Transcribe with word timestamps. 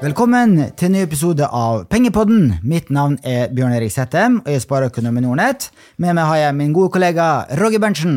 Velkommen 0.00 0.54
til 0.80 0.88
en 0.88 0.94
ny 0.96 1.00
episode 1.04 1.44
av 1.44 1.82
Pengepodden. 1.92 2.54
Mitt 2.64 2.86
navn 2.88 3.18
er 3.20 3.50
Bjørn 3.52 3.74
Erik 3.76 3.92
Settem, 3.92 4.38
og 4.40 4.46
jeg 4.48 4.56
er 4.56 4.62
spareøkonom 4.64 5.18
i 5.20 5.22
Nordnett. 5.26 5.66
Med 6.00 6.16
meg 6.16 6.24
har 6.24 6.38
jeg 6.40 6.54
min 6.56 6.70
gode 6.72 6.88
kollega 6.94 7.26
Roger 7.60 7.82
Berntsen. 7.82 8.14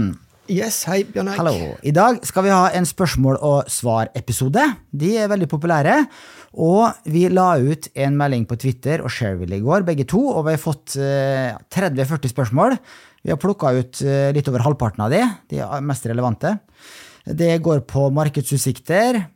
Yes, 0.47 0.77
hei, 0.87 1.01
Bjørn 1.03 1.33
Erik. 1.33 1.41
Hallo. 1.41 1.73
I 1.83 1.91
dag 1.91 2.21
skal 2.23 2.47
vi 2.47 2.53
ha 2.55 2.69
en 2.79 2.87
spørsmål- 2.87 3.41
og 3.43 3.67
svar-episode. 3.67 4.63
De 4.95 5.11
er 5.25 5.27
veldig 5.27 5.49
populære. 5.51 5.97
Og 6.55 7.03
vi 7.03 7.25
la 7.27 7.49
ut 7.59 7.91
en 7.99 8.15
melding 8.15 8.47
på 8.47 8.61
Twitter 8.63 9.03
og 9.03 9.11
Shareville 9.11 9.59
i 9.59 9.67
går, 9.67 9.83
begge 9.83 10.07
to, 10.07 10.23
og 10.31 10.47
vi 10.47 10.55
har 10.55 10.63
fått 10.63 10.95
eh, 10.95 11.51
30-40 11.67 12.31
spørsmål. 12.31 12.79
Vi 13.27 13.35
har 13.35 13.43
plukka 13.43 13.75
ut 13.75 14.05
eh, 14.07 14.31
litt 14.31 14.47
over 14.47 14.63
halvparten 14.63 15.03
av 15.03 15.11
de, 15.11 15.25
de 15.51 15.59
mest 15.83 16.07
relevante. 16.07 16.55
Det 17.27 17.57
går 17.59 17.83
på 17.91 18.07
markedsutsikter, 18.15 19.19
eh, 19.19 19.29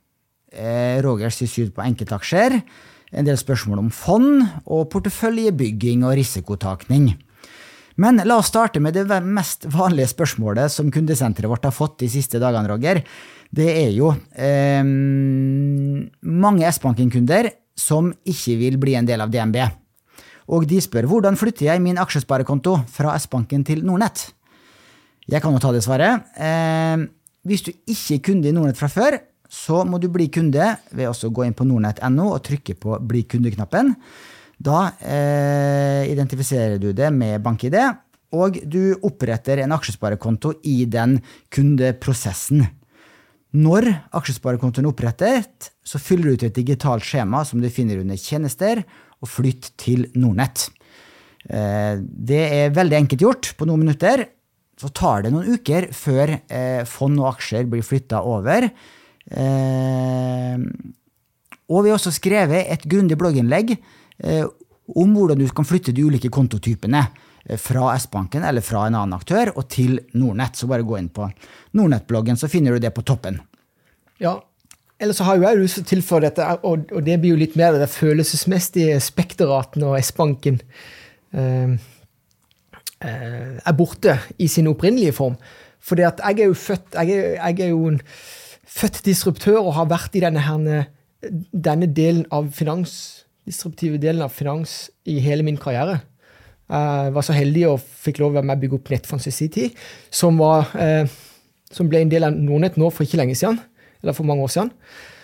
Rogers 1.04 1.42
syn 1.44 1.72
på 1.76 1.84
enkeltaksjer, 1.84 2.62
en 3.12 3.28
del 3.28 3.38
spørsmål 3.40 3.82
om 3.86 3.90
fond 3.94 4.44
og 4.66 4.88
porteføljebygging 4.92 6.06
og 6.08 6.16
risikotakning. 6.20 7.12
Men 7.98 8.22
la 8.30 8.38
oss 8.38 8.52
starte 8.52 8.82
med 8.84 8.94
det 8.94 9.06
mest 9.26 9.66
vanlige 9.74 10.12
spørsmålet 10.12 10.70
som 10.70 10.92
kundesenteret 10.94 11.50
vårt 11.50 11.66
har 11.66 11.74
fått 11.74 11.98
de 12.04 12.10
siste 12.14 12.38
dagene, 12.42 12.70
Roger. 12.70 13.02
Det 13.50 13.68
er 13.72 13.90
jo 13.96 14.12
eh, 14.38 14.84
mange 14.86 16.70
S-banken-kunder 16.70 17.50
som 17.78 18.12
ikke 18.28 18.58
vil 18.60 18.78
bli 18.82 18.94
en 19.00 19.08
del 19.08 19.24
av 19.24 19.34
DNB. 19.34 19.58
Og 20.54 20.68
de 20.70 20.80
spør 20.84 21.10
hvordan 21.10 21.40
flytter 21.40 21.72
jeg 21.72 21.84
min 21.84 21.98
aksjesparekonto 22.00 22.78
fra 22.94 23.16
S-banken 23.18 23.66
til 23.68 23.82
Nordnett? 23.86 24.30
Jeg 25.28 25.42
kan 25.44 25.56
jo 25.56 25.64
ta 25.64 25.74
det 25.76 25.84
svaret. 25.84 26.30
Eh, 26.38 27.08
hvis 27.48 27.66
du 27.66 27.72
ikke 27.74 28.20
er 28.20 28.24
kunde 28.30 28.52
i 28.52 28.54
Nordnett 28.56 28.78
fra 28.80 28.92
før, 28.92 29.18
så 29.58 29.84
må 29.88 30.00
du 30.02 30.10
bli 30.14 30.30
kunde 30.34 30.76
ved 30.96 31.10
å 31.10 31.32
gå 31.34 31.46
inn 31.48 31.56
på 31.58 31.66
nordnett.no 31.68 32.30
og 32.34 32.44
trykke 32.46 32.76
på 32.82 32.98
Bli 33.08 33.24
kunde-knappen. 33.30 33.96
Da 34.58 34.90
eh, 35.02 36.10
identifiserer 36.12 36.80
du 36.82 36.92
det 36.98 37.10
med 37.14 37.42
BankID, 37.46 37.78
og 38.38 38.58
du 38.68 38.98
oppretter 39.06 39.62
en 39.64 39.74
aksjesparekonto 39.76 40.58
i 40.68 40.82
den 40.90 41.20
kundeprosessen. 41.54 42.66
Når 43.58 43.88
aksjesparekontoen 44.18 44.86
er 44.86 44.92
opprettet, 44.92 45.70
så 45.86 46.02
fyller 46.02 46.30
du 46.30 46.38
ut 46.38 46.48
et 46.50 46.58
digitalt 46.58 47.06
skjema 47.08 47.46
som 47.48 47.62
du 47.64 47.70
finner 47.74 48.02
under 48.04 48.20
Tjenester, 48.20 48.84
og 49.18 49.32
flytt 49.32 49.72
til 49.82 50.04
Nordnett. 50.20 50.68
Eh, 51.50 51.96
det 52.02 52.44
er 52.60 52.76
veldig 52.76 53.00
enkelt 53.00 53.24
gjort, 53.24 53.54
på 53.58 53.66
noen 53.66 53.86
minutter. 53.86 54.28
Så 54.78 54.92
tar 54.94 55.26
det 55.26 55.32
noen 55.34 55.58
uker 55.58 55.90
før 55.96 56.36
eh, 56.38 56.84
fond 56.86 57.18
og 57.24 57.32
aksjer 57.32 57.66
blir 57.70 57.86
flytta 57.86 58.22
over 58.22 58.68
og 61.68 61.84
vi 61.84 61.90
har 61.92 61.98
også 61.98 62.14
skrevet 62.16 62.70
et 62.72 62.86
grundig 62.88 63.18
blogginnlegg 63.20 63.74
eh, 63.76 64.46
om 64.96 65.16
hvordan 65.16 65.40
du 65.40 65.48
kan 65.52 65.68
flytte 65.68 65.92
de 65.96 66.06
ulike 66.08 66.32
kontotypene 66.32 67.02
eh, 67.46 67.60
fra 67.60 67.92
S-banken 68.00 68.46
eller 68.48 68.64
fra 68.64 68.86
en 68.88 68.96
annen 68.96 69.18
aktør 69.18 69.52
og 69.56 69.68
til 69.74 70.00
Nordnett. 70.16 70.56
Så 70.56 70.70
bare 70.72 70.88
gå 70.88 71.00
inn 71.00 71.12
på 71.12 71.28
Nordnett-bloggen, 71.76 72.40
så 72.40 72.48
finner 72.52 72.76
du 72.76 72.84
det 72.84 72.94
på 72.96 73.06
toppen. 73.08 73.42
Ja, 74.24 74.40
Ellers 74.98 75.20
så 75.20 75.28
har 75.28 75.36
jo 75.38 75.44
jeg 75.46 75.60
lyst 75.60 75.78
til 75.78 75.84
å 75.84 75.90
tilføye 75.92 76.24
dette, 76.24 76.46
og, 76.66 76.88
det 77.06 77.20
blir 77.22 77.36
jo 77.36 77.38
litt 77.38 77.54
mer 77.60 77.76
det 77.78 77.86
følelsesmessige 77.94 78.96
spekteraten 79.06 79.84
og 79.86 79.94
S-banken 80.00 80.58
eh, 81.38 81.76
er 82.98 83.76
borte 83.78 84.16
i 84.42 84.48
sin 84.50 84.72
opprinnelige 84.72 85.14
form. 85.14 85.36
For 85.78 86.02
jeg 86.02 86.18
er 86.18 86.48
jo 86.48 86.58
født 86.58 86.98
jeg 86.98 87.14
er, 87.14 87.36
jeg 87.38 87.68
er 87.68 87.70
jo 87.76 87.84
en 87.92 88.02
født 88.68 89.02
disruptør 89.08 89.62
og 89.62 89.74
har 89.78 89.90
vært 89.90 90.18
i 90.18 90.24
denne, 90.24 90.44
herne, 90.44 90.84
denne 91.52 91.88
delen 91.88 92.26
av 92.34 92.52
finans, 92.56 93.26
disruptive 93.48 94.00
delen 94.02 94.26
av 94.26 94.34
finans 94.36 94.88
i 95.08 95.20
hele 95.24 95.46
min 95.48 95.60
karriere. 95.60 96.02
Jeg 96.68 97.14
var 97.16 97.24
så 97.24 97.36
heldig 97.36 97.64
og 97.70 97.80
fikk 97.80 98.20
lov 98.20 98.34
å 98.34 98.40
være 98.40 98.50
med 98.50 98.60
å 98.60 98.64
bygge 98.64 98.80
opp 98.82 99.22
sin 99.24 99.52
tid, 99.52 99.76
som, 100.12 100.38
var, 100.38 100.68
eh, 100.76 101.08
som, 101.72 101.88
ble 101.88 102.04
en 102.04 102.12
del 102.12 102.28
av 102.28 102.36
Nordnett 102.36 102.76
nå 102.76 102.90
for 102.92 103.08
ikke 103.08 103.22
lenge 103.22 103.38
siden. 103.40 103.62
Eller 104.04 104.14
for 104.14 104.28
mange 104.28 104.44
år 104.44 104.52
siden. 104.52 104.74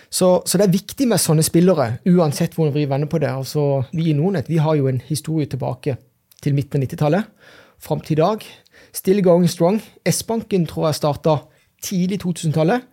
Så, 0.08 0.42
så 0.46 0.58
det 0.58 0.68
er 0.68 0.76
viktig 0.76 1.06
med 1.10 1.20
sånne 1.20 1.44
spillere, 1.44 1.98
uansett 2.06 2.54
hvordan 2.56 2.74
vi 2.74 2.86
vender 2.88 3.10
på 3.10 3.20
det. 3.20 3.28
Altså, 3.28 3.84
vi 3.92 4.08
i 4.10 4.16
Nordnett 4.16 4.48
vi 4.48 4.60
har 4.62 4.78
jo 4.78 4.88
en 4.88 5.02
historie 5.04 5.50
tilbake 5.50 5.98
til 6.42 6.56
midten 6.56 6.80
av 6.80 6.88
90-tallet. 6.88 7.28
Fram 7.82 8.00
til 8.00 8.16
i 8.16 8.22
dag. 8.22 8.44
Still 8.94 9.20
going 9.26 9.50
strong. 9.50 9.82
S-banken 10.06 10.64
tror 10.70 10.88
jeg 10.88 11.00
starta 11.02 11.36
tidlig 11.84 12.22
2000-tallet. 12.24 12.86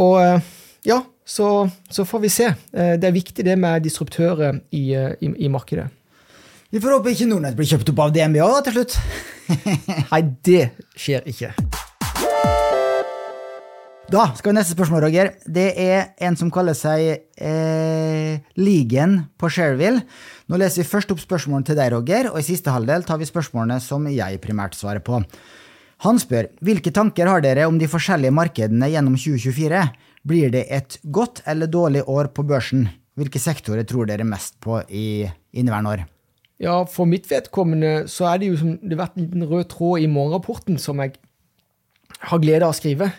Og 0.00 0.16
eh, 0.22 0.52
ja, 0.88 1.02
så, 1.24 1.68
så, 1.90 2.04
får 2.04 2.24
vi 2.24 2.32
se. 2.32 2.48
Eh, 2.72 2.94
det 3.00 3.08
er 3.08 3.16
viktig 3.16 3.44
det 3.46 3.58
med 3.60 3.84
disruptører 3.84 4.62
i, 4.70 4.86
eh, 4.96 5.12
i, 5.20 5.32
i 5.46 5.52
markedet. 5.52 5.88
Vi 6.72 6.80
får 6.80 6.96
håpe 6.96 7.12
ikke 7.12 7.28
Nordnett 7.28 7.56
blir 7.58 7.68
kjøpt 7.68 7.92
opp 7.92 8.06
av 8.06 8.14
DNBA 8.14 8.48
da, 8.48 8.60
til 8.64 8.78
slutt. 8.78 8.98
Nei, 10.12 10.22
det 10.46 10.62
skjer 10.96 11.26
ikke. 11.28 11.52
Da 14.12 14.26
skal 14.36 14.50
vi 14.50 14.56
neste 14.58 14.74
spørsmål, 14.74 15.06
Roger. 15.06 15.30
Det 15.48 15.70
er 15.80 16.10
en 16.20 16.34
som 16.36 16.50
kaller 16.52 16.76
seg 16.76 17.04
eh, 17.40 18.40
Ligen 18.60 19.14
på 19.40 19.48
Shareville. 19.52 20.02
Nå 20.52 20.58
leser 20.60 20.82
vi 20.82 20.90
først 20.90 21.14
opp 21.14 21.22
spørsmålene 21.22 21.68
til 21.68 21.78
deg, 21.78 21.94
Roger, 21.94 22.28
og 22.32 22.40
i 22.40 22.44
siste 22.44 22.72
halvdel 22.74 23.06
tar 23.08 23.20
vi 23.22 23.28
spørsmålene 23.28 23.78
som 23.80 24.04
jeg 24.12 24.40
primært 24.44 24.76
svarer 24.76 25.00
på. 25.04 25.22
Han 26.02 26.18
spør 26.18 26.48
hvilke 26.66 26.90
tanker 26.94 27.28
har 27.30 27.44
dere 27.44 27.68
om 27.70 27.76
de 27.78 27.86
forskjellige 27.90 28.34
markedene 28.34 28.88
gjennom 28.90 29.14
2024? 29.14 29.82
Blir 30.26 30.50
det 30.54 30.64
et 30.74 30.96
godt 31.14 31.44
eller 31.46 31.70
dårlig 31.70 32.02
år 32.10 32.32
på 32.34 32.42
børsen? 32.46 32.88
Hvilke 33.18 33.38
sektorer 33.42 33.86
tror 33.86 34.08
dere 34.08 34.26
mest 34.26 34.56
på 34.64 34.80
i 34.88 35.28
inneværende 35.54 35.92
år? 35.92 36.04
Ja, 36.62 36.80
For 36.86 37.06
mitt 37.06 37.28
vedkommende 37.30 38.08
så 38.10 38.28
er 38.30 38.40
det 38.40 38.50
jo 38.50 38.58
som 38.58 38.74
det 38.80 38.96
har 38.96 39.04
vært 39.04 39.18
en 39.18 39.28
liten 39.28 39.46
rød 39.50 39.68
tråd 39.70 40.02
i 40.02 40.10
morgenrapporten 40.10 40.78
som 40.78 41.02
jeg 41.02 41.14
har 42.22 42.42
glede 42.42 42.66
av 42.66 42.74
å 42.74 42.78
skrive 42.78 43.10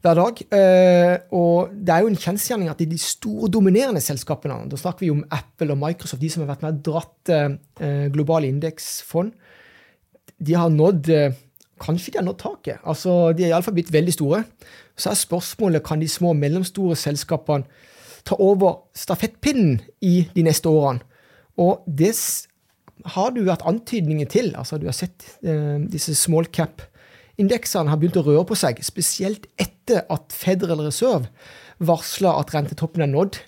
hver 0.00 0.16
dag. 0.18 0.40
Eh, 0.56 1.16
og 1.36 1.74
det 1.74 1.94
er 1.94 2.04
jo 2.04 2.10
en 2.10 2.22
kjensgjerning 2.22 2.70
at 2.72 2.80
i 2.82 2.88
de 2.90 2.98
store, 3.02 3.50
dominerende 3.52 4.02
selskapene, 4.02 4.62
da 4.70 4.78
snakker 4.78 5.06
vi 5.06 5.12
om 5.14 5.26
Apple 5.26 5.74
og 5.74 5.82
Microsoft, 5.82 6.22
de 6.22 6.30
som 6.32 6.44
har 6.44 6.54
vært 6.54 6.64
med 6.66 6.78
og 6.78 6.82
dratt 6.86 7.34
eh, 7.34 8.08
globale 8.14 8.50
indeksfond, 8.50 9.34
de 10.40 10.56
har 10.56 10.72
nådd 10.72 11.10
eh, 11.14 11.38
Kanskje 11.80 12.12
de 12.12 12.20
har 12.20 12.26
nådd 12.26 12.40
taket. 12.42 12.80
Altså, 12.84 13.32
De 13.32 13.44
er 13.44 13.54
iallfall 13.54 13.76
blitt 13.78 13.92
veldig 13.92 14.12
store. 14.12 14.44
Så 14.96 15.10
er 15.10 15.18
spørsmålet 15.18 15.84
kan 15.86 16.00
de 16.00 16.08
små 16.08 16.34
og 16.34 16.40
mellomstore 16.40 16.96
selskapene 16.96 17.64
ta 18.24 18.36
over 18.36 18.82
stafettpinnen 18.94 19.80
i 20.04 20.28
de 20.34 20.44
neste 20.44 20.68
årene. 20.68 21.00
Og 21.60 21.84
det 21.86 22.12
har 23.16 23.32
du 23.32 23.42
vært 23.46 23.64
antydninger 23.68 24.28
til. 24.28 24.52
altså 24.56 24.78
Du 24.78 24.86
har 24.86 24.96
sett 24.96 25.24
eh, 25.42 25.78
disse 25.90 26.14
small 26.14 26.48
cap-indeksene 26.52 27.90
har 27.90 28.00
begynt 28.00 28.18
å 28.20 28.26
røre 28.26 28.44
på 28.48 28.58
seg, 28.58 28.82
spesielt 28.84 29.48
etter 29.60 30.04
at 30.12 30.32
Federal 30.36 30.84
Reserve 30.84 31.30
varsla 31.80 32.36
at 32.40 32.52
rentetoppen 32.54 33.04
er 33.04 33.12
nådd 33.12 33.40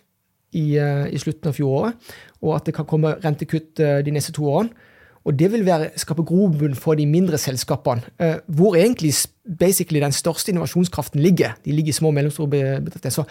i, 0.56 0.78
eh, 0.80 1.08
i 1.12 1.20
slutten 1.20 1.50
av 1.50 1.56
fjoråret, 1.56 2.14
og 2.42 2.56
at 2.56 2.68
det 2.68 2.74
kan 2.76 2.88
komme 2.88 3.16
rentekutt 3.22 3.80
eh, 3.80 4.00
de 4.04 4.14
neste 4.14 4.34
to 4.36 4.48
årene. 4.48 4.88
Og 5.24 5.38
det 5.38 5.50
vil 5.52 5.66
være, 5.66 5.90
skape 6.00 6.24
grobunn 6.26 6.74
for 6.78 6.98
de 6.98 7.06
mindre 7.06 7.38
selskapene, 7.38 8.02
eh, 8.18 8.40
hvor 8.46 8.76
egentlig 8.78 9.14
den 9.44 10.12
største 10.12 10.50
innovasjonskraften 10.50 11.20
ligger. 11.20 11.54
De 11.64 11.72
ligger 11.72 11.88
i 11.88 11.98
små 11.98 12.08
og 12.08 12.14
mellomstore 12.14 12.48
bedrifter. 12.50 13.10
Så 13.10 13.24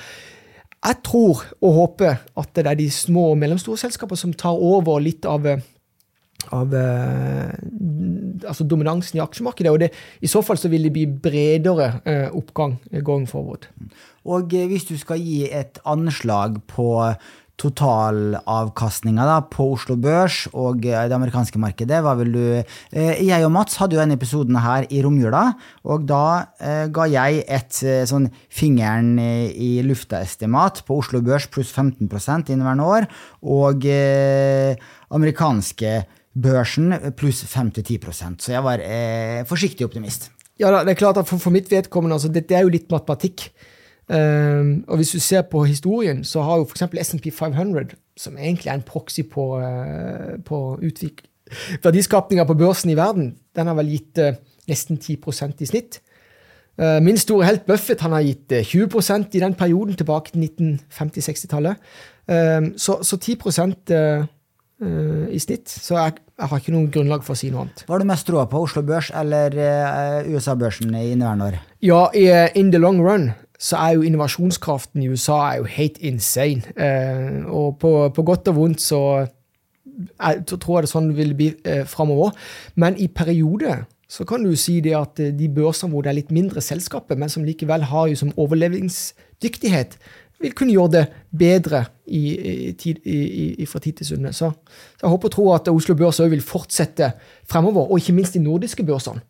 jeg 0.85 0.95
tror 1.05 1.43
og 1.61 1.73
håper 1.73 2.15
at 2.37 2.55
det 2.55 2.67
er 2.67 2.79
de 2.79 2.89
små 2.91 3.31
og 3.31 3.37
mellomstore 3.37 3.77
selskapene 3.77 4.17
som 4.17 4.33
tar 4.33 4.55
over 4.57 4.99
litt 4.99 5.25
av, 5.29 5.45
av 6.51 6.73
eh, 6.73 7.51
altså 8.47 8.65
dominansen 8.65 9.19
i 9.19 9.23
aksjemarkedet. 9.23 9.71
Og 9.71 9.79
det, 9.83 9.91
i 10.21 10.31
så 10.31 10.41
fall 10.41 10.57
så 10.57 10.71
vil 10.71 10.87
det 10.87 10.93
bli 10.95 11.05
bredere 11.05 11.91
eh, 12.05 12.29
oppgang 12.31 12.79
going 13.03 13.27
forward. 13.29 13.67
Og 14.25 14.53
hvis 14.53 14.87
du 14.89 14.95
skal 15.01 15.21
gi 15.21 15.47
et 15.49 15.79
anslag 15.85 16.61
på 16.69 16.93
totalavkastninga 17.61 19.37
på 19.53 19.67
Oslo 19.75 19.95
Børs 20.01 20.43
og 20.51 20.85
eh, 20.85 21.05
det 21.07 21.15
amerikanske 21.17 21.61
markedet. 21.61 22.01
Hva 22.03 22.15
vil 22.19 22.33
du 22.33 22.43
eh, 22.59 23.21
Jeg 23.21 23.45
og 23.45 23.53
Mats 23.53 23.77
hadde 23.81 23.97
jo 23.97 24.01
denne 24.01 24.17
episoden 24.17 24.57
her 24.61 24.87
i 24.89 25.01
romjula, 25.05 25.43
og 25.85 26.07
da 26.09 26.23
eh, 26.59 26.85
ga 26.93 27.07
jeg 27.11 27.43
et 27.45 27.81
sånn 28.09 28.29
fingeren 28.51 29.13
i 29.21 29.73
lufta-estimat 29.85 30.83
på 30.87 31.01
Oslo 31.01 31.21
Børs 31.25 31.47
pluss 31.51 31.71
15% 31.75 32.51
inneværende 32.51 32.87
år, 32.87 33.07
og 33.41 33.85
amerikanske 35.11 36.01
børsen 36.33 36.93
pluss 37.17 37.43
5-10 37.43 38.39
Så 38.39 38.53
jeg 38.53 38.63
var 38.63 38.79
eh, 38.79 39.43
forsiktig 39.47 39.85
optimist. 39.85 40.31
Ja, 40.59 40.71
det 40.83 40.93
er 40.93 40.99
klart 40.99 41.17
at 41.17 41.27
For, 41.27 41.37
for 41.37 41.51
mitt 41.51 41.71
vedkommende, 41.71 42.15
altså, 42.15 42.29
dette 42.29 42.55
er 42.55 42.63
jo 42.63 42.73
litt 42.73 42.89
matematikk. 42.91 43.49
Um, 44.09 44.83
og 44.87 44.99
hvis 44.99 45.13
du 45.15 45.19
ser 45.23 45.45
på 45.47 45.63
historien, 45.63 46.23
så 46.27 46.41
har 46.43 46.57
jo 46.59 46.65
f.eks. 46.67 47.07
SMP 47.07 47.29
500, 47.31 47.93
som 48.17 48.37
egentlig 48.37 48.67
er 48.67 48.79
en 48.79 48.87
proxy 48.87 49.21
på, 49.31 49.45
uh, 49.61 50.35
på 50.45 50.59
verdiskapninga 51.83 52.45
på 52.47 52.57
børsen 52.59 52.91
i 52.91 52.97
verden, 52.97 53.35
den 53.55 53.67
har 53.67 53.77
vel 53.77 53.91
gitt 53.93 54.19
uh, 54.19 54.33
nesten 54.67 54.97
10 54.97 55.19
i 55.59 55.69
snitt. 55.69 56.01
Uh, 56.79 56.99
min 57.03 57.17
store 57.19 57.45
helt 57.45 57.65
Buffett 57.67 58.01
han 58.01 58.15
har 58.15 58.23
gitt 58.25 58.51
20% 58.51 59.35
i 59.35 59.43
den 59.43 59.55
perioden 59.55 59.95
tilbake 59.95 60.31
til 60.31 60.47
1950-60-tallet. 60.47 61.75
Um, 62.27 62.73
så, 62.77 63.01
så 63.03 63.17
10 63.17 63.37
uh, 63.43 64.25
uh, 64.81 65.27
i 65.29 65.39
snitt. 65.39 65.69
Så 65.69 65.97
jeg, 65.97 66.13
jeg, 66.39 66.47
har 66.47 66.57
ikke 66.57 66.73
noe 66.73 66.89
grunnlag 66.91 67.23
for 67.27 67.35
å 67.35 67.39
si 67.39 67.51
noe 67.51 67.65
annet. 67.65 67.83
Hva 67.85 67.97
har 67.97 68.03
du 68.03 68.09
mest 68.09 68.27
troa 68.27 68.47
på, 68.49 68.63
Oslo 68.63 68.83
Børs 68.87 69.11
eller 69.13 69.55
USA-børsen 70.31 70.95
i 70.95 71.11
inneværende 71.11 71.51
år? 71.51 71.59
Ja, 71.83 72.05
i, 72.15 72.27
in 72.59 72.71
the 72.71 72.81
long 72.81 73.01
run 73.03 73.31
så 73.61 73.77
er 73.77 73.95
jo 73.95 74.05
innovasjonskraften 74.07 75.03
i 75.03 75.11
USA 75.11 75.37
er 75.51 75.61
jo 75.61 75.69
helt 75.69 75.99
insane. 76.01 76.73
Eh, 76.73 77.45
og 77.45 77.77
på, 77.81 77.91
på, 78.15 78.25
godt 78.25 78.49
og 78.49 78.57
vondt 78.57 78.81
så, 78.81 79.01
jeg, 79.85 80.45
tror 80.49 80.79
jeg 80.79 80.87
det 80.87 80.93
sånn 80.93 81.11
vil 81.17 81.35
bli 81.37 81.51
eh, 81.61 81.83
framover. 81.85 82.33
Men 82.81 82.97
i 82.97 83.05
perioder 83.07 83.85
så 84.11 84.25
kan 84.27 84.43
du 84.43 84.55
si 84.59 84.79
det 84.83 84.95
at 84.97 85.21
de 85.37 85.51
børsene 85.53 85.93
hvor 85.93 86.03
det 86.03 86.11
er 86.11 86.17
litt 86.17 86.33
mindre 86.35 86.63
selskaper, 86.63 87.15
men 87.15 87.31
som 87.31 87.45
likevel 87.47 87.85
har 87.87 88.09
jo 88.11 88.17
som 88.19 88.33
overlevingsdyktighet, 88.35 89.95
vil 90.41 90.55
kunne 90.57 90.73
gjøre 90.73 90.91
det 90.95 91.03
bedre 91.37 91.83
i, 92.09 92.21
i, 92.73 92.91
i, 93.61 93.65
fra 93.69 93.79
tid 93.79 93.99
til 93.99 94.09
sunne. 94.09 94.33
Så, 94.33 94.49
så, 94.49 95.03
jeg 95.03 95.13
håper 95.13 95.29
og 95.29 95.35
tror 95.35 95.55
at 95.59 95.69
Oslo 95.71 95.95
Børs 95.95 96.19
òg 96.23 96.33
vil 96.33 96.43
fortsette 96.43 97.13
fremover, 97.49 97.91
og 97.91 98.01
ikke 98.01 98.17
minst 98.17 98.33
de 98.33 98.43
nordiske 98.43 98.83
børsene. 98.83 99.21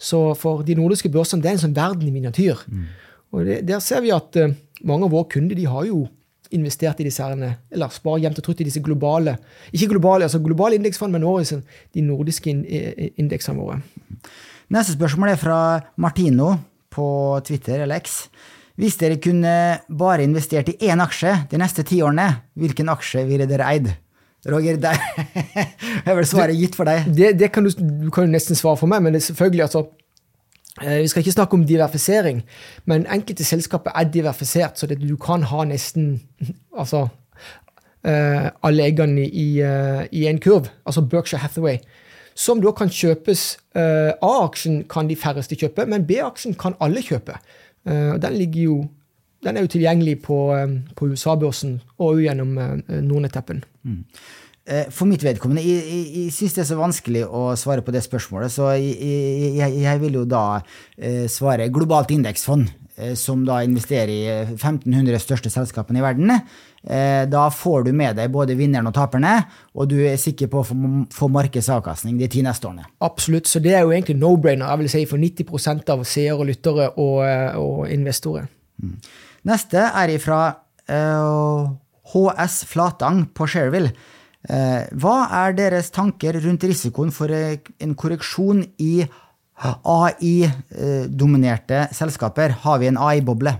Så 0.00 0.30
for 0.38 0.62
de 0.64 0.78
nordiske 0.78 1.10
børsene 1.12 1.42
det 1.42 1.50
er 1.50 1.58
en 1.58 1.64
sånn 1.66 1.76
verden 1.76 2.08
i 2.08 2.14
miniatyr. 2.14 2.62
Mm. 2.70 2.86
Og 3.32 3.46
det, 3.46 3.60
Der 3.68 3.82
ser 3.84 4.02
vi 4.04 4.12
at 4.14 4.36
uh, 4.36 4.54
mange 4.82 5.06
av 5.06 5.14
våre 5.14 5.28
kunder 5.30 5.58
de 5.58 5.68
har 5.70 5.86
jo 5.88 6.06
investert 6.50 6.98
i 7.00 7.06
disse 7.06 7.22
herrene, 7.22 7.52
eller 7.70 7.92
sparer 7.94 8.24
jevnt 8.24 8.40
og 8.40 8.46
trutt 8.46 8.62
i 8.64 8.66
disse 8.66 8.82
globale 8.82 9.36
ikke 9.70 9.92
globale, 9.92 10.26
altså 10.26 10.40
globale 10.42 10.74
indeksfond, 10.74 11.14
men 11.14 11.22
også 11.22 11.60
de 11.94 12.02
nordiske 12.02 12.50
indeksene 12.50 13.54
våre. 13.54 13.78
Neste 14.74 14.96
spørsmål 14.96 15.32
er 15.32 15.38
fra 15.38 15.60
Martino 16.02 16.56
på 16.90 17.06
Twitter 17.46 17.84
eller 17.84 18.02
X. 18.02 18.24
Hvis 18.80 18.98
dere 19.00 19.20
kunne 19.22 19.54
bare 19.86 20.24
investert 20.24 20.70
i 20.72 20.90
én 20.90 21.02
aksje 21.02 21.32
de 21.50 21.58
neste 21.60 21.84
ti 21.86 22.00
årene, 22.02 22.28
hvilken 22.58 22.90
aksje 22.92 23.26
ville 23.28 23.48
dere 23.50 23.66
eid? 23.74 23.90
Roger, 24.48 24.78
der 24.80 24.96
er 26.08 26.14
vel 26.16 26.24
svaret 26.28 26.56
gitt 26.56 26.78
for 26.78 26.88
deg. 26.88 27.10
Det, 27.12 27.34
det 27.36 27.50
kan 27.52 27.66
du, 27.66 27.72
du, 27.76 28.08
kan 28.14 28.24
jo 28.24 28.32
nesten 28.32 28.56
svare 28.56 28.78
for 28.80 28.88
meg, 28.88 29.02
men 29.04 29.12
det 29.12 29.20
er 29.20 29.26
selvfølgelig 29.26 29.66
altså 29.66 29.82
eh, 29.84 29.90
Vi 30.78 31.08
skal 31.08 31.20
ikke 31.20 31.32
snakke 31.32 31.54
om 31.58 31.64
diverfisering, 31.66 32.42
men 32.86 33.06
enkelte 33.10 33.44
selskaper 33.44 33.90
er 33.94 34.06
diverfisert, 34.12 34.78
så 34.78 34.86
du 34.86 35.16
kan 35.16 35.42
ha 35.42 35.64
nesten 35.64 36.20
altså, 36.80 37.08
uh, 38.06 38.46
alle 38.62 38.86
eggene 38.86 39.26
i, 39.26 39.48
uh, 39.62 40.04
i, 40.12 40.26
en 40.26 40.40
kurv, 40.40 40.70
altså 40.86 41.02
Berkshire 41.02 41.40
Hathaway, 41.40 41.76
som 42.34 42.62
da 42.62 42.70
kan 42.72 42.88
kjøpes. 42.88 43.58
A-aksjen 43.74 44.84
kan 44.88 45.08
de 45.10 45.16
færreste 45.16 45.56
kjøpe, 45.58 45.84
men 45.86 46.06
B-aksjen 46.06 46.54
kan 46.54 46.74
alle 46.80 47.02
kjøpe. 47.02 47.34
Den, 47.84 48.38
jo, 48.54 48.86
den, 49.44 49.56
er 49.56 49.60
jo 49.60 49.72
tilgjengelig 49.74 50.22
på, 50.22 50.38
på 50.96 51.10
USA-børsen 51.10 51.80
og 51.98 52.22
gjennom 52.22 52.54
Nordnett-appen. 52.88 53.60
Mm. 53.82 54.04
For 54.94 55.08
mitt 55.10 55.24
vedkommende, 55.26 55.62
jeg, 55.66 55.82
jeg, 55.82 56.10
jeg 56.14 56.34
syns 56.34 56.52
det 56.54 56.62
er 56.62 56.68
så 56.68 56.76
vanskelig 56.78 57.24
å 57.26 57.48
svare 57.58 57.82
på 57.82 57.90
det 57.94 58.04
spørsmålet, 58.04 58.52
så 58.54 58.68
jeg, 58.78 59.56
jeg 59.58 60.02
vil 60.02 60.20
jo 60.20 60.26
da 60.28 60.60
eh, 60.94 61.24
svare 61.30 61.66
globalt 61.74 62.12
indeksfond, 62.14 62.68
eh, 62.94 63.16
som 63.18 63.42
da 63.48 63.60
investerer 63.66 64.12
i 64.12 64.20
1500 64.52 65.18
største 65.24 65.50
selskapene 65.50 65.98
i 65.98 66.04
verden. 66.04 66.30
Eh, 66.86 67.24
da 67.26 67.48
får 67.50 67.88
du 67.88 67.90
med 67.96 68.20
deg 68.20 68.30
både 68.30 68.54
vinneren 68.56 68.86
og 68.92 68.94
taperne, 68.94 69.32
og 69.74 69.90
du 69.90 69.96
er 70.06 70.20
sikker 70.20 70.52
på 70.52 70.62
å 70.62 70.68
få 71.12 71.30
markedsavkastning 71.34 72.20
de 72.20 72.30
ti 72.30 72.44
neste 72.46 72.70
årene. 72.70 72.86
Absolutt, 73.02 73.50
så 73.50 73.58
det 73.64 73.74
er 73.74 73.82
jo 73.82 73.90
egentlig 73.96 74.20
no-brainer 74.20 74.70
jeg 74.70 74.84
vil 74.84 74.92
si, 74.94 75.02
for 75.10 75.20
90% 75.26 75.92
av 75.96 76.06
seere, 76.06 76.46
lyttere 76.46 76.92
og, 76.94 77.20
og 77.58 77.82
investorer. 77.90 78.46
Mm. 78.80 78.96
Neste 79.50 79.82
er 79.82 80.14
ifra 80.14 80.40
uh, 80.92 81.68
HS 82.14 82.62
Flatang 82.70 83.26
på 83.36 83.48
Shareville. 83.50 83.92
Eh, 84.48 84.88
hva 84.96 85.28
er 85.42 85.52
deres 85.52 85.90
tanker 85.92 86.32
rundt 86.40 86.64
risikoen 86.64 87.12
for 87.12 87.28
eh, 87.34 87.58
en 87.84 87.92
korreksjon 87.98 88.62
i 88.80 89.04
AI-dominerte 89.60 91.92
selskaper? 91.92 92.50
Har 92.64 92.78
vi 92.80 92.86
en 92.88 92.96
AI-boble? 92.96 93.52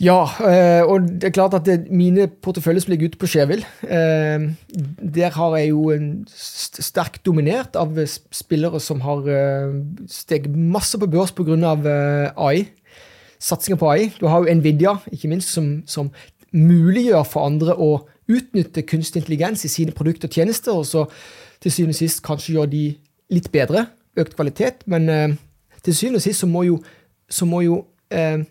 Ja, 0.00 0.24
eh, 0.48 0.80
og 0.84 1.00
det 1.20 1.28
er 1.28 1.36
klart 1.36 1.54
at 1.56 1.68
mine 1.92 2.28
porteføljer 2.44 2.80
som 2.84 2.90
ligger 2.92 3.08
ute 3.12 3.20
på 3.20 3.28
Skjevil, 3.28 3.62
der 3.84 5.30
har 5.36 5.56
jeg 5.58 5.66
jo 5.72 5.90
en 5.92 6.26
sterkt 6.32 7.26
dominert 7.28 7.76
av 7.76 7.88
spillere 8.08 8.80
som 8.80 9.00
har 9.04 9.20
steget 10.08 10.56
masse 10.56 10.98
på 11.00 11.08
børs 11.08 11.32
pga. 11.36 11.76
AI. 12.36 12.64
Satsinger 13.40 13.78
på 13.80 13.90
AI. 13.92 14.12
Du 14.20 14.26
har 14.28 14.38
jo 14.40 14.54
Nvidia, 14.56 14.92
ikke 15.12 15.28
minst, 15.32 15.48
som, 15.52 15.82
som 15.88 16.10
muliggjør 16.52 17.24
for 17.28 17.44
andre 17.48 17.72
å 17.76 18.08
utnytte 18.30 18.86
kunstig 18.88 19.22
intelligens 19.22 19.64
i 19.66 19.72
sine 19.72 19.94
produkter 19.96 20.30
og 20.30 20.36
tjenester, 20.38 20.76
og 20.76 20.86
så 20.86 21.06
til 21.60 21.74
syvende 21.74 21.96
og 21.96 22.00
sist 22.00 22.22
kanskje 22.24 22.54
gjøre 22.56 22.72
de 22.72 22.84
litt 23.34 23.50
bedre, 23.52 23.86
økt 24.18 24.36
kvalitet. 24.38 24.86
Men 24.90 25.08
eh, 25.08 25.36
til 25.84 25.96
syvende 25.96 26.20
og 26.20 26.26
sist 26.26 26.44
så 26.44 26.48
må 26.50 26.64
jo, 26.68 26.80
så 27.30 27.48
må 27.48 27.62
jo 27.66 27.82
eh, 28.14 28.42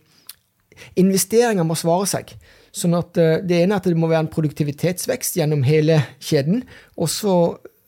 investeringer 1.00 1.68
må 1.68 1.78
svare 1.80 2.08
seg. 2.10 2.34
Sånn 2.76 2.96
at 2.98 3.18
eh, 3.18 3.40
Det 3.44 3.64
ene 3.64 3.76
er 3.76 3.82
at 3.82 3.90
det 3.90 3.98
må 3.98 4.10
være 4.12 4.28
en 4.28 4.34
produktivitetsvekst 4.34 5.40
gjennom 5.40 5.66
hele 5.68 6.02
kjeden. 6.22 6.64
Og 6.98 7.10
så 7.12 7.36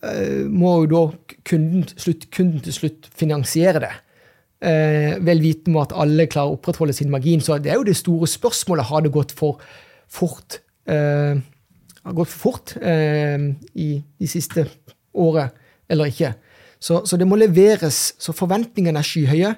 eh, 0.06 0.48
må 0.50 0.82
jo 0.82 0.90
da 0.92 1.04
kunden, 1.48 1.86
slutt, 1.96 2.30
kunden, 2.34 2.64
til 2.66 2.78
slutt 2.78 3.12
finansiere 3.18 3.84
det. 3.86 3.94
Eh, 4.62 5.16
vel 5.26 5.42
vitende 5.42 5.74
om 5.74 5.82
at 5.82 5.96
alle 5.98 6.28
klarer 6.30 6.54
å 6.54 6.60
opprettholde 6.60 6.94
sin 6.98 7.14
margin. 7.14 7.42
Så 7.42 7.58
det 7.62 7.74
er 7.74 7.80
jo 7.80 7.88
det 7.88 7.98
store 8.00 8.30
spørsmålet. 8.30 8.90
Har 8.90 9.06
det 9.06 9.14
gått 9.14 9.34
for 9.38 9.62
fort? 10.12 10.62
Eh, 10.90 11.42
har 12.06 12.16
gått 12.18 12.32
for 12.32 12.40
fort 12.40 12.74
eh, 12.82 13.38
i 13.74 13.90
de 14.20 14.28
siste 14.30 14.66
året 15.14 15.58
eller 15.92 16.12
ikke. 16.12 16.34
Så, 16.82 17.04
så, 17.06 17.18
det 17.18 17.28
må 17.28 17.38
leveres. 17.38 18.14
Så 18.20 18.34
forventningene 18.34 19.00
er 19.00 19.06
skyhøye. 19.06 19.54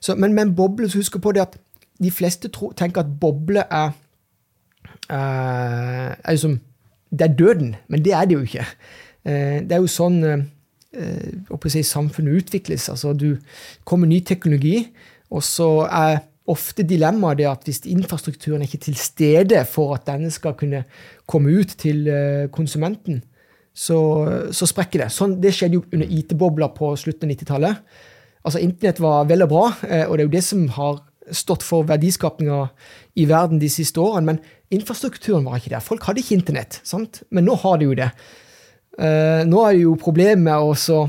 Så, 0.00 0.16
men 0.16 0.34
med 0.34 0.48
en 0.48 0.54
boble, 0.56 0.88
så 0.90 1.00
husk 1.00 1.20
på 1.22 1.32
det 1.32 1.44
at 1.46 1.56
de 2.00 2.10
fleste 2.12 2.50
tro, 2.52 2.72
tenker 2.76 3.04
at 3.04 3.12
boble 3.20 3.64
er, 3.64 3.94
eh, 5.08 6.10
er 6.10 6.30
liksom, 6.30 6.60
Det 7.10 7.26
er 7.26 7.34
døden, 7.34 7.76
men 7.88 8.04
det 8.04 8.12
er 8.12 8.24
det 8.24 8.34
jo 8.34 8.40
ikke. 8.40 8.64
Eh, 9.24 9.66
det 9.66 9.72
er 9.72 9.80
jo 9.82 9.88
sånn 9.90 10.20
si, 11.66 11.82
samfunnet 11.82 12.36
utvikles. 12.38 12.88
Altså, 12.88 13.12
du 13.12 13.36
kommer 13.84 14.06
ny 14.06 14.20
teknologi, 14.20 14.92
og 15.30 15.42
så 15.42 15.88
er 15.90 16.20
ofte 16.50 16.84
dilemmaet 16.86 17.40
det 17.40 17.48
at 17.50 17.66
hvis 17.66 17.82
infrastrukturen 17.90 18.62
er 18.62 18.68
ikke 18.68 18.84
til 18.86 18.96
stede 18.98 19.64
for 19.70 19.94
at 19.94 20.06
denne 20.08 20.30
skal 20.34 20.56
kunne 20.58 20.84
komme 21.30 21.52
ut 21.60 21.76
til 21.80 22.08
eh, 22.10 22.48
konsumenten, 22.52 23.22
så, 23.70 23.98
så 24.52 24.66
sprekker 24.66 25.04
det. 25.04 25.10
Sånn, 25.14 25.38
det 25.42 25.54
skjedde 25.54 25.78
jo 25.78 25.84
under 25.94 26.10
IT-bobla 26.10 26.70
på 26.74 26.90
slutten 26.98 27.28
av 27.28 27.36
90-tallet. 27.36 27.84
Altså, 28.42 28.62
Internett 28.64 29.00
var 29.02 29.28
vel 29.30 29.46
og 29.46 29.52
bra, 29.52 29.64
eh, 29.86 30.04
og 30.08 30.16
det 30.16 30.24
er 30.24 30.28
jo 30.28 30.34
det 30.34 30.44
som 30.46 30.66
har 30.76 31.00
stått 31.36 31.62
for 31.62 31.86
verdiskapinga 31.86 32.64
i 33.20 33.26
verden 33.30 33.60
de 33.62 33.70
siste 33.70 34.02
årene. 34.02 34.32
Men 34.32 34.78
infrastrukturen 34.80 35.46
var 35.46 35.60
ikke 35.60 35.74
der. 35.76 35.84
Folk 35.84 36.06
hadde 36.08 36.24
ikke 36.24 36.40
internett. 36.40 36.80
sant? 36.82 37.22
Men 37.30 37.46
nå 37.46 37.54
har 37.62 37.78
de 37.78 37.90
jo 37.90 37.98
det. 37.98 38.10
Eh, 38.98 39.42
nå 39.46 39.64
er 39.64 39.76
det 39.76 39.84
jo 39.84 39.98
problemet 40.00 40.42
med 40.48 40.58
å 40.58 41.04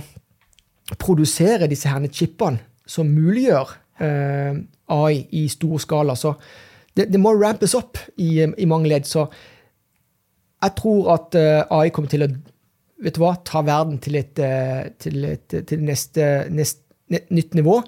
produsere 1.02 1.70
disse 1.72 1.90
her 1.90 2.06
chipene 2.12 2.62
som 2.86 3.08
muliggjør 3.08 3.78
AI 4.92 5.28
i 5.38 5.46
stor 5.50 5.80
skala. 5.80 6.16
Så 6.18 6.34
det, 6.98 7.08
det 7.12 7.20
må 7.22 7.34
rampes 7.38 7.76
opp 7.78 8.00
i, 8.18 8.42
i, 8.44 8.68
mange 8.70 8.90
ledd. 8.92 9.08
Så 9.08 9.26
jeg 10.62 10.78
tror 10.78 11.12
at 11.16 11.38
uh, 11.38 11.80
AI 11.80 11.92
kommer 11.94 12.12
til 12.12 12.26
å 12.26 12.32
vet 13.02 13.18
du 13.18 13.24
hva, 13.24 13.34
ta 13.46 13.64
verden 13.66 13.98
til 14.02 14.20
et, 14.20 14.38
uh, 14.38 14.86
til 15.02 15.26
et 15.26 15.60
til 15.68 15.86
neste, 15.88 16.32
neste, 16.54 16.86
nytt 17.34 17.58
nivå. 17.58 17.80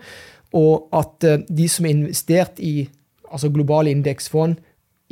Og 0.57 0.93
at 0.93 1.27
uh, 1.29 1.39
de 1.47 1.69
som 1.69 1.87
har 1.87 1.95
investert 1.95 2.61
i 2.61 2.87
altså 3.33 3.49
globale 3.53 3.93
indeksfond 3.93 4.57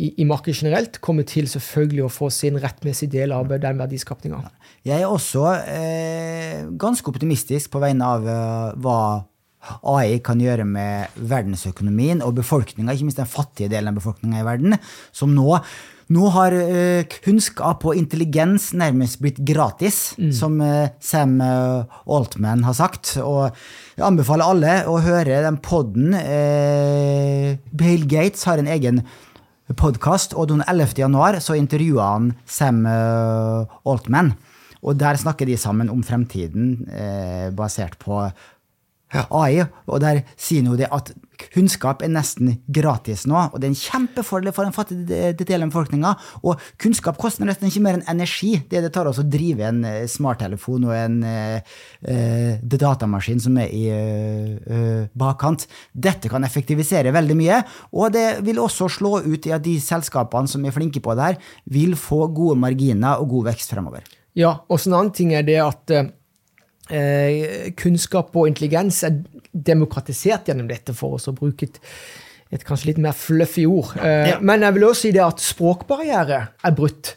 i, 0.01 0.11
i, 0.17 0.25
markedet 0.25 0.57
generelt, 0.57 0.97
kommer 1.03 1.25
til 1.29 1.49
selvfølgelig 1.49 2.05
å 2.05 2.13
få 2.13 2.31
sin 2.33 2.57
rettmessige 2.61 3.13
del 3.19 3.33
av 3.35 3.49
den 3.61 3.81
verdiskapninga. 3.81 4.39
Jeg 4.87 5.03
er 5.03 5.09
også 5.09 5.43
eh, 5.69 6.61
ganske 6.79 7.05
optimistisk 7.11 7.73
på 7.73 7.81
vegne 7.83 8.07
av 8.07 8.25
hva 8.81 9.01
AI 9.61 10.17
kan 10.25 10.41
gjøre 10.41 10.65
med 10.65 11.21
verdensøkonomien 11.29 12.23
og 12.25 12.33
befolkninga, 12.39 12.93
ikke 12.93 13.09
minst 13.09 13.21
den 13.21 13.29
fattige 13.29 13.69
delen 13.69 13.91
av 13.91 13.99
befolkninga 13.99 14.41
i 14.41 14.47
verden, 14.47 14.77
som 15.13 15.35
nå 15.35 15.59
nå 16.11 16.27
har 16.35 16.55
uh, 16.55 17.07
kunnskap 17.23 17.85
og 17.87 17.97
intelligens 17.97 18.71
nærmest 18.77 19.21
blitt 19.23 19.39
gratis, 19.47 20.13
mm. 20.19 20.31
som 20.35 20.59
uh, 20.63 20.91
Sam 21.03 21.37
uh, 21.43 21.87
Altman 22.03 22.65
har 22.67 22.75
sagt. 22.77 23.15
Og 23.21 23.49
jeg 23.95 24.05
anbefaler 24.07 24.47
alle 24.51 24.75
å 24.89 24.97
høre 25.03 25.41
den 25.45 25.59
poden. 25.63 26.15
Bill 27.77 28.07
Gates 28.09 28.47
har 28.49 28.59
en 28.59 28.69
egen 28.71 29.03
podkast, 29.79 30.35
og 30.35 30.49
den 30.51 30.63
11. 30.65 30.97
januar 30.99 31.39
så 31.43 31.55
intervjua 31.59 32.07
han 32.15 32.31
Sam 32.49 32.83
Altman. 32.87 34.33
Og 34.81 34.97
der 34.97 35.19
snakker 35.21 35.45
de 35.45 35.59
sammen 35.61 35.91
om 35.93 36.01
fremtiden, 36.03 36.87
basert 37.55 37.99
på 38.01 38.23
AI, 39.11 39.65
og 39.87 40.01
der 40.03 40.23
sier 40.39 40.65
hun 40.65 40.79
det 40.79 40.89
at 40.91 41.11
kunnskap 41.51 42.03
er 42.05 42.11
nesten 42.13 42.53
gratis 42.71 43.25
nå, 43.29 43.37
og 43.49 43.57
det 43.57 43.67
er 43.67 43.71
en 43.71 43.79
kjempefordel 43.79 44.53
for 44.55 44.67
den 44.67 44.75
fattige 44.75 45.33
delen 45.47 45.67
av 45.67 45.73
befolkninga. 45.73 46.11
Og 46.45 46.61
kunnskap 46.81 47.17
koster 47.21 47.47
nesten 47.47 47.69
ikke 47.69 47.83
mer 47.85 47.97
enn 47.97 48.05
energi. 48.13 48.53
Det 48.69 48.83
det 48.85 48.91
tar 48.93 49.09
oss 49.09 49.21
å 49.21 49.25
drive 49.27 49.65
en 49.67 49.81
eh, 49.87 50.05
smarttelefon 50.11 50.85
og 50.89 50.93
en 50.95 51.17
uh, 51.25 51.73
uh, 52.05 52.61
datamaskin 52.61 53.41
som 53.41 53.57
er 53.61 53.73
i 53.73 53.83
uh, 53.89 55.09
bakkant. 55.17 55.67
Dette 55.91 56.31
kan 56.31 56.45
effektivisere 56.47 57.13
veldig 57.15 57.37
mye, 57.41 57.61
og 57.95 58.13
det 58.15 58.27
vil 58.45 58.61
også 58.61 58.89
slå 58.91 59.17
ut 59.25 59.49
i 59.49 59.55
at 59.55 59.65
de 59.65 59.77
selskapene 59.81 60.49
som 60.51 60.65
er 60.65 60.75
flinke 60.75 61.03
på 61.03 61.17
det 61.17 61.31
her, 61.31 61.53
vil 61.73 61.97
få 61.99 62.27
gode 62.33 62.59
marginer 62.61 63.21
og 63.21 63.31
god 63.35 63.51
vekst 63.51 63.73
fremover. 63.73 64.05
Ja, 64.37 64.61
og 64.71 64.79
en 64.85 64.95
annen 64.95 65.13
ting 65.15 65.33
er 65.35 65.43
det 65.43 65.57
at 65.59 65.91
eh, 65.91 66.09
kunnskap 67.77 68.35
og 68.35 68.49
intelligens 68.49 69.03
er 69.07 69.21
demokratisert 69.51 70.49
gjennom 70.49 70.69
dette, 70.69 70.95
for 70.97 71.17
oss 71.17 71.29
å 71.29 71.35
bruke 71.35 71.67
et, 71.67 71.79
et 72.51 72.65
kanskje 72.67 72.91
litt 72.91 73.01
mer 73.03 73.15
fluffy 73.17 73.65
ord. 73.69 73.95
Eh, 73.99 74.33
ja. 74.33 74.37
Men 74.41 74.65
jeg 74.65 74.77
vil 74.77 74.87
også 74.89 75.07
si 75.07 75.13
det 75.15 75.23
at 75.25 75.43
språkbarriere 75.43 76.41
er 76.63 76.77
brutt. 76.77 77.15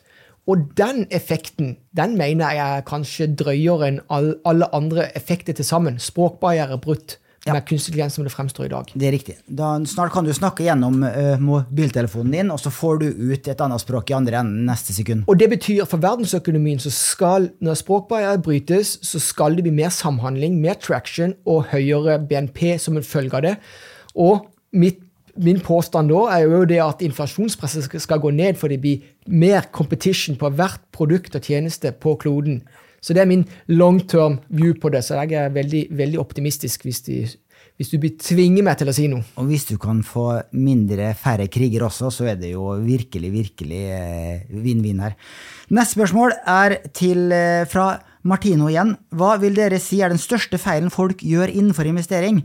Og 0.50 0.66
den 0.76 1.06
effekten 1.14 1.78
den 1.97 2.18
mener 2.21 2.52
jeg 2.52 2.78
er 2.78 2.88
kanskje 2.88 3.30
drøyere 3.33 3.88
enn 3.88 4.00
alle 4.12 4.68
andre 4.76 5.09
effekter 5.16 5.56
til 5.56 5.64
sammen. 5.64 5.97
Språkbarriere 6.02 6.76
brutt 6.83 7.16
ja. 7.46 7.52
med 7.52 7.66
kunstig 7.68 7.92
intelligens 7.92 8.14
som 8.14 8.24
det 8.24 8.32
fremstår 8.32 8.66
i 8.66 8.72
dag. 8.72 8.90
Det 8.94 9.08
er 9.08 9.14
riktig. 9.14 9.36
Da, 9.46 9.74
snart 9.88 10.12
kan 10.14 10.26
du 10.26 10.32
snakke 10.34 10.64
gjennom 10.66 11.02
uh, 11.04 11.36
mobiltelefonen 11.42 12.32
din, 12.34 12.52
og 12.54 12.60
så 12.62 12.72
får 12.72 13.02
du 13.02 13.06
ut 13.10 13.48
et 13.48 13.64
annet 13.64 13.82
språk 13.82 14.10
i 14.10 14.16
andre 14.16 14.40
enden 14.40 14.64
neste 14.68 14.96
sekund. 14.96 15.26
Og 15.28 15.38
det 15.40 15.50
betyr 15.52 15.84
for 15.90 16.02
verdensøkonomien 16.02 16.82
så 16.82 16.92
skal, 16.94 17.50
når 17.64 17.80
språkbarrierer 17.82 18.42
brytes, 18.44 18.96
så 19.04 19.22
skal 19.22 19.58
det 19.58 19.66
bli 19.66 19.74
mer 19.76 19.92
samhandling, 19.94 20.58
mer 20.62 20.78
traction 20.80 21.36
og 21.44 21.68
høyere 21.72 22.18
BNP 22.24 22.76
som 22.82 22.98
en 22.98 23.06
følge 23.06 23.36
av 23.40 23.48
det. 23.48 23.56
Og 24.14 24.46
mitt 24.74 25.02
Min 25.34 25.58
påstand 25.58 26.12
da 26.12 26.20
er 26.30 26.44
jo 26.46 26.60
det 26.62 26.76
at 26.78 27.00
inflasjonspresset 27.02 27.88
skal 27.98 28.20
gå 28.22 28.30
ned, 28.30 28.54
for 28.54 28.70
det 28.70 28.76
blir 28.78 29.00
mer 29.26 29.64
competition 29.74 30.36
på 30.38 30.46
hvert 30.54 30.78
produkt 30.94 31.34
og 31.34 31.42
tjeneste 31.42 31.90
på 31.90 32.14
kloden. 32.22 32.60
Så 33.04 33.12
det 33.12 33.25
er 33.25 33.28
min 33.28 33.44
long 33.68 34.00
term 34.08 34.38
view 34.49 34.73
på 34.80 34.88
det. 34.92 35.02
Så 35.04 35.18
jeg 35.20 35.37
er 35.37 35.52
veldig, 35.52 35.88
veldig 35.92 36.20
optimistisk 36.23 36.87
hvis, 36.88 37.02
de, 37.04 37.18
hvis 37.76 37.92
du 37.92 37.99
tvinger 38.00 38.64
meg 38.64 38.78
til 38.80 38.88
å 38.88 38.96
si 38.96 39.11
noe. 39.12 39.26
Og 39.40 39.50
hvis 39.50 39.68
du 39.68 39.76
kan 39.80 40.00
få 40.06 40.30
mindre, 40.56 41.12
færre 41.20 41.50
kriger 41.52 41.84
også, 41.84 42.08
så 42.14 42.30
er 42.32 42.40
det 42.40 42.54
jo 42.54 42.70
virkelig, 42.80 43.32
virkelig 43.34 43.82
eh, 43.99 44.49
vinn-vinn 44.64 45.04
her. 45.04 45.18
Neste 45.75 45.99
spørsmål 45.99 46.37
er 46.49 46.78
til, 46.96 47.28
eh, 47.34 47.68
fra 47.68 47.92
Martino 48.25 48.70
igjen. 48.73 48.94
Hva 49.12 49.34
vil 49.42 49.56
dere 49.58 49.82
si 49.82 50.00
er 50.00 50.14
den 50.14 50.23
største 50.23 50.56
feilen 50.61 50.92
folk 50.92 51.20
gjør 51.20 51.52
innenfor 51.52 51.90
investering? 51.90 52.40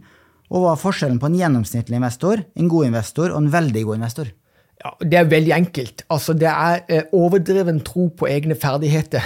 Og 0.50 0.66
hva 0.66 0.74
er 0.74 0.82
forskjellen 0.82 1.22
på 1.22 1.30
en 1.30 1.40
gjennomsnittlig 1.40 2.00
investor, 2.02 2.44
en 2.58 2.70
god 2.72 2.90
investor 2.90 3.32
og 3.32 3.44
en 3.44 3.52
veldig 3.54 3.86
god 3.88 4.02
investor? 4.02 4.34
Ja, 4.80 4.94
Det 5.00 5.18
er 5.20 5.32
veldig 5.32 5.54
enkelt. 5.56 6.04
Altså, 6.10 6.34
det 6.34 6.48
er 6.48 6.84
eh, 6.88 7.08
overdreven 7.16 7.82
tro 7.84 8.10
på 8.10 8.28
egne 8.28 8.56
ferdigheter. 8.56 9.24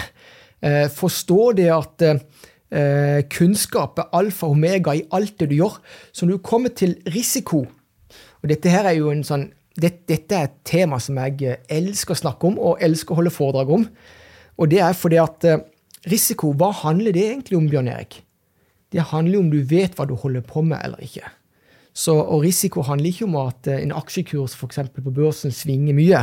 Eh, 0.63 0.87
forstå 0.87 1.51
det 1.59 1.67
at 1.73 2.05
eh, 2.07 3.19
kunnskap 3.31 3.99
er 3.99 4.13
alfa 4.15 4.47
og 4.47 4.55
omega 4.55 4.95
i 4.95 5.03
alt 5.11 5.35
det 5.41 5.49
du 5.51 5.57
gjør. 5.57 5.75
Så 6.15 6.25
når 6.25 6.37
du 6.37 6.45
kommer 6.45 6.71
til 6.75 6.95
risiko 7.11 7.65
og 8.43 8.49
dette 8.51 8.71
her 8.71 8.87
er 8.89 8.97
jo 8.97 9.11
en 9.11 9.23
sånn, 9.23 9.47
det, 9.79 10.03
Dette 10.07 10.35
er 10.35 10.49
et 10.49 10.57
tema 10.67 10.99
som 11.01 11.17
jeg 11.19 11.47
eh, 11.47 11.61
elsker 11.71 12.15
å 12.15 12.21
snakke 12.23 12.49
om 12.49 12.59
og 12.59 12.83
elsker 12.83 13.15
å 13.15 13.19
holde 13.21 13.33
foredrag 13.33 13.71
om. 13.75 13.87
Og 14.59 14.69
det 14.69 14.83
er 14.85 14.95
fordi 14.95 15.17
at 15.17 15.47
risiko, 16.11 16.51
hva 16.53 16.69
handler 16.83 17.15
det 17.15 17.23
egentlig 17.25 17.57
om, 17.57 17.69
Bjørn 17.71 17.89
Erik? 17.89 18.19
Det 18.93 19.07
handler 19.09 19.39
om 19.39 19.47
du 19.49 19.63
vet 19.65 19.95
hva 19.97 20.05
du 20.05 20.13
holder 20.19 20.43
på 20.45 20.61
med 20.61 20.77
eller 20.85 21.01
ikke. 21.01 21.25
Så, 21.93 22.13
og 22.13 22.43
risiko 22.45 22.83
handler 22.85 23.09
ikke 23.09 23.25
om 23.25 23.39
at 23.41 23.69
en 23.73 23.95
aksjekurs 23.97 24.53
for 24.57 24.69
på 24.69 25.13
børsen 25.15 25.53
svinger 25.53 25.97
mye 25.97 26.21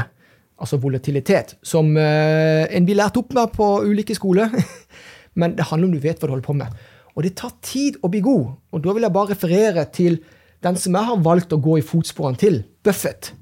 altså 0.60 0.78
volatilitet, 0.80 1.56
som 1.64 1.94
eh, 1.96 2.66
en 2.68 2.86
blir 2.86 2.98
lært 2.98 3.16
opp 3.20 3.32
med 3.36 3.52
på 3.56 3.68
ulike 3.88 4.16
skoler. 4.16 4.52
Men 5.40 5.56
det 5.56 5.68
handler 5.70 5.88
om 5.88 5.94
du 5.94 6.02
vet 6.02 6.20
hva 6.20 6.28
du 6.28 6.34
holder 6.34 6.46
på 6.46 6.58
med. 6.58 6.80
Og 7.16 7.24
det 7.26 7.36
tar 7.38 7.54
tid 7.64 7.98
å 8.04 8.10
bli 8.12 8.22
god. 8.24 8.52
Og 8.74 8.82
da 8.84 8.94
vil 8.94 9.06
jeg 9.06 9.14
bare 9.14 9.32
referere 9.34 9.86
til 9.94 10.20
den 10.64 10.76
som 10.78 10.96
jeg 10.96 11.08
har 11.08 11.22
valgt 11.24 11.54
å 11.56 11.60
gå 11.62 11.78
i 11.80 11.84
fotsporene 11.86 12.40
til, 12.40 12.62
Buffett. 12.84 13.32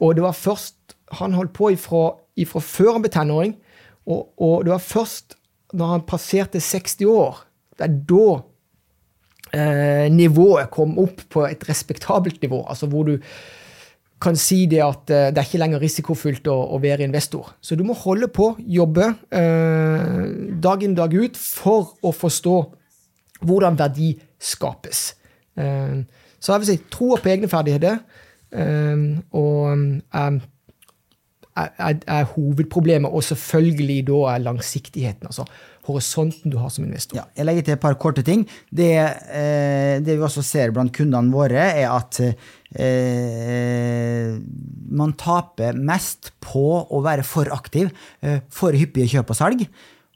Og 0.00 0.16
det 0.16 0.24
var 0.24 0.36
først 0.36 0.80
Han 1.20 1.34
holdt 1.36 1.52
på 1.54 1.68
ifra, 1.70 2.16
ifra 2.40 2.58
før 2.64 2.96
han 2.96 3.02
ble 3.04 3.10
tenåring, 3.12 3.52
og, 4.08 4.32
og, 4.40 4.64
det 4.64 4.72
var 4.72 4.80
først 4.82 5.36
når 5.76 5.90
han 5.92 6.06
passerte 6.08 6.58
60 6.58 7.06
år, 7.06 7.36
det 7.78 7.86
er 7.86 7.94
da 8.08 8.24
eh, 9.54 10.06
nivået 10.10 10.72
kom 10.74 10.96
opp 10.98 11.22
på 11.30 11.44
et 11.46 11.62
respektabelt 11.68 12.42
nivå. 12.42 12.64
Altså 12.66 12.88
hvor 12.90 13.06
du 13.06 13.14
kan 14.24 14.38
si 14.40 14.64
det 14.70 14.80
at 14.84 15.10
uh, 15.12 15.28
det 15.30 15.40
er 15.40 15.46
ikke 15.46 15.60
lenger 15.60 15.82
risikofylt 15.82 16.48
å, 16.50 16.56
å, 16.74 16.80
være 16.82 17.06
investor. 17.06 17.52
Så 17.60 17.76
du 17.78 17.84
må 17.86 17.96
holde 17.98 18.30
på, 18.32 18.54
jobbe 18.58 19.10
eh, 19.34 20.24
dag 20.64 20.84
inn 20.84 20.96
dag 20.96 21.12
ut 21.14 21.38
for 21.38 21.94
å 22.04 22.12
forstå 22.14 22.56
hvordan 23.44 23.78
verdi 23.78 24.14
skapes. 24.40 25.06
Eh, 25.60 26.00
så 26.40 26.52
jeg 26.54 26.64
vil 26.64 26.70
si 26.72 26.80
troa 26.92 27.20
på 27.20 27.32
egne 27.32 27.50
ferdigheter 27.50 28.02
og 28.54 29.70
er, 30.14 30.36
er, 31.56 31.96
er, 32.06 32.26
hovedproblemet, 32.36 33.10
og 33.10 33.24
selvfølgelig 33.26 33.96
da 34.06 34.20
er 34.34 34.44
langsiktigheten. 34.44 35.26
altså 35.26 35.46
horisonten 35.86 36.52
du 36.52 36.58
har 36.60 36.72
som 36.72 36.86
investor. 36.86 37.20
Ja, 37.20 37.26
jeg 37.36 37.48
legger 37.48 37.68
til 37.68 37.76
et 37.76 37.82
par 37.82 37.96
korte 38.00 38.24
ting. 38.26 38.44
Det, 38.70 38.92
det 40.04 40.14
vi 40.14 40.24
også 40.24 40.44
ser 40.44 40.74
blant 40.74 40.94
kundene 40.94 41.34
våre, 41.34 41.64
er 41.84 41.88
at 41.92 42.20
eh, 42.24 44.36
man 44.94 45.14
taper 45.18 45.76
mest 45.78 46.32
på 46.44 46.68
å 46.84 47.02
være 47.04 47.26
for 47.26 47.50
aktiv, 47.54 47.90
eh, 48.22 48.40
for 48.50 48.76
hyppige 48.76 49.16
kjøp 49.16 49.34
og 49.34 49.38
salg. 49.38 49.66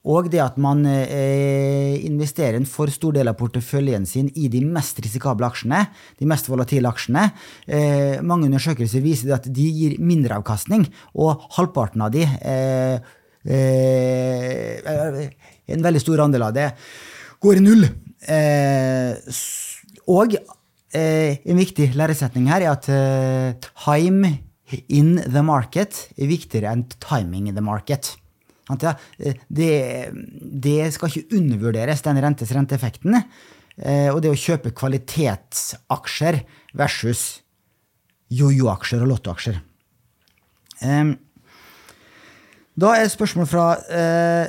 Og 0.08 0.30
det 0.32 0.40
at 0.40 0.56
man 0.62 0.86
eh, 0.88 1.98
investerer 2.06 2.56
en 2.56 2.68
for 2.68 2.88
stor 2.92 3.12
del 3.18 3.28
av 3.28 3.36
porteføljen 3.36 4.06
sin 4.08 4.30
i 4.38 4.48
de 4.48 4.62
mest 4.64 5.00
risikable 5.04 5.44
aksjene, 5.48 5.82
de 6.20 6.28
mest 6.30 6.48
volatile 6.48 6.88
aksjene. 6.88 7.26
Eh, 7.66 8.16
mange 8.24 8.48
undersøkelser 8.48 9.04
viser 9.04 9.34
at 9.36 9.50
de 9.52 9.66
gir 9.68 9.98
mindre 10.00 10.38
avkastning, 10.38 10.86
og 11.18 11.44
halvparten 11.58 12.06
av 12.06 12.14
de 12.14 12.24
eh, 12.24 12.96
eh, 13.44 15.28
En 15.68 15.84
veldig 15.84 16.02
stor 16.02 16.24
andel 16.26 16.48
av 16.48 16.54
det 16.56 16.70
går 17.44 17.60
i 17.60 17.64
null. 17.64 17.88
Eh, 18.28 19.40
og 20.08 20.38
Eh, 20.88 21.36
en 21.44 21.58
viktig 21.60 21.90
læresetning 21.98 22.46
her 22.48 22.64
er 22.64 22.72
at 22.72 22.86
eh, 22.88 23.68
time 23.76 24.30
in 24.88 25.18
the 25.20 25.42
market 25.44 26.06
er 26.16 26.30
viktigere 26.30 26.72
enn 26.72 26.86
timing 26.96 27.50
in 27.50 27.58
the 27.58 27.64
market. 27.64 28.14
Eh, 28.72 29.36
det, 29.52 29.72
det 30.40 30.78
skal 30.96 31.12
ikke 31.12 31.36
undervurderes, 31.36 32.04
den 32.06 32.22
rentes 32.24 32.52
renteeffekten. 32.56 33.20
Og 33.78 34.16
det 34.18 34.32
å 34.32 34.34
kjøpe 34.34 34.72
kvalitetsaksjer 34.74 36.40
versus 36.74 37.44
jojo-aksjer 38.34 39.04
og 39.04 39.12
lottoaksjer. 39.12 39.60
Da 42.78 42.92
er 42.94 43.08
spørsmål 43.10 43.48
fra 43.50 43.64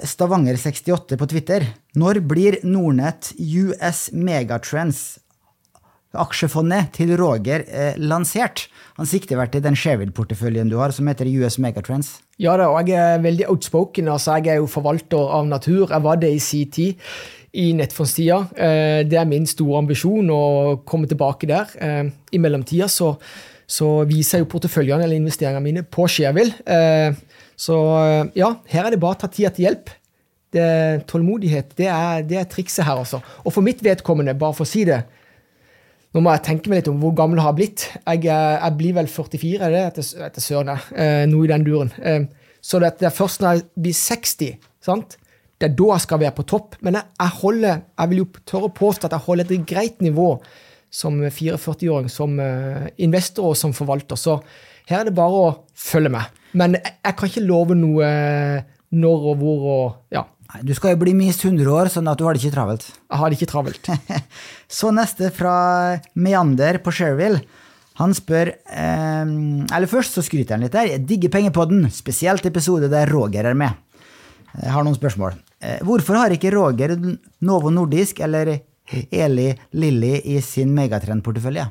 Stavanger68 0.05 1.17
på 1.17 1.27
Twitter. 1.31 1.65
Når 1.97 2.19
blir 2.29 2.59
Nordnett 2.61 3.31
US 3.39 4.11
Megatrends 4.13 5.17
aksjefondet 6.17 6.89
til 6.97 7.13
Roger 7.19 7.63
eh, 7.67 7.97
lansert. 8.01 8.67
Han 8.97 9.07
sikter 9.09 9.37
vel 9.39 9.51
til 9.53 9.63
den 9.65 9.77
Sherwood-porteføljen 9.77 10.71
du 10.71 10.79
har, 10.79 10.93
som 10.95 11.07
heter 11.09 11.29
US 11.39 11.59
Megatrends? 11.61 12.17
Ja 12.41 12.55
da, 12.57 12.69
og 12.71 12.89
jeg 12.89 12.97
er 12.97 13.21
veldig 13.21 13.49
outspoken. 13.51 14.09
altså 14.09 14.39
Jeg 14.39 14.55
er 14.55 14.63
jo 14.63 14.69
forvalter 14.69 15.35
av 15.37 15.45
natur. 15.47 15.89
Jeg 15.89 16.03
var 16.03 16.17
det 16.17 16.33
i 16.33 16.39
sin 16.39 16.71
tid 16.71 16.97
i 17.53 17.71
nettfondstida. 17.73 18.41
Eh, 18.55 19.03
det 19.09 19.19
er 19.19 19.29
min 19.29 19.45
store 19.49 19.83
ambisjon 19.83 20.29
å 20.33 20.81
komme 20.85 21.09
tilbake 21.09 21.49
der. 21.49 21.69
Eh, 21.77 22.09
I 22.31 22.41
mellomtida 22.41 22.89
så, 22.89 23.15
så 23.67 24.03
viser 24.09 24.39
jeg 24.39 24.47
jo 24.47 24.53
porteføljene 24.55 25.05
eller 25.05 25.21
investeringene 25.21 25.65
mine 25.65 25.85
på 25.85 26.07
Sherwill. 26.09 26.53
Eh, 27.59 27.63
så 27.63 27.77
ja, 28.37 28.53
her 28.71 28.87
er 28.87 28.95
det 28.95 29.01
bare 29.01 29.17
å 29.17 29.21
ta 29.23 29.29
tida 29.31 29.51
til 29.53 29.67
hjelp. 29.67 29.93
Det, 30.49 30.65
tålmodighet, 31.05 31.75
det 31.77 31.87
er, 31.93 32.23
det 32.25 32.39
er 32.41 32.47
trikset 32.49 32.87
her, 32.87 32.97
altså. 33.03 33.19
Og 33.45 33.53
for 33.53 33.61
mitt 33.61 33.83
vedkommende, 33.85 34.33
bare 34.33 34.55
for 34.57 34.65
å 34.65 34.69
si 34.69 34.81
det, 34.87 35.03
nå 36.09 36.23
må 36.25 36.33
jeg 36.33 36.41
tenke 36.47 36.71
meg 36.71 36.79
litt 36.79 36.89
om 36.89 36.97
hvor 37.03 37.13
gammel 37.13 37.37
jeg 37.37 37.45
har 37.45 37.57
blitt. 37.57 37.85
Jeg, 37.99 38.23
eh, 38.25 38.55
jeg 38.57 38.77
blir 38.79 38.95
vel 38.97 39.09
44, 39.11 39.59
er 39.67 39.75
det 39.75 39.83
etter, 39.91 40.07
etter 40.25 40.41
søren. 40.41 40.71
Eh, 40.95 41.25
noe 41.29 41.45
i 41.45 41.51
den 41.51 41.67
duren. 41.67 41.93
Eh, 42.01 42.23
så 42.65 42.81
det, 42.81 42.95
det, 42.99 43.11
er 43.11 43.15
først 43.15 43.43
når 43.43 43.59
jeg 43.59 43.67
blir 43.85 43.99
60, 43.99 44.71
sant? 44.89 45.19
det 45.59 45.67
er 45.67 45.75
da 45.75 45.91
jeg 45.91 46.05
skal 46.05 46.21
være 46.21 46.35
på 46.37 46.47
topp. 46.47 46.79
Men 46.85 46.97
jeg, 46.97 47.11
jeg, 47.19 47.35
holder, 47.41 47.85
jeg 47.99 48.11
vil 48.11 48.21
jo 48.21 48.27
tørre 48.47 48.69
å 48.69 48.75
påstå 48.79 49.07
at 49.07 49.15
jeg 49.17 49.25
holder 49.27 49.53
et 49.53 49.69
greit 49.69 50.03
nivå 50.03 50.31
som 50.89 51.19
44-åring, 51.21 52.09
som 52.09 52.39
eh, 52.41 52.89
investor 53.05 53.51
og 53.51 53.57
som 53.59 53.75
forvalter. 53.75 54.17
Så 54.17 54.39
her 54.89 55.03
er 55.03 55.09
det 55.09 55.17
bare 55.19 55.41
å 55.43 55.49
følge 55.77 56.13
med. 56.15 56.38
Men 56.57 56.77
jeg, 56.79 56.97
jeg 57.05 57.17
kan 57.19 57.31
ikke 57.31 57.45
love 57.45 57.77
noe 57.77 58.09
når 58.89 59.25
og 59.31 59.41
hvor 59.41 59.65
og 59.69 60.13
ja, 60.15 60.23
Nei, 60.49 60.63
Du 60.65 60.73
skal 60.73 60.95
jo 60.95 61.01
bli 61.03 61.13
minst 61.13 61.43
100 61.45 61.69
år, 61.69 61.91
sånn 61.93 62.09
at 62.09 62.17
du 62.17 62.25
har 62.25 62.33
det 62.33 62.41
ikke 62.41 62.55
travelt. 62.55 62.87
Jeg 62.89 63.21
har 63.21 63.29
det 63.29 63.37
ikke 63.37 63.51
travelt. 63.51 63.89
Så 64.79 64.89
neste 64.95 65.29
fra 65.35 65.55
Meander 66.17 66.79
på 66.81 66.93
Sherville. 66.95 67.43
Han 67.99 68.15
spør 68.15 68.53
eh, 68.55 69.31
Eller 69.75 69.89
først 69.91 70.15
så 70.15 70.23
skryter 70.23 70.55
han 70.55 70.63
litt 70.63 70.73
der. 70.73 70.87
Jeg 70.95 71.05
digger 71.05 71.33
Pengepodden, 71.33 71.85
spesielt 71.93 72.45
episode 72.47 72.89
der 72.91 73.11
Roger 73.11 73.51
er 73.51 73.57
med. 73.59 73.75
Jeg 74.55 74.73
har 74.73 74.85
noen 74.87 74.97
spørsmål. 74.97 75.35
Eh, 75.61 75.81
hvorfor 75.85 76.17
har 76.17 76.33
ikke 76.33 76.53
Roger 76.55 76.95
Novo 77.45 77.69
Nordisk 77.75 78.23
eller 78.25 78.55
Eli 78.89 79.51
Lilly 79.77 80.15
i 80.33 80.39
sin 80.41 80.71
megatrendportefølje? 80.73 81.67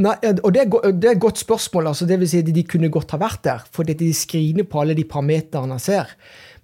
Nei, 0.00 0.14
og 0.44 0.52
det 0.54 0.62
er, 0.62 0.92
det 0.94 1.08
er 1.08 1.16
et 1.16 1.20
godt 1.20 1.38
spørsmål. 1.38 1.86
altså 1.90 2.06
det 2.06 2.20
vil 2.20 2.28
si 2.30 2.38
at 2.38 2.46
De 2.46 2.62
kunne 2.64 2.88
godt 2.88 3.10
ha 3.10 3.18
vært 3.18 3.44
der, 3.44 3.64
fordi 3.72 3.92
de 3.92 4.14
skriner 4.14 4.64
på 4.64 4.80
alle 4.80 4.94
de 4.94 5.04
parameterne 5.04 5.74
han 5.74 5.82
ser. 5.82 6.14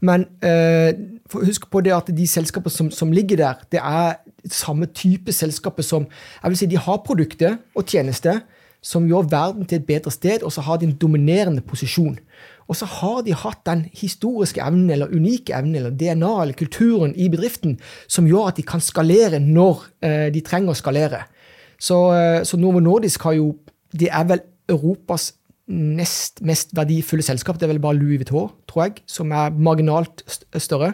Men 0.00 0.26
eh, 0.44 0.94
husk 1.32 1.70
på 1.70 1.80
det 1.80 1.92
at 1.92 2.10
de 2.16 2.26
selskapene 2.26 2.72
som, 2.72 2.90
som 2.90 3.12
ligger 3.12 3.36
der, 3.36 3.54
det 3.72 3.80
er 3.82 4.20
samme 4.52 4.86
type 4.86 5.32
selskaper 5.32 5.82
som 5.82 6.06
jeg 6.42 6.50
vil 6.50 6.58
si 6.60 6.66
De 6.70 6.78
har 6.78 7.02
produkter 7.04 7.56
og 7.74 7.86
tjenester 7.86 8.44
som 8.86 9.06
gjør 9.08 9.30
verden 9.32 9.66
til 9.66 9.80
et 9.80 9.86
bedre 9.86 10.12
sted, 10.14 10.44
og 10.46 10.52
så 10.52 10.62
har 10.62 10.78
de 10.78 10.86
en 10.86 10.98
dominerende 11.00 11.64
posisjon. 11.64 12.18
Og 12.68 12.76
så 12.78 12.86
har 12.86 13.22
de 13.26 13.34
hatt 13.34 13.62
den 13.66 13.84
historiske 13.94 14.62
evnen 14.62 14.90
eller 14.90 15.10
unike 15.10 15.54
evnen 15.54 15.78
eller 15.78 15.94
DNA 15.94 16.32
eller 16.42 16.58
kulturen 16.58 17.14
i 17.16 17.28
bedriften 17.30 17.76
som 18.06 18.26
gjør 18.26 18.50
at 18.50 18.58
de 18.58 18.66
kan 18.66 18.82
skalere 18.82 19.40
når 19.42 19.84
eh, 20.02 20.28
de 20.34 20.42
trenger 20.46 20.74
å 20.74 20.78
skalere. 20.78 21.24
Så, 21.78 21.96
eh, 22.16 22.42
så 22.48 22.56
Novo 22.60 22.80
Nordisk 22.80 23.22
har 23.28 23.36
jo 23.38 23.56
De 23.96 24.08
er 24.08 24.24
vel 24.28 24.40
Europas 24.68 25.32
nest 25.68 26.40
mest 26.46 26.74
verdifulle 26.76 27.22
selskap. 27.22 27.56
Det 27.58 27.64
er 27.66 27.72
vel 27.72 27.80
bare 27.82 27.96
Louis 27.98 28.18
Vuitton, 28.20 28.50
tror 28.68 28.82
jeg, 28.84 29.00
som 29.06 29.30
er 29.32 29.50
marginalt 29.50 30.22
større. 30.62 30.92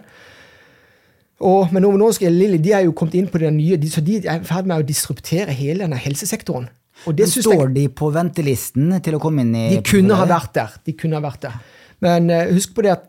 Og, 1.43 1.73
men 1.73 1.83
Novo 1.83 1.99
Nordisk 1.99 2.23
og 2.29 2.31
Lilly 2.37 2.61
de 2.63 2.73
er 2.77 2.85
jo 2.87 2.93
kommet 2.97 3.17
inn 3.19 3.27
på 3.33 3.41
det 3.43 3.51
nye, 3.57 3.77
de, 3.81 3.91
så 3.91 4.01
de 4.05 4.21
er 4.23 4.39
i 4.39 4.47
ferd 4.47 4.69
med 4.71 4.85
å 4.85 4.87
disruptere 4.87 5.51
hele 5.59 5.83
denne 5.83 5.99
helsesektoren. 5.99 6.69
Og 7.09 7.17
det 7.19 7.25
Men 7.27 7.33
synes 7.33 7.47
jeg- 7.49 7.59
står 7.59 7.73
de 7.75 7.89
på 7.89 8.11
ventelisten 8.15 8.93
til 9.03 9.17
å 9.17 9.21
komme 9.21 9.43
inn 9.43 9.55
i 9.57 9.69
de 9.77 9.83
kunne 9.83 10.15
ha 10.15 10.27
vært 10.31 10.53
der. 10.55 10.77
De 10.87 10.93
kunne 10.93 11.19
ha 11.19 11.25
vært 11.25 11.41
der. 11.49 11.57
Men 12.01 12.31
uh, 12.31 12.53
husk 12.53 12.75
på 12.77 12.85
det 12.87 12.93
at 12.95 13.09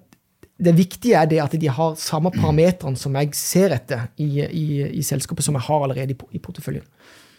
det 0.64 0.74
viktige 0.78 1.20
er 1.20 1.26
det 1.30 1.40
at 1.44 1.52
de 1.60 1.68
har 1.68 1.96
samme 2.00 2.32
parametrene 2.32 2.98
som 2.98 3.14
jeg 3.20 3.34
ser 3.36 3.74
etter 3.76 4.08
i, 4.18 4.42
i, 4.46 4.66
i 4.98 5.02
selskapet 5.06 5.44
som 5.46 5.54
jeg 5.58 5.66
har 5.68 5.84
allerede 5.84 6.14
i, 6.16 6.18
i 6.38 6.40
porteføljen. 6.40 6.84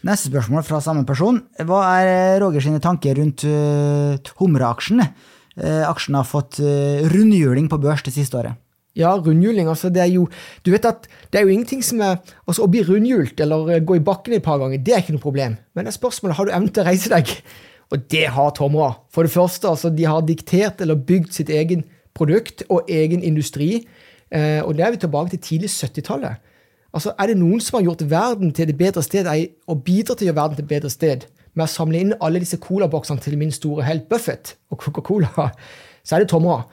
Neste 0.05 0.29
spørsmål 0.29 0.67
fra 0.67 0.83
samme 0.85 1.07
person. 1.09 1.39
Hva 1.65 1.81
er 1.97 2.11
eh, 2.11 2.41
Roger 2.43 2.61
sine 2.61 2.81
tanker 2.83 3.17
rundt 3.17 3.47
uh, 3.49 4.35
Humre-aksjen? 4.37 5.01
Eh, 5.01 5.81
aksjen 5.89 6.19
har 6.19 6.27
fått 6.29 6.59
uh, 6.61 7.01
rundhjuling 7.09 7.71
på 7.73 7.79
børs 7.81 8.05
det 8.05 8.13
siste 8.13 8.37
året. 8.37 8.59
Ja, 8.95 9.15
rundhjuling. 9.17 9.67
altså 9.67 9.89
det 9.91 10.05
er 10.05 10.11
jo 10.13 10.29
du 10.63 10.71
vet 10.71 10.85
at 10.87 11.09
det 11.33 11.41
er 11.41 11.49
jo 11.49 11.51
ingenting 11.51 11.81
som 11.83 11.99
er 12.05 12.21
altså 12.47 12.63
Å 12.63 12.69
bli 12.71 12.85
rundhjult 12.87 13.41
eller 13.43 13.73
eh, 13.75 13.83
gå 13.83 13.97
i 13.99 14.05
bakken 14.07 14.37
et 14.37 14.45
par 14.45 14.61
ganger, 14.63 14.79
det 14.79 14.95
er 14.95 15.03
ikke 15.03 15.17
noe 15.17 15.25
problem. 15.25 15.57
Men 15.75 15.87
det 15.87 15.95
er 15.95 15.99
spørsmålet 15.99 16.39
har 16.39 16.47
du 16.47 16.55
evne 16.55 16.71
til 16.71 16.85
å 16.85 16.87
reise 16.91 17.11
deg. 17.11 17.33
Og 17.93 18.07
det 18.13 18.25
har 18.37 18.55
Tomra. 18.57 18.93
For 19.15 19.27
det 19.27 19.35
første, 19.35 19.73
altså 19.73 19.91
de 19.91 20.07
har 20.09 20.23
diktert 20.29 20.85
eller 20.85 21.01
bygd 21.01 21.33
sitt 21.35 21.51
egen 21.53 21.85
produkt 22.15 22.63
og 22.69 22.91
egen 22.93 23.23
industri. 23.27 23.87
Eh, 24.31 24.61
og 24.65 24.77
det 24.77 24.87
er 24.87 24.95
vi 24.95 25.01
tilbake 25.03 25.35
til 25.35 25.43
tidlig 25.43 25.71
70-tallet. 25.75 26.54
Altså, 26.95 27.13
Er 27.19 27.27
det 27.27 27.39
noen 27.41 27.61
som 27.61 27.79
har 27.79 27.89
gjort 27.89 28.05
verden 28.11 28.53
til 28.55 28.71
et 28.71 28.79
bedre 28.79 29.03
sted, 29.03 29.27
og 29.67 29.85
bidrar 29.85 30.15
til 30.15 30.27
å 30.27 30.31
gjøre 30.31 30.41
verden 30.41 30.57
til 30.57 30.65
et 30.65 30.75
bedre 30.75 30.91
sted 30.91 31.27
med 31.55 31.67
å 31.67 31.71
samle 31.71 32.01
inn 32.01 32.15
alle 32.23 32.43
disse 32.43 32.59
colaboksene 32.63 33.23
til 33.23 33.39
min 33.39 33.53
store 33.55 33.87
helt 33.87 34.09
Buffett 34.11 34.57
og 34.71 34.79
Coca-Cola, 34.83 35.51
så 36.07 36.17
er 36.17 36.25
det 36.25 36.31
Tomra. 36.31 36.65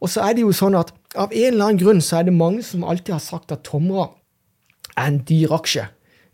Og 0.00 0.08
så 0.08 0.24
er 0.24 0.36
det 0.36 0.44
jo 0.44 0.52
sånn 0.56 0.78
at 0.78 0.92
av 1.16 1.32
en 1.32 1.52
eller 1.52 1.66
annen 1.66 1.80
grunn 1.80 2.00
så 2.04 2.20
er 2.20 2.28
det 2.28 2.36
mange 2.36 2.64
som 2.64 2.84
alltid 2.84 3.16
har 3.16 3.24
sagt 3.24 3.52
at 3.52 3.64
Tomra 3.66 4.08
er 4.96 5.08
en 5.08 5.20
dyr 5.28 5.52
aksje. 5.56 5.86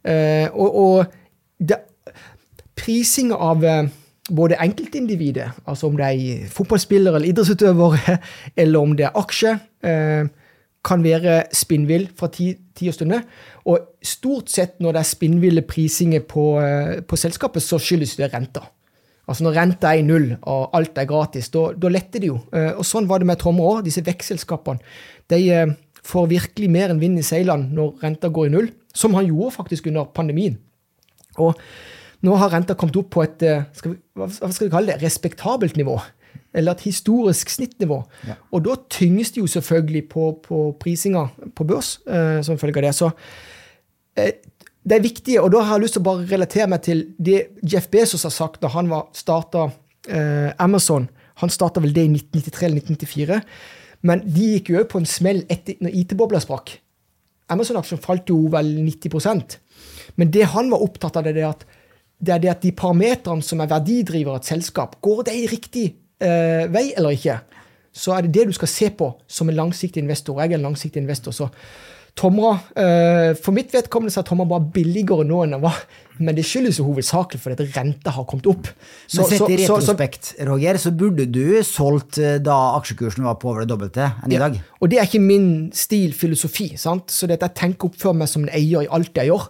Eh, 0.06 0.46
og 0.54 0.78
og 0.82 1.14
det, 1.58 1.80
prising 2.78 3.32
av 3.34 3.64
eh, 3.64 3.88
både 4.30 4.58
enkeltindividet, 4.62 5.50
altså 5.66 5.90
om 5.90 5.96
det 5.98 6.06
er 6.06 6.48
fotballspiller 6.52 7.14
eller 7.14 7.30
idrettsutøvere, 7.30 8.18
eller 8.62 8.78
om 8.78 8.94
det 8.98 9.08
er 9.08 9.18
aksje, 9.18 9.56
eh, 9.86 10.26
kan 10.86 11.02
være 11.04 11.40
spinnvill 11.56 12.06
fra 12.16 12.28
tid, 12.32 12.60
tid 12.76 12.92
og 12.92 12.96
stunde. 12.96 13.20
Og 13.66 14.06
stort 14.06 14.52
sett 14.52 14.78
når 14.82 14.96
det 14.96 15.02
er 15.02 15.10
spinnville 15.10 15.64
prisinger 15.66 16.22
på, 16.28 16.46
eh, 16.62 17.00
på 17.02 17.18
selskapet, 17.18 17.64
så 17.64 17.80
skyldes 17.82 18.16
det 18.20 18.30
renta. 18.32 18.62
Altså 19.26 19.42
Når 19.42 19.56
renta 19.56 19.90
er 19.90 19.98
i 19.98 20.06
null 20.06 20.36
og 20.46 20.70
alt 20.78 20.98
er 20.98 21.08
gratis, 21.10 21.48
da 21.50 21.72
da 21.74 21.88
letter 21.90 22.22
det 22.22 22.28
jo. 22.28 22.38
Eh, 22.52 22.72
Og 22.78 22.84
Sånn 22.86 23.08
var 23.08 23.18
det 23.18 23.26
med 23.26 23.38
Tomra 23.38 23.80
òg. 23.80 23.84
Disse 23.84 24.04
vekstselskapene 24.06 24.78
de 25.28 25.50
eh, 25.50 25.74
får 26.06 26.28
virkelig 26.30 26.70
mer 26.70 26.90
enn 26.90 27.00
vind 27.00 27.18
i 27.18 27.26
seilene 27.26 27.74
når 27.74 27.98
renta 28.04 28.28
går 28.28 28.46
i 28.46 28.54
null, 28.54 28.70
som 28.94 29.14
han 29.14 29.26
gjorde 29.26 29.56
faktisk 29.56 29.88
under 29.90 30.04
pandemien. 30.04 30.58
Og 31.38 31.58
nå 32.22 32.36
har 32.36 32.50
renta 32.50 32.74
kommet 32.74 32.96
opp 32.96 33.10
på 33.10 33.24
et 33.24 33.42
skal 33.74 33.92
vi, 33.92 33.98
hva 34.14 34.30
skal 34.30 34.68
vi 34.68 34.72
kalle 34.72 34.94
det, 34.94 35.02
respektabelt 35.02 35.76
nivå. 35.76 35.98
Eller 36.54 36.76
et 36.76 36.86
historisk 36.86 37.50
snittnivå. 37.52 38.00
Ja. 38.28 38.36
Og 38.52 38.64
da 38.66 38.76
tynges 38.92 39.32
det 39.34 39.42
jo 39.42 39.50
selvfølgelig 39.50 40.04
på, 40.12 40.28
på 40.44 40.60
prisinga 40.80 41.28
på 41.56 41.66
børs 41.68 41.96
eh, 42.06 42.40
som 42.46 42.58
følge 42.60 42.80
av 42.82 42.88
det. 42.88 42.94
Så 42.96 43.10
eh, 44.16 44.32
det 44.86 44.98
er 44.98 45.02
viktig, 45.02 45.40
og 45.42 45.50
da 45.54 45.64
har 45.66 45.76
jeg 45.76 45.86
lyst 45.86 45.98
til 45.98 46.04
å 46.04 46.08
bare 46.12 46.28
relatere 46.30 46.70
meg 46.70 46.84
til 46.86 47.02
det 47.18 47.40
Jeff 47.66 47.88
Bezos 47.90 48.22
har 48.28 48.34
sagt 48.34 48.60
da 48.62 48.70
han 48.70 48.90
var 48.92 49.08
starta 49.18 49.66
eh, 50.06 50.52
Amazon. 50.62 51.08
Han 51.42 51.52
starta 51.52 51.82
vel 51.82 51.94
det 51.96 52.06
i 52.06 52.12
1993 52.14 52.68
eller 52.68 52.84
1994. 52.84 53.40
Men 54.06 54.22
de 54.22 54.52
gikk 54.54 54.70
jo 54.70 54.80
òg 54.80 54.90
på 54.92 55.00
en 55.02 55.08
smell 55.08 55.42
etter 55.50 55.80
når 55.82 55.96
IT-bobla 56.02 56.40
sprakk. 56.44 56.76
Amazon-aksjen 57.52 58.02
falt 58.02 58.30
jo 58.30 58.40
vel 58.50 58.72
90% 58.82 59.58
Men 60.18 60.30
det 60.34 60.48
han 60.50 60.70
var 60.72 60.82
opptatt 60.82 61.18
av, 61.18 61.26
det 61.26 61.34
er 61.34 61.38
det 61.38 61.46
at, 61.46 61.66
det 62.18 62.34
er 62.34 62.42
det 62.42 62.50
at 62.50 62.64
de 62.64 62.72
parametrene 62.74 63.44
som 63.44 63.60
er 63.62 63.70
verdidriver 63.70 64.32
av 64.34 64.40
et 64.40 64.50
selskap, 64.50 64.96
går 65.04 65.26
det 65.28 65.36
i 65.36 65.46
riktig 65.50 65.86
eh, 66.20 66.66
vei 66.72 66.92
eller 66.96 67.16
ikke? 67.16 67.40
Så 67.96 68.12
er 68.12 68.22
det 68.26 68.32
det 68.36 68.46
du 68.48 68.52
skal 68.52 68.68
se 68.68 68.90
på 68.92 69.14
som 69.26 69.48
en 69.48 69.56
langsiktig 69.56 70.02
investor. 70.02 70.40
Jeg 70.42 70.52
er 70.52 70.58
en 70.58 70.66
langsiktig 70.70 71.00
investor, 71.00 71.32
så 71.32 71.48
Tomra 72.16 72.54
eh, 72.80 73.34
For 73.36 73.52
mitt 73.52 73.68
vedkommende 73.74 74.08
så 74.14 74.22
er 74.22 74.24
Tomra 74.30 74.46
bare 74.48 74.70
billigere 74.72 75.24
nå 75.28 75.42
enn 75.44 75.52
den 75.52 75.60
var. 75.60 75.76
Men 76.16 76.32
det 76.36 76.46
skyldes 76.48 76.78
jo 76.80 76.86
hovedsakelig 76.86 77.40
fordi 77.42 77.66
at 77.66 77.74
renta 77.76 78.14
har 78.16 78.24
kommet 78.24 78.46
opp. 78.48 78.70
Så- 79.06 79.20
Men 79.20 79.28
sett 79.28 79.38
så- 79.42 79.48
retrospekt, 79.50 80.24
så- 80.24 80.36
så- 80.38 80.46
Roger, 80.48 80.74
så 80.80 80.90
burde 80.96 81.26
du 81.30 81.62
solgt 81.62 82.16
eh, 82.18 82.38
da 82.38 82.78
aksjekursen 82.80 83.22
var 83.24 83.34
på 83.34 83.50
over 83.50 83.66
det 83.66 83.68
dobbelte 83.68 84.12
enn 84.24 84.32
i 84.32 84.34
Ja, 84.34 84.48
dag. 84.48 84.60
Og 84.80 84.88
det 84.88 84.98
er 84.98 85.04
ikke 85.04 85.20
min 85.20 85.70
stil 85.72 86.12
filosofi. 86.12 86.76
sant? 86.78 87.08
Så 87.08 87.26
det 87.28 87.42
at 87.42 87.50
jeg 87.50 87.54
tenker 87.54 87.84
opp 87.84 87.96
før 87.96 88.14
meg 88.14 88.28
som 88.28 88.44
en 88.44 88.48
eier 88.48 88.82
i 88.84 88.88
alt 88.90 89.12
jeg 89.14 89.28
gjør. 89.28 89.48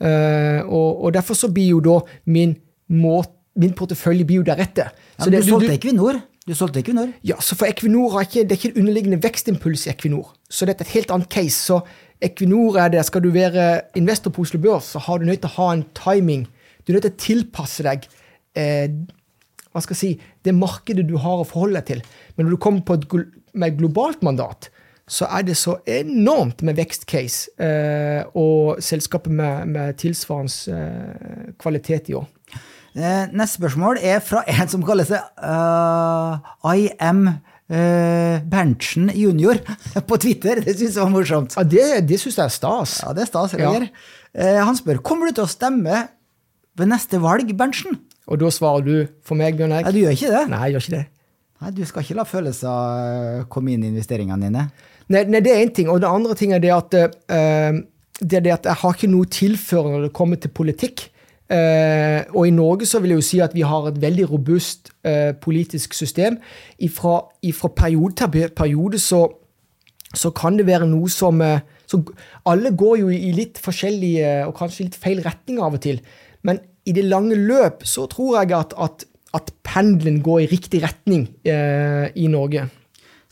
Uh, 0.00 0.62
og, 0.68 1.04
og 1.04 1.12
derfor 1.14 1.34
så 1.34 1.48
blir 1.52 1.68
jo 1.70 1.80
da 1.80 2.00
min, 2.26 2.56
må, 2.90 3.24
min 3.60 3.74
portefølje 3.76 4.26
blir 4.26 4.42
jo 4.42 4.46
deretter. 4.46 4.90
Ja, 4.92 5.24
Så 5.24 5.30
men 5.30 5.40
du 5.40 5.48
solgte 5.48 5.74
Equinor. 5.74 6.20
Du 6.44 6.54
solgte 6.54 6.80
Equinor. 6.82 7.12
Ja, 7.24 7.36
så 7.40 7.56
for 7.56 7.70
Equinor 7.70 8.16
har 8.16 8.26
ikke, 8.26 8.42
det 8.44 8.52
er 8.52 8.60
ikke 8.60 8.72
en 8.74 8.82
underliggende 8.82 9.20
vekstimpuls 9.22 9.86
i 9.86 9.92
Equinor. 9.94 10.34
Så 10.50 10.66
dette 10.68 10.84
er 10.84 10.90
et 10.90 10.96
helt 10.98 11.14
annet 11.14 11.30
case. 11.32 11.56
Så 11.56 11.80
Equinor 12.24 12.78
er 12.82 12.92
det, 12.92 13.04
skal 13.06 13.24
du 13.24 13.30
være 13.34 13.80
investor 13.96 14.34
på 14.34 14.44
Oslo 14.44 14.60
Børs, 14.60 14.92
så 14.94 15.02
har 15.06 15.18
du 15.18 15.26
nødt 15.28 15.42
til 15.44 15.52
å 15.52 15.58
ha 15.58 15.72
en 15.72 15.86
timing. 15.96 16.46
Du 16.84 16.92
er 16.92 16.98
nødt 16.98 17.08
til 17.08 17.14
å 17.14 17.24
tilpasse 17.24 17.86
deg 17.86 18.08
eh, 18.58 18.88
hva 19.74 19.82
skal 19.82 19.96
jeg 19.96 20.00
si, 20.00 20.28
det 20.46 20.54
markedet 20.54 21.02
du 21.08 21.16
har 21.18 21.42
å 21.42 21.48
forholde 21.48 21.80
deg 21.80 21.88
til. 21.88 22.04
Men 22.36 22.46
når 22.46 22.54
du 22.54 22.62
kommer 22.62 22.84
på 22.86 22.94
et 22.94 23.08
med 23.54 23.78
globalt 23.78 24.22
mandat, 24.26 24.68
så 25.10 25.26
er 25.36 25.42
det 25.44 25.56
så 25.60 25.76
enormt 25.90 26.62
med 26.64 26.78
vekstcase 26.78 27.52
eh, 27.60 28.22
og 28.40 28.80
selskaper 28.82 29.34
med, 29.34 29.74
med 29.74 29.98
tilsvarende 30.00 30.78
eh, 30.78 31.50
kvalitet 31.60 32.08
i 32.08 32.16
år. 32.20 32.28
Eh, 32.94 33.24
neste 33.34 33.58
spørsmål 33.58 33.98
er 34.06 34.20
fra 34.22 34.44
en 34.46 34.68
som 34.70 34.82
kaller 34.86 35.06
seg 35.08 35.18
uh, 35.42 36.36
I 36.70 36.84
am 37.02 37.24
uh, 37.26 38.36
Berntsen 38.46 39.08
junior 39.18 39.58
på 40.08 40.18
Twitter. 40.22 40.60
Det 40.62 40.76
syns 40.78 40.94
jeg 40.94 41.02
var 41.02 41.10
morsomt. 41.10 41.56
Ja, 41.58 41.64
Det, 41.66 41.86
det 42.06 42.20
syns 42.22 42.38
jeg 42.38 42.44
er 42.46 42.54
stas. 42.54 43.00
Ja, 43.02 43.14
det 43.16 43.24
er 43.26 43.30
stas, 43.32 43.56
Ja. 43.58 43.72
Eh, 44.34 44.58
han 44.58 44.74
spør 44.74 44.98
kommer 44.98 45.30
du 45.30 45.36
til 45.36 45.44
å 45.44 45.50
stemme 45.50 45.98
ved 46.74 46.88
neste 46.90 47.20
valg, 47.22 47.50
Berntsen. 47.54 48.00
Og 48.26 48.40
da 48.42 48.48
svarer 48.50 48.82
du 48.82 48.94
for 49.22 49.38
meg, 49.38 49.54
Bjørn 49.58 49.70
Nei, 49.70 49.82
Eik? 49.84 49.92
du 49.94 50.00
gjør 50.00 50.16
ikke 50.16 50.30
det. 50.32 50.40
Nei, 50.50 50.62
jeg 50.64 50.74
gjør 50.74 50.84
ikke 50.86 50.94
det. 50.96 51.04
Nei, 51.62 51.70
Du 51.76 51.82
skal 51.86 52.02
ikke 52.02 52.16
la 52.18 52.24
følelser 52.26 53.44
komme 53.54 53.74
inn 53.74 53.84
i 53.86 53.90
investeringene 53.92 54.48
dine. 54.48 54.64
Nei, 55.14 55.22
nei, 55.30 55.42
det 55.44 55.52
er 55.52 55.62
én 55.62 55.70
ting. 55.74 55.90
Og 55.92 56.00
det 56.02 56.10
andre 56.10 56.34
ting 56.38 56.54
er 56.56 56.62
det 56.62 56.72
at, 56.74 56.98
det 56.98 58.38
er 58.40 58.42
det 58.42 58.54
at 58.56 58.66
jeg 58.72 58.80
har 58.82 58.96
ikke 58.98 59.12
noe 59.12 59.30
tilførende 59.30 60.00
når 60.00 60.08
det 60.08 60.14
kommer 60.18 60.40
til 60.42 60.50
politikk. 60.58 61.06
Eh, 61.52 62.24
og 62.32 62.46
i 62.48 62.52
Norge 62.54 62.86
så 62.88 63.02
vil 63.04 63.12
jeg 63.12 63.20
jo 63.20 63.26
si 63.26 63.38
at 63.44 63.52
vi 63.52 63.66
har 63.68 63.88
et 63.90 64.00
veldig 64.00 64.30
robust 64.30 64.90
eh, 65.04 65.34
politisk 65.36 65.94
system. 65.94 66.38
Ifra, 66.78 67.18
ifra 67.44 67.68
periode 67.76 68.16
til 68.16 68.48
periode 68.56 68.98
så, 68.98 69.26
så 70.14 70.32
kan 70.32 70.56
det 70.58 70.66
være 70.66 70.88
noe 70.88 71.10
som 71.12 71.42
eh, 71.44 71.60
så 71.84 72.00
Alle 72.48 72.70
går 72.72 72.96
jo 73.02 73.10
i 73.12 73.30
litt 73.36 73.58
forskjellige 73.60 74.46
og 74.48 74.54
kanskje 74.56 74.86
litt 74.86 74.96
feil 74.96 75.20
retning 75.20 75.58
av 75.60 75.76
og 75.76 75.82
til. 75.84 75.98
Men 76.42 76.62
i 76.88 76.94
det 76.96 77.04
lange 77.04 77.36
løp 77.36 77.84
så 77.84 78.06
tror 78.08 78.38
jeg 78.40 78.54
at, 78.56 78.72
at, 78.80 79.04
at 79.36 79.52
pendelen 79.68 80.22
går 80.24 80.46
i 80.46 80.48
riktig 80.48 80.80
retning 80.80 81.28
i 81.44 82.26
Norge. 82.32 82.64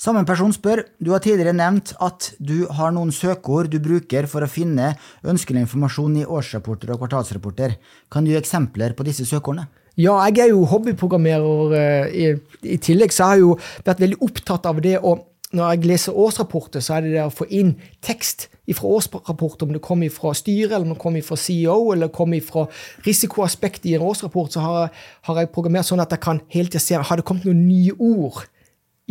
Samme 0.03 0.25
person 0.27 0.51
spør, 0.51 0.81
du 0.99 1.13
har 1.13 1.21
tidligere 1.23 1.55
nevnt 1.55 1.93
at 2.03 2.33
du 2.43 2.65
har 2.75 2.91
noen 2.91 3.13
søkeord 3.15 3.69
du 3.71 3.77
bruker 3.79 4.27
for 4.27 4.43
å 4.43 4.51
finne 4.51 4.89
ønskelig 5.23 5.61
informasjon 5.63 6.17
i 6.19 6.25
årsrapporter 6.27 6.91
og 6.91 7.05
kvartalsrapporter. 7.05 7.77
Kan 8.11 8.27
du 8.27 8.33
gi 8.33 8.39
eksempler 8.41 8.97
på 8.99 9.07
disse 9.07 9.23
søkeordene? 9.29 9.69
Ja, 9.95 10.17
jeg 10.27 10.41
er 10.43 10.51
jo 10.51 10.65
hobbyprogrammerer. 10.67 11.75
eh, 11.79 12.17
I, 12.19 12.73
I 12.75 12.81
tillegg 12.83 13.15
så 13.15 13.29
har 13.29 13.37
jeg 13.37 13.45
jo 13.45 13.53
vært 13.87 14.03
veldig 14.03 14.19
opptatt 14.27 14.67
av 14.67 14.81
det 14.83 14.99
å 14.99 15.21
Når 15.53 15.69
jeg 15.69 15.85
leser 15.85 16.17
årsrapporter, 16.17 16.81
så 16.81 16.95
er 16.97 17.03
det 17.05 17.11
det 17.13 17.25
å 17.27 17.31
få 17.31 17.45
inn 17.53 17.75
tekst 18.01 18.47
fra 18.73 18.89
årsrapporter, 18.89 19.67
om 19.67 19.75
det 19.75 19.83
kommer 19.85 20.09
fra 20.09 20.33
styret, 20.33 20.73
eller 20.73 20.87
om 20.87 20.95
det 20.95 21.03
kommer 21.03 21.21
fra 21.21 21.37
CEO, 21.37 21.93
eller 21.93 22.09
kommer 22.09 22.41
fra 22.41 22.63
risikoaspektet 23.05 23.91
i 23.91 23.95
en 23.99 24.07
årsrapport, 24.09 24.49
så 24.57 24.65
har, 24.65 24.89
har 25.29 25.43
jeg 25.43 25.53
programmert 25.53 25.85
sånn 25.85 26.01
at 26.01 26.11
jeg 26.17 26.25
kan 26.25 26.41
hele 26.49 26.73
tiden 26.73 26.81
se 26.81 26.97
har 26.97 27.21
det 27.21 27.27
kommet 27.29 27.45
noen 27.45 27.67
nye 27.69 27.93
ord 28.01 28.47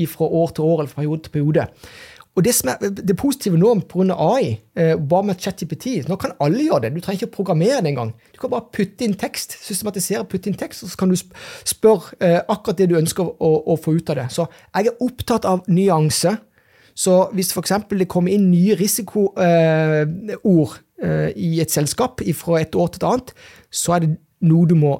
fra 0.07 0.25
år 0.25 0.55
til 0.55 0.63
år 0.63 0.81
eller 0.81 0.91
fra 0.91 1.01
periode 1.01 1.23
til 1.25 1.33
periode. 1.35 1.67
Og 2.35 2.45
det, 2.45 2.53
som 2.55 2.69
er, 2.71 2.91
det 2.95 3.15
positive 3.19 3.59
nå 3.59 3.73
pga. 3.91 4.15
AI, 4.15 4.53
eh, 4.79 4.95
bare 4.95 5.27
med 5.27 5.39
ChatGPT 5.39 6.07
Nå 6.07 6.15
kan 6.15 6.31
alle 6.39 6.63
gjøre 6.63 6.85
det. 6.85 6.93
Du 6.95 7.01
trenger 7.03 7.25
ikke 7.25 7.31
å 7.33 7.35
programmere 7.35 7.81
det 7.83 7.91
engang. 7.91 8.13
Du 8.31 8.39
kan 8.39 8.53
bare 8.53 8.69
putte 8.71 9.03
inn 9.03 9.17
tekst, 9.19 9.57
systematisere, 9.65 10.23
putte 10.31 10.47
inn 10.47 10.55
tekst, 10.55 10.85
og 10.85 10.93
så 10.93 11.01
kan 11.01 11.11
du 11.11 11.17
spørre 11.17 12.15
eh, 12.23 12.39
akkurat 12.47 12.79
det 12.79 12.87
du 12.91 12.95
ønsker 13.01 13.27
å, 13.27 13.51
å 13.67 13.75
få 13.75 13.97
ut 13.97 14.13
av 14.13 14.21
det. 14.21 14.29
Så 14.31 14.47
jeg 14.47 14.93
er 14.93 15.03
opptatt 15.03 15.47
av 15.49 15.67
nyanse. 15.67 16.37
Så 16.95 17.17
hvis 17.35 17.51
f.eks. 17.51 17.75
det 17.91 18.07
kommer 18.11 18.31
inn 18.31 18.49
nye 18.51 18.79
risikoord 18.79 19.39
eh, 19.43 21.29
i 21.35 21.53
et 21.63 21.71
selskap 21.71 22.23
fra 22.37 22.61
et 22.61 22.75
år 22.75 22.91
til 22.91 23.01
et 23.01 23.09
annet, 23.11 23.33
så 23.71 23.97
er 23.97 24.05
det 24.05 24.13
noe 24.47 24.69
du 24.69 24.75
må 24.79 24.95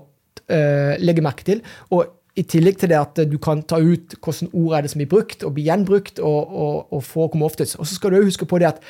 eh, 0.51 0.99
legge 0.99 1.23
merke 1.23 1.47
til. 1.47 1.63
Og 1.95 2.09
i 2.39 2.43
tillegg 2.47 2.77
til 2.79 2.91
det 2.91 2.99
at 2.99 3.19
du 3.27 3.37
kan 3.43 3.63
ta 3.67 3.81
ut 3.81 4.15
hvilke 4.15 4.47
ord 4.53 4.75
er 4.77 4.85
det 4.85 4.93
som 4.93 5.01
blir 5.01 5.09
brukt, 5.11 5.43
og 5.43 5.55
blir 5.55 5.67
gjenbrukt, 5.67 6.19
og, 6.19 6.53
og, 6.53 6.93
og 6.93 7.03
forekommer 7.03 7.51
oftest. 7.51 7.75
Og 7.79 7.87
så 7.87 7.97
skal 7.97 8.11
du 8.11 8.21
også 8.21 8.31
huske 8.31 8.47
på 8.47 8.61
det 8.61 8.71
at 8.71 8.85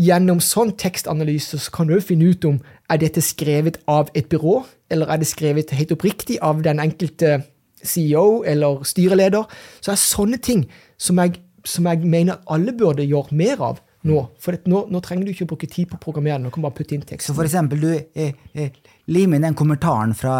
gjennom 0.00 0.40
sånn 0.42 0.72
tekstanalyse 0.80 1.60
så 1.60 1.72
kan 1.74 1.90
du 1.90 1.98
finne 2.00 2.32
ut 2.32 2.44
om 2.48 2.58
er 2.90 3.00
dette 3.02 3.22
skrevet 3.24 3.78
av 3.90 4.10
et 4.18 4.28
byrå, 4.32 4.62
eller 4.92 5.10
er 5.12 5.20
det 5.20 5.30
skrevet 5.30 5.72
helt 5.76 5.94
oppriktig 5.94 6.40
av 6.44 6.62
den 6.64 6.80
enkelte 6.82 7.42
CEO 7.82 8.42
eller 8.46 8.82
styreleder. 8.86 9.46
Så 9.80 9.90
det 9.90 9.96
er 9.96 10.02
sånne 10.02 10.42
ting 10.42 10.66
som 11.00 11.18
jeg, 11.22 11.38
som 11.64 11.88
jeg 11.88 12.02
mener 12.04 12.38
at 12.38 12.52
alle 12.54 12.74
burde 12.76 13.06
gjøre 13.06 13.36
mer 13.36 13.64
av 13.72 13.80
nå. 14.08 14.20
For 14.42 14.58
nå, 14.70 14.86
nå 14.90 15.02
trenger 15.04 15.26
du 15.26 15.32
ikke 15.34 15.50
bruke 15.52 15.70
tid 15.70 15.90
på 15.90 15.98
å 15.98 16.02
programmere, 16.02 16.40
nå 16.42 16.52
kan 16.52 16.62
du 16.62 16.66
bare 16.66 16.78
putte 16.78 16.96
inn 16.96 17.04
teksten. 17.06 17.30
Så 17.30 17.38
for 17.38 17.48
eksempel, 17.48 17.82
du 17.82 17.90
eh, 17.94 18.34
eh, 18.54 18.78
limer 19.12 19.38
inn 19.38 19.50
den 19.50 19.58
kommentaren 19.58 20.14
fra 20.18 20.36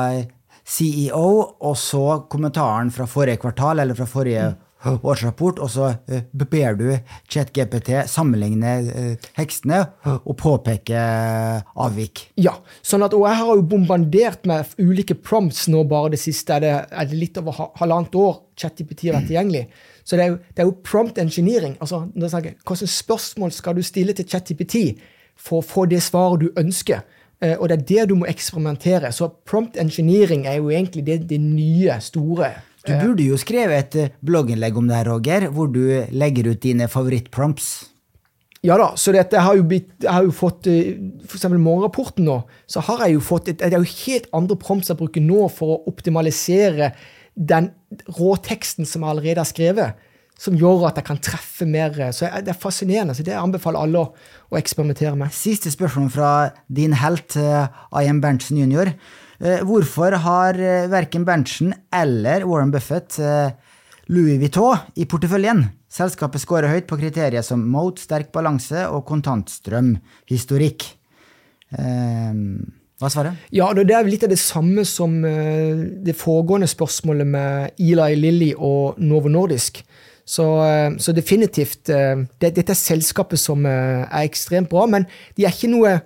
CEO, 0.65 1.25
og 1.61 1.77
så 1.77 2.23
kommentaren 2.31 2.91
fra 2.95 3.07
forrige 3.11 3.41
kvartal 3.43 3.83
eller 3.83 3.99
fra 3.99 4.07
forrige 4.07 4.53
årsrapport, 4.83 5.61
og 5.63 5.71
så 5.71 5.89
eh, 6.11 6.25
ber 6.35 6.75
du 6.75 6.89
ChatGPT 7.31 7.93
sammenligne 8.11 8.73
eh, 8.91 9.29
tekstene 9.37 9.79
og 10.11 10.35
påpeke 10.41 10.99
eh, 10.99 11.63
avvik. 11.85 12.25
Ja, 12.43 12.57
sånn 12.83 13.05
at, 13.07 13.15
og 13.15 13.29
jeg 13.29 13.39
har 13.43 13.53
jo 13.61 13.67
bombardert 13.75 14.47
med 14.51 14.75
ulike 14.83 15.15
prompts 15.15 15.69
nå 15.71 15.85
bare 15.91 16.15
det 16.17 16.21
siste. 16.23 16.57
Er 16.59 16.65
det, 16.67 16.75
er 16.91 17.11
det 17.11 17.21
litt 17.21 17.39
over 17.39 17.59
ha- 17.61 17.71
halvannet 17.79 18.19
år 18.19 18.41
ChatGPT 18.59 19.07
har 19.11 19.21
vært 19.21 19.31
tilgjengelig. 19.31 19.65
Så 20.03 20.19
det 20.19 20.25
er 20.27 20.33
jo, 20.35 20.39
det 20.51 20.65
er 20.65 20.71
jo 20.71 20.77
prompt 20.83 21.19
engineering. 21.23 21.77
altså 21.81 22.03
Hvilke 22.11 22.91
spørsmål 22.91 23.55
skal 23.55 23.79
du 23.79 23.85
stille 23.87 24.17
til 24.19 24.27
ChatGPT 24.27 24.99
for 25.39 25.63
å 25.63 25.67
få 25.67 25.87
det 25.91 26.03
svaret 26.03 26.43
du 26.43 26.51
ønsker? 26.59 27.07
Eh, 27.43 27.57
og 27.59 27.69
det 27.69 27.79
er 27.79 27.87
der 27.89 28.11
du 28.11 28.17
må 28.21 28.29
eksperimentere. 28.31 29.13
Så 29.15 29.31
prompt 29.49 29.79
engineering 29.81 30.47
er 30.47 30.61
jo 30.61 30.71
egentlig 30.71 31.05
det, 31.07 31.23
det 31.31 31.41
nye, 31.43 31.99
store. 32.01 32.55
Du 32.87 32.93
burde 32.99 33.27
jo 33.27 33.39
skrevet 33.39 33.79
et 33.79 33.97
eh, 34.01 34.13
blogginnlegg 34.27 34.79
om 34.79 34.91
det 34.91 35.01
her, 35.01 35.11
Roger, 35.11 35.49
hvor 35.55 35.71
du 35.71 35.83
legger 36.11 36.53
ut 36.53 36.63
dine 36.63 36.89
favorittprompts. 36.91 37.73
Ja 38.63 38.77
da, 38.79 38.93
så 38.95 39.11
dette 39.11 39.41
har 39.43 39.57
jo 39.59 39.65
blitt, 39.67 39.91
jeg 40.05 40.13
har 40.15 40.23
jo 40.23 40.35
fått 40.35 40.69
eh, 40.71 40.95
For 41.27 41.35
eksempel 41.35 41.59
morgenrapporten 41.59 42.29
nå, 42.29 42.37
så 42.71 42.83
har 42.87 43.03
jeg 43.03 43.17
jo 43.17 43.25
fått 43.27 43.51
et, 43.51 43.59
Det 43.59 43.75
er 43.75 43.83
jo 43.83 43.97
helt 44.05 44.29
andre 44.39 44.57
prompts 44.61 44.93
jeg 44.93 45.01
bruker 45.01 45.25
nå 45.25 45.49
for 45.51 45.75
å 45.75 45.81
optimalisere 45.91 46.93
den 47.35 47.73
råteksten 48.21 48.87
som 48.87 49.03
jeg 49.03 49.15
allerede 49.17 49.43
har 49.43 49.49
skrevet, 49.49 50.07
som 50.43 50.57
gjør 50.59 50.89
at 50.89 50.97
jeg 50.99 51.07
kan 51.07 51.21
treffe 51.23 51.67
mer. 51.71 51.93
eh, 52.01 52.11
Så 52.11 52.27
jeg- 52.27 52.45
det 52.45 52.51
er 52.57 52.59
fascinerende. 52.59 53.15
så 53.15 53.23
Det 53.23 53.35
anbefaler 53.39 53.79
alle 53.83 53.99
å, 53.99 54.13
å 54.51 54.59
eksperimentere 54.59 55.17
med. 55.17 55.31
Siste 55.31 55.71
spørsmål 55.71 56.11
fra 56.11 56.53
din 56.73 56.93
helt, 56.93 57.37
eh, 57.37 57.69
I.M. 58.03 58.21
Berntsen 58.21 58.59
jr. 58.59 58.95
Eh, 59.41 59.61
Hvorfor 59.63 60.17
har 60.19 60.55
verken 60.89 61.25
Berntsen 61.25 61.73
eller 61.93 62.45
Warren 62.47 62.71
Buffett 62.73 63.19
Louis 64.09 64.39
Vuitton 64.39 64.79
i 64.97 65.05
porteføljen? 65.05 65.71
Selskapet 65.91 66.41
scorer 66.41 66.69
høyt 66.73 66.87
på 66.89 66.97
kriterier 66.99 67.43
som 67.45 67.63
mot, 67.69 67.99
sterk 67.99 68.33
balanse 68.33 68.87
og 68.91 69.05
kontantstrøm, 69.07 70.01
historikk. 70.27 70.83
Eh, 71.79 72.33
Hva 73.03 73.09
er 73.09 73.11
svaret? 73.11 73.37
Ja, 73.51 73.73
det 73.75 73.91
er 73.91 74.05
litt 74.05 74.23
av 74.23 74.31
det 74.31 74.39
samme 74.39 74.85
som 74.87 75.23
det 75.23 76.15
foregående 76.17 76.69
spørsmålet 76.71 77.27
med 77.27 77.73
Eli 77.81 78.15
Lilly 78.15 78.53
og 78.57 78.99
Novo 79.03 79.29
Nordisk. 79.29 79.83
Så, 80.25 80.45
eh, 80.65 80.99
så 80.99 81.13
definitivt 81.13 81.91
eh, 81.91 82.23
det, 82.41 82.55
Dette 82.55 82.75
er 82.75 82.79
selskapet 82.79 83.41
som 83.43 83.67
eh, 83.67 84.05
er 84.07 84.27
ekstremt 84.27 84.71
bra, 84.71 84.87
men 84.87 85.07
de 85.37 85.47
er 85.47 85.55
ikke 85.55 85.73
noe 85.73 85.97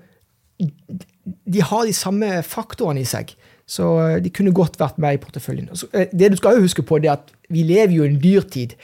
De 1.46 1.61
har 1.61 1.85
de 1.85 1.92
samme 1.92 2.40
faktorene 2.46 3.02
i 3.02 3.09
seg. 3.09 3.35
Så 3.66 3.85
de 4.22 4.31
kunne 4.31 4.55
godt 4.55 4.79
vært 4.79 4.96
med 5.02 5.16
i 5.16 5.18
porteføljen. 5.20 5.68
Det 6.14 6.29
du 6.31 6.37
skal 6.38 6.62
huske 6.62 6.85
på, 6.87 7.00
er 7.02 7.16
at 7.16 7.33
vi 7.50 7.64
lever 7.66 7.96
jo 7.96 8.05
i 8.07 8.12
en 8.12 8.20
dyrtid. 8.22 8.76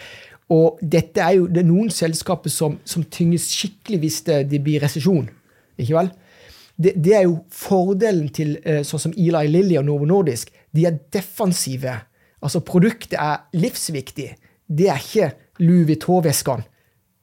Og 0.50 0.80
dette 0.82 1.22
er 1.22 1.36
jo 1.38 1.46
det 1.46 1.62
er 1.62 1.68
noen 1.68 1.88
selskaper 1.88 2.50
som, 2.50 2.74
som 2.84 3.06
tynges 3.06 3.46
skikkelig 3.54 4.00
hvis 4.02 4.18
det, 4.26 4.40
det 4.50 4.60
blir 4.66 4.82
resesjon. 4.82 5.30
Ikke 5.78 5.96
vel? 5.96 6.10
det, 6.82 6.92
det 6.98 7.14
er 7.14 7.24
jo 7.28 7.38
fordelen 7.54 8.28
til 8.34 8.56
sånn 8.84 9.04
som 9.06 9.14
Eli 9.14 9.46
Lilly 9.48 9.78
og 9.78 9.86
Novo 9.86 10.08
Nordisk. 10.08 10.50
De 10.74 10.84
er 10.88 10.98
defensive. 11.14 11.94
Altså, 12.42 12.60
produktet 12.66 13.16
er 13.22 13.46
livsviktig. 13.54 14.32
Det 14.80 14.88
er 14.92 15.00
ikke 15.02 15.30
Louis 15.62 15.86
Vuitton-veskene. 15.90 16.64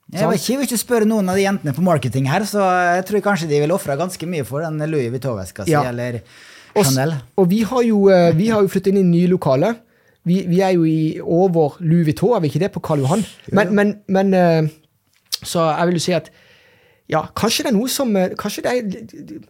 Jeg 0.09 0.25
vil 0.25 0.39
ikke, 0.39 0.63
ikke 0.65 0.77
spørre 0.81 1.05
noen 1.05 1.27
av 1.29 1.37
de 1.37 1.43
jentene 1.43 1.73
på 1.75 1.83
marketing 1.85 2.25
her, 2.31 2.41
så 2.49 2.63
jeg 2.97 3.03
tror 3.05 3.21
kanskje 3.27 3.49
de 3.51 3.59
vil 3.61 3.73
ofre 3.75 3.93
ganske 3.99 4.25
mye 4.29 4.45
for 4.47 4.63
den 4.65 4.79
Louis 4.89 5.11
Vuitton-veska 5.13 5.67
si, 5.67 5.71
Ja. 5.75 5.83
eller 5.91 6.21
Og, 6.75 6.85
Chanel. 6.85 7.13
og 7.37 7.49
vi 7.51 7.59
har 7.69 7.83
jo, 7.85 7.99
eh, 8.09 8.31
vi 8.37 8.47
har 8.49 8.61
jo 8.65 8.67
flyttet 8.73 8.93
inn 8.93 9.03
i 9.03 9.03
nye 9.19 9.27
lokaler. 9.29 9.75
Vi, 10.25 10.41
vi 10.49 10.59
er 10.65 10.73
jo 10.75 10.83
i 10.85 11.19
over 11.21 11.77
Louis 11.81 12.05
Vuitton, 12.09 12.35
er 12.35 12.41
vi 12.41 12.49
ikke 12.49 12.59
det, 12.65 12.71
på 12.73 12.81
Karl 12.81 12.99
Johan? 13.05 13.23
Men, 13.53 13.73
men, 13.75 13.93
men 14.07 14.33
eh, 14.33 14.67
Så 15.43 15.61
jeg 15.77 15.87
vil 15.87 15.95
jo 15.99 16.03
si 16.03 16.13
at 16.17 16.29
ja, 17.09 17.23
kanskje 17.33 17.63
det 17.65 17.71
er 17.71 17.77
noe 17.77 17.89
som 17.89 18.15
eh, 18.17 18.33
kanskje 18.37 18.63
det 18.65 18.71
er, 18.73 18.89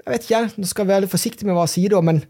Jeg 0.06 0.12
vet 0.14 0.28
ikke, 0.28 0.44
nå 0.62 0.68
skal 0.70 0.86
jeg 0.86 0.92
være 0.94 1.02
litt 1.06 1.12
forsiktig 1.12 1.48
med 1.48 1.56
hva 1.58 1.66
jeg 1.68 1.74
sier, 1.76 1.96
da, 1.96 2.02
men 2.02 2.22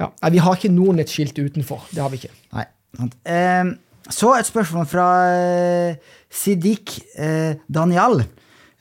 ja, 0.00 0.08
vi 0.30 0.38
har 0.42 0.56
ikke 0.58 0.72
noen 0.74 0.98
et 1.02 1.10
skilt 1.12 1.36
utenfor. 1.38 1.84
Det 1.94 2.02
har 2.02 2.10
vi 2.10 2.22
ikke. 2.22 2.32
Nei. 2.54 2.64
sant. 2.98 3.14
Eh, 3.26 3.74
så 4.12 4.34
et 4.36 4.48
spørsmål 4.48 4.84
fra 4.88 5.08
eh, 5.32 6.16
Siddiq 6.28 6.98
eh, 7.16 7.56
Daniel. 7.72 8.24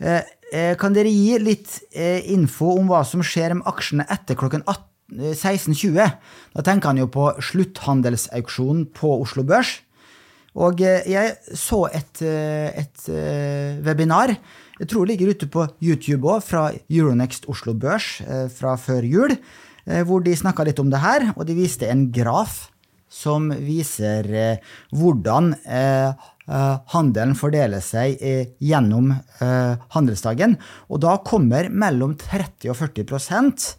Eh, 0.04 0.74
kan 0.80 0.94
dere 0.94 1.10
gi 1.10 1.38
litt 1.42 1.80
info 2.30 2.76
om 2.78 2.92
hva 2.92 3.02
som 3.08 3.24
skjer 3.26 3.56
med 3.58 3.70
aksjene 3.70 4.06
etter 4.12 4.38
klokken 4.38 4.66
18 4.68 5.32
eh, 5.32 5.32
16.20? 5.32 6.12
Da 6.58 6.66
tenker 6.66 6.92
han 6.92 7.00
jo 7.00 7.08
på 7.14 7.30
slutthandelsauksjonen 7.40 8.90
på 8.96 9.16
Oslo 9.24 9.46
Børs. 9.48 9.78
Og 10.54 10.84
jeg 10.84 11.32
så 11.58 11.80
et, 11.98 12.20
et 12.22 13.06
webinar, 13.82 14.36
jeg 14.78 14.90
tror 14.92 15.08
det 15.08 15.16
ligger 15.16 15.32
ute 15.34 15.48
på 15.50 15.64
YouTube 15.82 16.30
òg, 16.30 16.44
fra 16.46 16.68
Euronext 16.94 17.48
Oslo 17.50 17.74
Børs 17.74 18.20
fra 18.54 18.76
før 18.78 19.02
jul, 19.02 19.34
hvor 20.06 20.22
de 20.22 20.36
snakka 20.38 20.68
litt 20.68 20.78
om 20.84 20.94
det 20.94 21.02
her, 21.02 21.26
og 21.34 21.48
de 21.50 21.58
viste 21.58 21.90
en 21.90 22.06
graf 22.14 22.68
som 23.14 23.52
viser 23.62 24.30
eh, 24.34 24.72
hvordan 24.98 25.52
eh, 25.64 26.10
eh, 26.48 26.76
handelen 26.96 27.38
fordeler 27.38 27.84
seg 27.86 28.18
gjennom 28.64 29.14
handelsdagen. 29.94 30.58
Og 30.90 31.04
da 31.06 31.20
kommer 31.26 31.70
mellom 31.70 32.18
30 32.20 32.74
og 32.74 32.80
40 32.82 33.10
prosent 33.10 33.70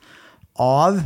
av 0.60 1.02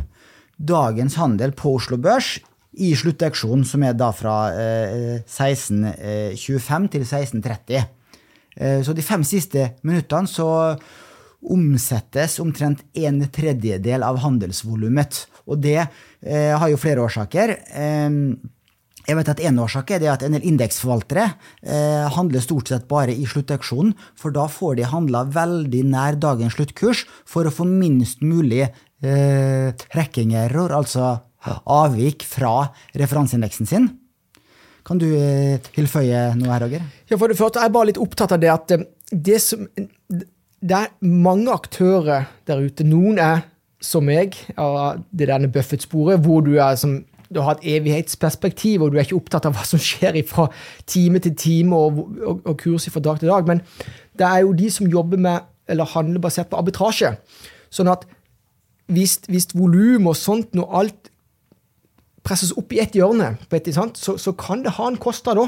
dagens 0.59 1.15
handel 1.19 1.55
på 1.57 1.73
Oslo 1.79 1.97
Børs 1.97 2.37
i 2.79 2.93
sluttauksjonen, 2.95 3.65
som 3.65 3.83
er 3.83 3.95
da 3.97 4.11
fra 4.15 4.37
eh, 4.53 5.21
16.25 5.25 6.89
til 6.93 7.05
16.30. 7.05 7.87
Eh, 8.59 8.79
så 8.85 8.95
de 8.95 9.05
fem 9.05 9.25
siste 9.27 9.71
minuttene 9.87 10.29
så 10.29 10.49
omsettes 11.39 12.37
omtrent 12.43 12.83
en 12.99 13.21
tredjedel 13.31 14.03
av 14.03 14.19
handelsvolumet. 14.25 15.23
Og 15.49 15.59
det 15.63 15.79
eh, 15.81 16.55
har 16.55 16.69
jo 16.71 16.79
flere 16.79 17.03
årsaker. 17.05 17.55
Jeg 19.09 19.17
vet 19.17 19.29
at 19.31 19.39
En 19.41 19.61
årsak 19.63 19.91
er 19.95 20.01
det 20.03 20.09
at 20.11 20.23
en 20.25 20.35
del 20.35 20.45
indeksforvaltere 20.45 21.25
eh, 21.65 22.05
handler 22.13 22.43
stort 22.45 22.69
sett 22.69 22.85
bare 22.91 23.15
i 23.15 23.25
sluttauksjonen, 23.25 23.95
for 24.13 24.35
da 24.35 24.45
får 24.51 24.77
de 24.77 24.89
handla 24.91 25.23
veldig 25.33 25.81
nær 25.89 26.19
dagens 26.21 26.59
sluttkurs 26.59 27.05
for 27.25 27.47
å 27.49 27.53
få 27.53 27.65
minst 27.65 28.21
mulig 28.21 28.67
eh, 28.67 29.73
error, 29.73 30.75
altså 30.75 31.17
avvik 31.65 32.25
fra 32.27 32.69
referanseindeksen 32.93 33.65
sin. 33.65 33.89
Kan 34.85 34.99
du 35.01 35.07
eh, 35.13 35.59
tilføye 35.73 36.29
noe 36.37 36.53
her, 36.53 36.65
Roger? 36.65 36.85
Ja, 37.09 37.17
for 37.17 37.29
det 37.29 37.37
første 37.39 37.61
er 37.61 37.69
jeg 37.69 37.75
bare 37.75 37.89
litt 37.91 38.01
opptatt 38.01 38.33
av 38.35 38.41
det 38.41 38.51
at 38.53 38.75
eh, 38.75 38.85
det 39.09 39.39
som 39.41 39.65
Det 40.59 40.75
er 40.75 40.91
mange 40.99 41.53
aktører 41.53 42.25
der 42.45 42.59
ute. 42.59 42.83
Noen 42.83 43.17
er 43.17 43.45
som 43.81 44.03
meg, 44.03 44.35
av 44.59 44.99
det 45.11 45.29
derne 45.29 45.51
Buffett-sporet, 45.51 46.19
hvor 46.23 46.43
du 46.43 46.57
som 46.75 46.99
du 47.29 47.39
har 47.45 47.59
et 47.59 47.77
evighetsperspektiv, 47.77 48.81
og 48.81 48.91
du 48.91 48.97
er 48.97 49.05
ikke 49.05 49.19
opptatt 49.19 49.45
av 49.45 49.53
hva 49.53 49.65
som 49.67 49.81
skjer 49.81 50.17
fra 50.27 50.47
time 50.89 51.21
til 51.21 51.35
time 51.37 51.77
og, 51.77 51.99
og, 52.25 52.39
og 52.41 52.55
kurs 52.57 52.89
fra 52.89 53.03
dag 53.05 53.19
til 53.21 53.29
dag. 53.29 53.45
Men 53.45 53.61
det 54.17 54.25
er 54.25 54.41
jo 54.41 54.55
de 54.57 54.69
som 54.73 54.89
jobber 54.89 55.21
med, 55.21 55.45
eller 55.69 55.85
handler 55.93 56.23
basert 56.23 56.49
på 56.49 56.57
arbitrasje. 56.57 57.13
Sånn 57.69 57.91
at 57.91 58.07
hvis, 58.89 59.19
hvis 59.29 59.51
volum 59.53 60.09
og 60.09 60.17
sånt, 60.17 60.55
når 60.57 60.73
alt 60.81 61.11
presses 62.25 62.55
opp 62.57 62.73
i 62.73 62.81
ett 62.81 62.97
hjørne, 62.97 63.35
et, 63.53 63.69
så, 63.69 64.17
så, 64.17 64.33
kan 64.33 64.65
det 64.65 64.75
ha 64.79 64.89
en 64.89 64.99
kostnad 65.01 65.37
da. 65.39 65.45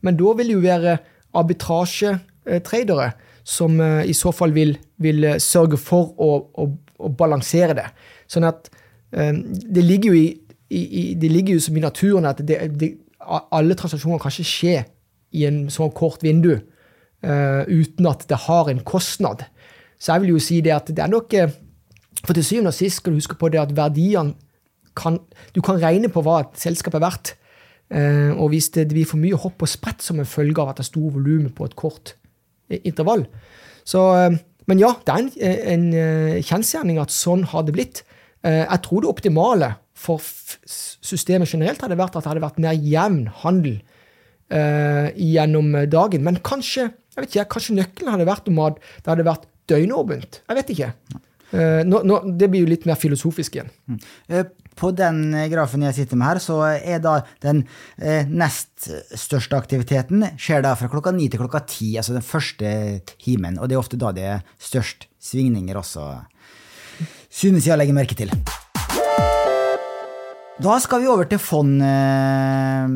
Men 0.00 0.16
da 0.16 0.32
vil 0.38 0.50
det 0.50 0.56
jo 0.56 0.64
være 0.64 0.96
arbitrasjetradere 1.36 3.12
som 3.46 3.76
uh, 3.80 4.02
i 4.02 4.16
så 4.16 4.32
fall 4.34 4.56
vil, 4.56 4.74
vil 5.02 5.28
uh, 5.28 5.36
sørge 5.42 5.78
for 5.78 6.16
å, 6.16 6.30
å, 6.56 6.70
å, 6.98 7.10
balansere 7.12 7.76
det. 7.78 7.86
Sånn 8.30 8.46
at 8.48 8.70
um, 9.12 9.42
det 9.54 9.84
ligger 9.84 10.16
i 10.16 10.26
i, 10.70 10.80
i, 10.82 11.02
det 11.14 11.30
ligger 11.30 11.56
jo 11.56 11.62
som 11.62 11.76
i 11.78 11.82
naturen 11.82 12.26
at 12.26 12.40
det, 12.46 12.58
det, 12.78 12.94
alle 13.54 13.76
transaksjoner 13.78 14.18
kan 14.22 14.32
ikke 14.32 14.48
skje 14.48 14.80
i 15.36 15.44
en 15.48 15.66
sånn 15.72 15.92
kort 15.94 16.24
vindu 16.26 16.56
uh, 16.56 17.62
uten 17.68 18.08
at 18.10 18.26
det 18.30 18.40
har 18.46 18.70
en 18.70 18.82
kostnad. 18.86 19.44
Så 19.98 20.12
jeg 20.12 20.24
vil 20.24 20.34
jo 20.34 20.42
si 20.42 20.60
det 20.64 20.74
at 20.74 20.90
det 20.92 21.00
er 21.00 21.08
nok 21.08 21.32
eh, 21.32 21.54
For 22.26 22.36
til 22.36 22.44
syvende 22.44 22.68
og 22.68 22.76
sist 22.76 23.00
skal 23.00 23.14
du 23.14 23.16
huske 23.16 23.38
på 23.40 23.48
det 23.48 23.62
at 23.62 23.70
verdiene 23.72 24.34
kan 24.96 25.16
Du 25.54 25.62
kan 25.64 25.78
regne 25.80 26.10
på 26.12 26.20
hva 26.20 26.42
et 26.42 26.58
selskap 26.60 26.98
er 26.98 27.04
verdt. 27.04 27.34
Uh, 27.86 28.34
og 28.34 28.50
hvis 28.50 28.68
det, 28.74 28.88
det, 28.90 28.96
blir 28.96 29.06
for 29.06 29.22
mye 29.22 29.38
hopp 29.38 29.62
og 29.62 29.70
sprett 29.70 30.02
som 30.02 30.18
en 30.18 30.26
følge 30.26 30.58
av 30.58 30.72
at 30.72 30.80
det 30.80 30.84
er 30.84 30.90
stor 30.90 31.12
volum 31.14 31.46
på 31.54 31.68
et 31.68 31.76
kort 31.78 32.16
intervall 32.82 33.22
så, 33.86 34.00
uh, 34.26 34.34
Men 34.66 34.82
ja, 34.82 34.92
det 35.06 35.14
er 35.14 35.22
en, 35.22 35.32
en, 35.72 35.88
en 35.94 36.44
kjensgjerning 36.44 37.00
at 37.02 37.14
sånn 37.14 37.44
har 37.52 37.66
det 37.66 37.74
blitt. 37.76 38.02
jeg 38.42 38.78
tror 38.82 39.02
det 39.02 39.10
optimale 39.10 39.68
for 39.96 40.22
systemet 41.06 41.50
generelt 41.50 41.82
hadde 41.82 41.98
vært 41.98 42.18
at 42.18 42.24
det 42.24 42.32
hadde 42.32 42.44
vært 42.44 42.58
mer 42.62 42.76
jevn 42.76 43.24
handel 43.42 43.78
uh, 44.52 45.08
gjennom 45.14 45.72
dagen. 45.90 46.24
Men 46.26 46.40
kanskje 46.44 46.90
jeg 47.16 47.24
vet 47.24 47.32
ikke, 47.32 47.48
kanskje 47.54 47.78
nøkkelen 47.78 48.12
hadde 48.12 48.28
vært 48.28 48.50
om 48.50 48.58
at 48.66 48.82
det 48.82 49.08
hadde 49.08 49.24
vært 49.24 49.46
døgnåpent. 49.72 50.42
Jeg 50.44 50.58
vet 50.58 50.72
ikke. 50.74 50.90
Uh, 51.54 51.80
nå, 51.88 52.02
nå, 52.04 52.20
det 52.36 52.50
blir 52.52 52.66
jo 52.66 52.70
litt 52.74 52.84
mer 52.88 52.98
filosofisk 53.00 53.56
igjen. 53.56 53.72
Mm. 53.88 54.02
På 54.76 54.90
den 54.92 55.32
grafen 55.52 55.86
jeg 55.86 55.96
sitter 55.96 56.20
med 56.20 56.28
her, 56.28 56.40
så 56.42 56.58
er 56.76 57.00
da 57.00 57.14
den 57.40 57.62
nest 58.28 58.90
største 59.16 59.56
aktiviteten 59.56 60.26
skjer 60.36 60.66
da 60.66 60.74
fra 60.76 60.90
klokka 60.92 61.14
ni 61.16 61.30
til 61.32 61.40
klokka 61.40 61.62
ti, 61.64 61.94
altså 61.96 62.16
den 62.18 62.26
første 62.26 62.74
timen. 63.16 63.56
Og 63.56 63.70
det 63.70 63.78
er 63.78 63.80
ofte 63.80 64.00
da 64.00 64.12
det 64.12 64.28
er 64.34 64.44
størst 64.60 65.08
svingninger 65.30 65.80
også, 65.80 66.10
synes 67.32 67.64
jeg 67.64 67.74
å 67.74 67.80
legge 67.80 67.96
merke 67.96 68.18
til. 68.18 68.36
Da 70.56 70.78
skal 70.80 71.02
vi 71.02 71.08
over 71.12 71.26
til 71.28 71.38
fond, 71.38 71.82
eh, 71.84 72.86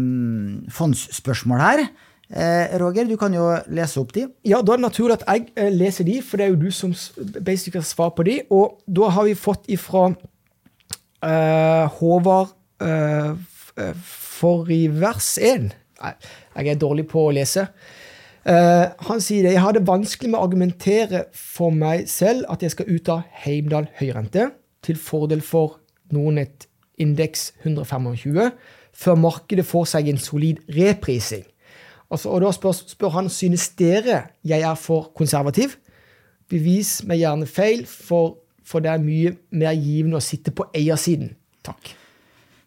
fondsspørsmål 0.73 1.61
her. 1.61 1.83
Eh, 2.31 2.79
Roger, 2.81 3.05
du 3.05 3.17
kan 3.19 3.35
jo 3.35 3.51
lese 3.69 4.01
opp 4.01 4.15
de. 4.15 4.29
Ja, 4.45 4.63
Da 4.63 4.73
er 4.73 4.77
det 4.79 4.87
naturlig 4.87 5.19
at 5.21 5.25
jeg 5.27 5.53
eh, 5.57 5.69
leser 5.69 6.05
de, 6.05 6.23
for 6.23 6.39
det 6.39 6.47
er 6.47 6.51
jo 6.55 6.63
du 6.63 6.71
som 6.71 6.95
basically 7.45 7.83
har 7.83 7.85
svar 7.85 8.15
på 8.17 8.25
de. 8.25 8.41
Og 8.51 8.81
da 8.89 9.11
har 9.11 9.25
vi 9.25 9.35
fått 9.35 9.69
ifra 9.69 10.15
uh, 11.25 11.87
Håvard 11.99 12.55
uh, 12.83 13.37
vers 15.01 15.39
1. 15.39 15.71
Jeg 16.01 16.69
er 16.73 16.81
dårlig 16.81 17.07
på 17.11 17.27
å 17.29 17.35
lese. 17.35 17.67
Han 18.45 19.21
sier 19.21 19.45
det. 19.45 19.53
Jeg 19.53 19.61
har 19.61 19.75
det 19.77 19.85
vanskelig 19.85 20.31
med 20.33 20.39
å 20.41 20.47
argumentere 20.47 21.27
for 21.37 21.75
meg 21.77 22.07
selv 22.09 22.49
at 22.49 22.65
jeg 22.65 22.73
skal 22.73 22.89
ut 22.89 23.11
av 23.13 23.27
Heimdal 23.43 23.91
høyrente 23.99 24.47
til 24.81 24.97
fordel 24.97 25.45
for 25.45 25.77
noen 26.15 26.41
et 26.41 26.65
indeks 27.01 27.51
125 27.63 28.49
før 28.97 29.21
markedet 29.21 29.67
får 29.67 29.89
seg 29.95 30.11
en 30.11 30.21
solid 30.21 30.61
reprising. 30.77 31.45
Altså, 32.11 32.31
og 32.31 32.43
Da 32.43 32.53
spør, 32.53 32.73
spør, 32.73 33.09
han 33.15 33.29
synes 33.29 33.69
dere 33.79 34.23
jeg 34.45 34.61
er 34.61 34.75
for 34.75 35.13
konservativ. 35.15 35.77
Bevis 36.51 37.05
meg 37.07 37.23
gjerne 37.23 37.47
feil, 37.47 37.87
for, 37.87 38.41
for 38.71 38.85
det 38.85 38.93
er 38.93 39.03
mye 39.03 39.35
mer 39.51 39.75
givende 39.75 40.21
å 40.21 40.25
sitte 40.25 40.55
på 40.55 40.69
eiersiden. 40.77 41.35
Takk. 41.67 41.93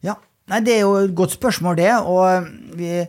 Ja, 0.04 0.18
Nei, 0.52 0.60
Det 0.60 0.74
er 0.76 0.82
jo 0.84 0.96
et 1.00 1.14
godt 1.16 1.38
spørsmål, 1.38 1.78
det. 1.80 1.92
og 2.04 2.48
vi, 2.76 3.06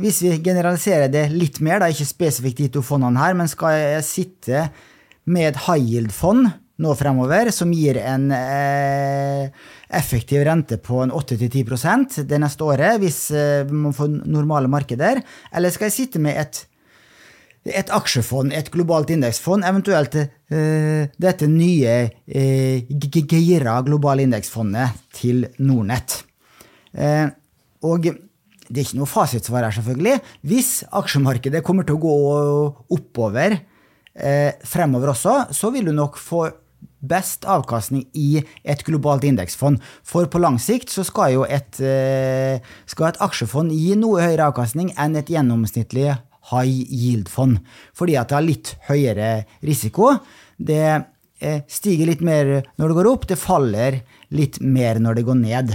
Hvis 0.00 0.22
vi 0.24 0.38
generaliserer 0.40 1.10
det 1.12 1.26
litt 1.34 1.60
mer, 1.60 1.82
da, 1.82 1.90
ikke 1.92 2.08
spesifikt 2.08 2.62
de 2.62 2.68
to 2.78 2.82
fondene 2.82 3.20
her, 3.20 3.36
men 3.36 3.50
skal 3.50 3.76
jeg 3.76 4.06
sitte 4.08 4.62
med 5.28 5.50
et 5.50 5.60
high 5.66 5.84
yield-fond 5.84 6.48
nå 6.78 6.94
fremover, 6.94 7.50
som 7.52 7.72
gir 7.74 7.98
en 8.00 8.30
eh, 8.32 9.50
effektiv 9.98 10.44
rente 10.46 10.78
på 10.78 11.02
en 11.02 11.12
8-10% 11.12 12.22
det 12.30 12.38
neste 12.40 12.64
året, 12.64 13.00
hvis 13.02 13.18
eh, 13.34 13.68
man 13.68 13.92
får 13.96 14.12
normale 14.24 14.70
markeder? 14.70 15.20
Eller 15.52 15.74
skal 15.74 15.90
jeg 15.90 15.96
sitte 15.96 16.22
med 16.22 16.38
et, 16.38 16.62
et 17.66 17.90
aksjefond, 17.90 18.54
et 18.54 18.70
globalt 18.72 19.10
indeksfond, 19.10 19.66
eventuelt 19.66 20.14
eh, 20.22 20.30
dette 20.48 21.44
nye 21.50 21.96
eh, 22.24 22.86
Geira 22.88 23.74
globale 23.84 24.24
indeksfondet 24.24 25.02
til 25.12 25.44
Nordnett? 25.60 26.22
Eh, 26.96 27.26
og 27.86 28.08
det 28.68 28.82
er 28.82 28.84
ikke 28.84 29.00
noe 29.00 29.08
fasitsvar 29.08 29.64
her, 29.64 29.74
selvfølgelig. 29.74 30.20
Hvis 30.48 30.70
aksjemarkedet 31.00 31.64
kommer 31.64 31.86
til 31.88 31.96
å 31.96 32.02
gå 32.02 32.14
oppover 32.96 33.58
eh, 33.58 34.56
fremover 34.66 35.14
også, 35.14 35.36
så 35.56 35.72
vil 35.74 35.88
du 35.88 35.94
nok 35.96 36.18
få 36.20 36.48
best 36.98 37.46
avkastning 37.46 38.04
i 38.18 38.42
et 38.66 38.82
globalt 38.86 39.24
indeksfond. 39.26 39.78
For 40.06 40.28
på 40.30 40.40
lang 40.42 40.58
sikt 40.62 40.90
så 40.92 41.04
skal 41.06 41.36
jo 41.36 41.44
et, 41.46 41.80
eh, 41.80 42.58
skal 42.86 43.12
et 43.12 43.20
aksjefond 43.24 43.72
gi 43.72 43.94
noe 43.96 44.24
høyere 44.24 44.50
avkastning 44.50 44.92
enn 44.98 45.16
et 45.16 45.30
gjennomsnittlig 45.30 46.10
high 46.48 46.84
yield-fond, 46.88 47.58
fordi 47.94 48.16
at 48.16 48.28
det 48.30 48.36
har 48.36 48.44
litt 48.46 48.74
høyere 48.88 49.30
risiko. 49.62 50.16
Det 50.58 50.84
eh, 50.90 51.62
stiger 51.70 52.10
litt 52.10 52.24
mer 52.24 52.58
når 52.76 52.90
det 52.90 52.98
går 52.98 53.10
opp, 53.12 53.28
det 53.30 53.40
faller 53.40 54.02
litt 54.34 54.60
mer 54.60 55.00
når 55.02 55.20
det 55.20 55.26
går 55.28 55.40
ned. 55.40 55.74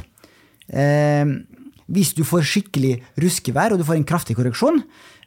Eh, 0.67 1.34
hvis 1.93 2.13
du 2.17 2.24
får 2.28 2.46
skikkelig 2.48 2.98
ruskevær 3.19 3.74
og 3.74 3.82
du 3.82 3.88
får 3.88 4.00
en 4.00 4.08
kraftig 4.08 4.38
korreksjon, 4.39 4.84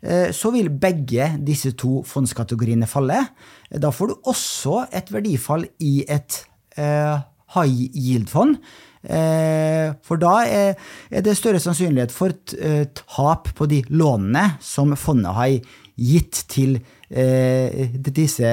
Eh, 0.06 0.30
så 0.34 0.52
vil 0.54 0.68
begge 0.70 1.30
disse 1.44 1.72
to 1.78 2.02
fondskategoriene 2.06 2.88
falle. 2.90 3.22
Da 3.70 3.92
får 3.94 4.12
du 4.12 4.28
også 4.30 4.84
et 4.94 5.10
verdifall 5.12 5.66
i 5.82 6.02
et 6.08 6.44
high 6.76 7.86
yield-fond. 7.96 8.58
For 9.06 10.20
da 10.20 10.32
er 10.44 11.22
det 11.24 11.36
større 11.38 11.60
sannsynlighet 11.62 12.12
for 12.12 12.34
tap 12.98 13.48
på 13.56 13.68
de 13.70 13.78
lånene 13.88 14.58
som 14.60 14.92
fondet 14.98 15.32
har 15.32 15.54
gitt 15.96 16.44
til 16.52 16.78
disse 18.10 18.50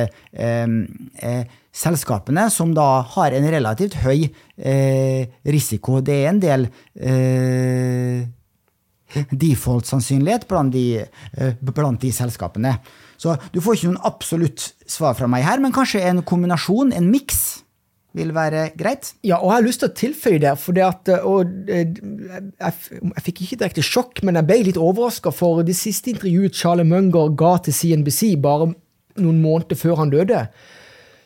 selskapene, 1.74 2.46
som 2.54 2.72
da 2.78 2.88
har 3.16 3.34
en 3.34 3.48
relativt 3.52 3.98
høy 4.04 4.28
risiko. 5.56 5.98
Det 6.06 6.20
er 6.22 6.30
en 6.30 6.44
del 6.44 6.68
default-sannsynlighet 9.14 10.48
blant, 10.48 10.76
eh, 10.76 11.54
blant, 11.62 12.02
de 12.02 12.12
selskapene. 12.12 12.78
Så 13.18 13.38
du 13.54 13.62
får 13.62 13.78
ikke 13.78 13.92
noen 13.92 14.06
absolutt 14.06 14.74
svar 14.88 15.14
fra 15.16 15.28
meg 15.28 15.44
her, 15.44 15.60
men 15.60 15.72
kanskje 15.72 16.02
en 16.02 16.24
kombinasjon, 16.24 16.94
en 16.94 17.12
miks, 17.12 17.63
vil 18.14 18.34
være 18.36 18.68
greit? 18.78 19.14
Ja, 19.26 19.40
og 19.40 19.50
jeg 19.50 19.58
har 19.58 19.66
lyst 19.66 19.82
til 19.82 19.90
å 19.90 19.98
tilføye 19.98 20.42
det. 20.44 20.54
for 20.62 20.78
det 20.78 20.86
at, 20.86 21.10
eh, 21.10 21.26
og, 21.26 21.50
eh, 21.68 21.90
jeg, 21.90 22.74
jeg, 23.02 23.24
fikk 23.26 23.42
ikke 23.42 23.60
direkte 23.64 23.86
sjokk, 23.86 24.24
men 24.24 24.36
jeg 24.36 24.50
ble 24.50 24.60
litt 24.70 24.78
overraska 24.78 25.34
for 25.34 25.64
det 25.64 25.76
siste 25.76 26.14
intervjuet 26.14 26.54
Charlie 26.54 26.88
Munger 26.88 27.34
ga 27.36 27.58
til 27.58 27.74
CNBC 27.74 28.36
bare 28.42 28.74
noen 29.18 29.42
måneder 29.42 29.78
før 29.78 30.02
han 30.02 30.14
døde. 30.14 30.48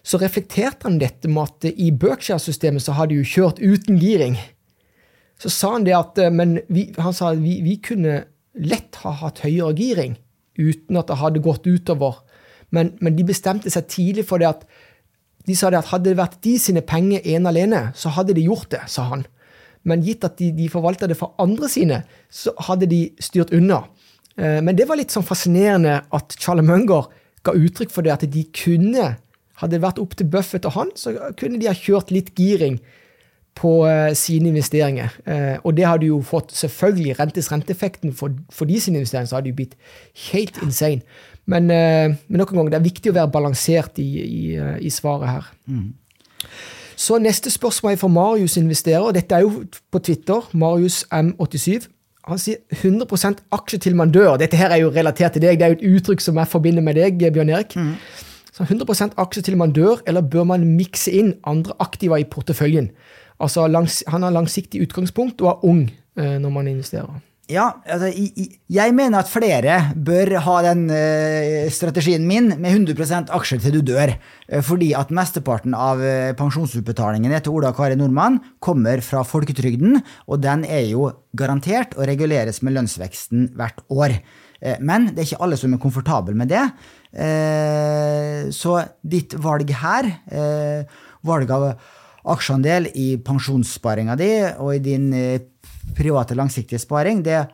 Så 0.07 0.19
reflekterte 0.21 0.87
han 0.87 0.99
dette 1.01 1.27
med 1.27 1.43
at 1.43 1.67
i 1.67 1.91
Berkshire-systemet 1.91 2.83
så 2.83 2.95
har 2.95 3.09
de 3.09 3.19
jo 3.19 3.27
kjørt 3.27 3.59
uten 3.59 3.99
giring. 3.99 4.37
Så 5.37 5.51
sa 5.53 5.73
han 5.75 5.85
det 5.85 5.95
at 5.97 6.17
eh, 6.21 6.33
men 6.33 6.61
vi, 6.71 6.89
han 6.97 7.13
sa 7.13 7.33
at 7.33 7.43
vi, 7.43 7.59
vi, 7.65 7.77
kunne 7.83 8.23
lett 8.57 8.97
ha 9.03 9.11
hatt 9.19 9.43
høyere 9.43 9.75
giring 9.77 10.15
uten 10.57 10.97
at 10.97 11.11
det 11.11 11.19
hadde 11.19 11.43
gått 11.45 11.67
utover. 11.67 12.23
Men, 12.73 12.95
men, 12.99 13.15
de 13.15 13.27
bestemte 13.27 13.71
seg 13.71 13.85
tidlig 13.91 14.25
for 14.27 14.41
det 14.41 14.49
at 14.49 14.65
de 15.47 15.55
sa 15.55 15.71
det 15.71 15.79
at 15.79 15.91
hadde 15.93 16.11
det 16.11 16.19
vært 16.19 16.39
de 16.43 16.57
sine 16.59 16.83
penger 16.83 17.23
ene 17.23 17.51
alene, 17.51 17.81
så 17.95 18.11
hadde 18.15 18.35
de 18.35 18.45
gjort 18.49 18.69
det, 18.73 18.83
sa 18.91 19.07
han. 19.13 19.23
Men 19.87 20.03
gitt 20.03 20.25
at 20.27 20.35
de, 20.41 20.51
de 20.55 20.67
forvalta 20.71 21.07
det 21.07 21.15
for 21.19 21.37
andre 21.41 21.69
sine, 21.71 22.01
så 22.27 22.51
hadde 22.67 22.89
de 22.91 23.05
styrt 23.23 23.53
unna. 23.55 23.85
Eh, 24.35 24.59
men 24.63 24.75
det 24.77 24.89
var 24.89 24.99
litt 24.99 25.13
sånn 25.13 25.25
fascinerende 25.25 26.01
at 26.13 26.35
Charlie 26.41 26.65
Munger 26.67 27.07
ga 27.47 27.55
uttrykk 27.55 27.93
for 27.93 28.05
det 28.05 28.15
at 28.17 28.27
de 28.27 28.43
kunne 28.55 29.15
Hadde 29.57 29.73
det 29.73 29.81
vært 29.81 29.97
opp 29.97 30.11
til 30.13 30.27
Buffett 30.29 30.67
og 30.69 30.75
han, 30.75 30.89
så 30.93 31.15
kunne 31.33 31.57
de 31.57 31.65
ha 31.65 31.71
kjørt 31.73 32.11
litt 32.13 32.27
giring 32.37 32.75
på 33.57 33.71
uh, 33.89 34.11
sine 34.13 34.51
investeringer. 34.51 35.15
Uh, 35.25 35.57
og 35.63 35.73
det 35.79 35.87
hadde 35.89 36.11
jo 36.11 36.19
fått 36.21 36.53
selvfølgelig 36.53 37.15
rentes 37.17 37.49
renteeffekten 37.49 38.13
for, 38.13 38.35
for 38.53 38.69
de 38.69 38.77
sine 38.77 39.01
investeringer, 39.01 39.31
så 39.31 39.39
hadde 39.39 39.49
jo 39.49 39.57
blitt 39.57 39.73
helt 40.27 40.61
insane. 40.61 41.01
Men, 41.47 41.69
uh, 41.71 42.15
men 42.27 42.41
noen 42.41 42.53
ganger, 42.53 42.73
det 42.75 42.81
er 42.81 42.89
viktig 42.89 43.13
å 43.13 43.17
være 43.17 43.33
balansert 43.33 44.01
i, 44.03 44.07
i, 44.23 44.41
i 44.83 44.91
svaret 44.93 45.31
her. 45.31 45.51
Mm. 45.71 45.93
Så 46.97 47.19
neste 47.21 47.51
spørsmål 47.53 47.93
er 47.93 47.99
fra 48.01 48.09
Marius 48.09 48.57
investerer. 48.57 49.13
Dette 49.13 49.35
er 49.35 49.45
jo 49.45 49.63
på 49.91 49.99
Twitter. 49.99 50.49
Marius 50.57 51.03
M87. 51.13 51.85
Han 52.27 52.39
sier 52.41 52.57
100% 52.73 53.43
aksje 53.55 53.79
til 53.85 53.95
man 53.95 54.11
dør. 54.11 54.35
Dette 54.41 54.57
her 54.59 54.73
er 54.73 54.81
jo 54.81 54.89
relatert 54.91 55.37
til 55.37 55.45
deg. 55.45 55.59
Det 55.59 55.67
er 55.67 55.75
jo 55.75 55.77
et 55.77 55.85
uttrykk 55.95 56.23
som 56.25 56.39
jeg 56.41 56.51
forbinder 56.51 56.83
med 56.83 56.97
deg, 56.99 57.21
Bjørn 57.21 57.53
Erik. 57.53 57.77
Mm. 57.77 57.93
Så 58.51 58.65
100% 58.65 59.13
aksje 59.21 59.45
til 59.45 59.57
man 59.57 59.71
dør, 59.71 60.01
eller 60.09 60.25
bør 60.25 60.47
man 60.49 60.65
mikse 60.65 61.13
inn 61.13 61.35
andre 61.47 61.77
aktiva 61.79 62.17
i 62.19 62.25
porteføljen? 62.25 62.89
Altså, 63.39 63.67
langs, 63.67 64.03
Han 64.07 64.23
har 64.23 64.33
langsiktig 64.33 64.81
utgangspunkt 64.81 65.41
og 65.41 65.49
er 65.49 65.65
ung 65.65 65.91
eh, 66.17 66.37
når 66.41 66.49
man 66.49 66.67
investerer. 66.67 67.21
Ja, 67.47 67.77
altså, 67.87 68.09
jeg 68.11 68.91
mener 68.91 69.21
at 69.21 69.29
flere 69.31 69.75
bør 69.95 70.33
ha 70.43 70.55
den 70.65 70.81
uh, 70.91 71.69
strategien 71.71 72.25
min 72.27 72.49
med 72.59 72.73
100% 72.75 73.31
aksjer 73.31 73.61
til 73.63 73.77
du 73.77 73.93
dør. 73.93 74.11
Uh, 74.51 74.59
fordi 74.67 74.89
at 74.99 75.13
mesteparten 75.15 75.71
av 75.71 76.03
uh, 76.03 76.33
pensjonsutbetalingene 76.35 77.39
til 77.39 77.55
Ola 77.55 77.71
Kari 77.75 77.95
Nordmann 77.95 78.41
kommer 78.59 78.99
fra 78.99 79.23
folketrygden, 79.23 80.01
og 80.27 80.43
den 80.43 80.67
er 80.67 80.89
jo 80.91 81.07
garantert 81.39 81.95
å 81.95 82.03
reguleres 82.09 82.59
med 82.67 82.75
lønnsveksten 82.75 83.53
hvert 83.55 83.79
år. 83.95 84.19
Men 84.81 85.11
det 85.13 85.21
er 85.21 85.27
ikke 85.27 85.43
alle 85.45 85.57
som 85.61 85.75
er 85.75 85.79
komfortable 85.79 86.33
med 86.33 86.49
det. 86.49 86.63
Så 88.57 88.71
ditt 89.05 89.35
valg 89.37 89.69
her, 89.83 90.07
valg 91.29 91.53
av 91.53 91.67
aksjeandel 92.33 92.89
i 92.97 93.11
pensjonssparinga 93.21 94.17
di 94.17 94.31
og 94.57 94.71
i 94.73 94.81
din 94.81 95.05
private, 95.95 96.35
langsiktige 96.37 96.81
sparing, 96.81 97.23
det 97.25 97.45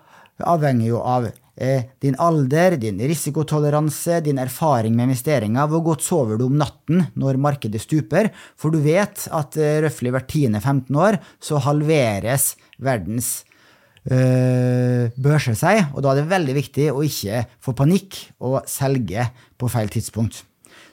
avhenger 0.43 0.88
jo 0.88 1.02
av 1.06 1.28
eh, 1.28 1.86
din 2.02 2.17
alder, 2.22 2.78
din 2.82 3.00
risikotoleranse, 3.00 4.19
din 4.26 4.41
erfaring 4.41 4.96
med 4.96 5.12
investeringer. 5.12 5.69
Hvor 5.69 5.84
godt 5.91 6.06
sover 6.06 6.39
du 6.39 6.48
om 6.48 6.58
natten 6.60 7.06
når 7.19 7.41
markedet 7.41 7.82
stuper? 7.84 8.32
For 8.60 8.74
du 8.74 8.82
vet 8.84 9.28
at 9.32 9.58
eh, 9.60 9.80
røftlig 9.86 10.13
hvert 10.15 10.30
10.-15 10.30 11.02
år 11.08 11.19
så 11.43 11.62
halveres 11.63 12.54
verdens 12.84 13.34
eh, 14.10 15.12
børser 15.15 15.58
seg, 15.60 15.86
og 15.93 16.04
da 16.04 16.13
er 16.13 16.24
det 16.24 16.32
veldig 16.32 16.58
viktig 16.62 16.89
å 16.93 17.04
ikke 17.06 17.46
få 17.63 17.76
panikk 17.78 18.26
og 18.43 18.63
selge 18.69 19.30
på 19.60 19.72
feil 19.72 19.93
tidspunkt. 19.93 20.43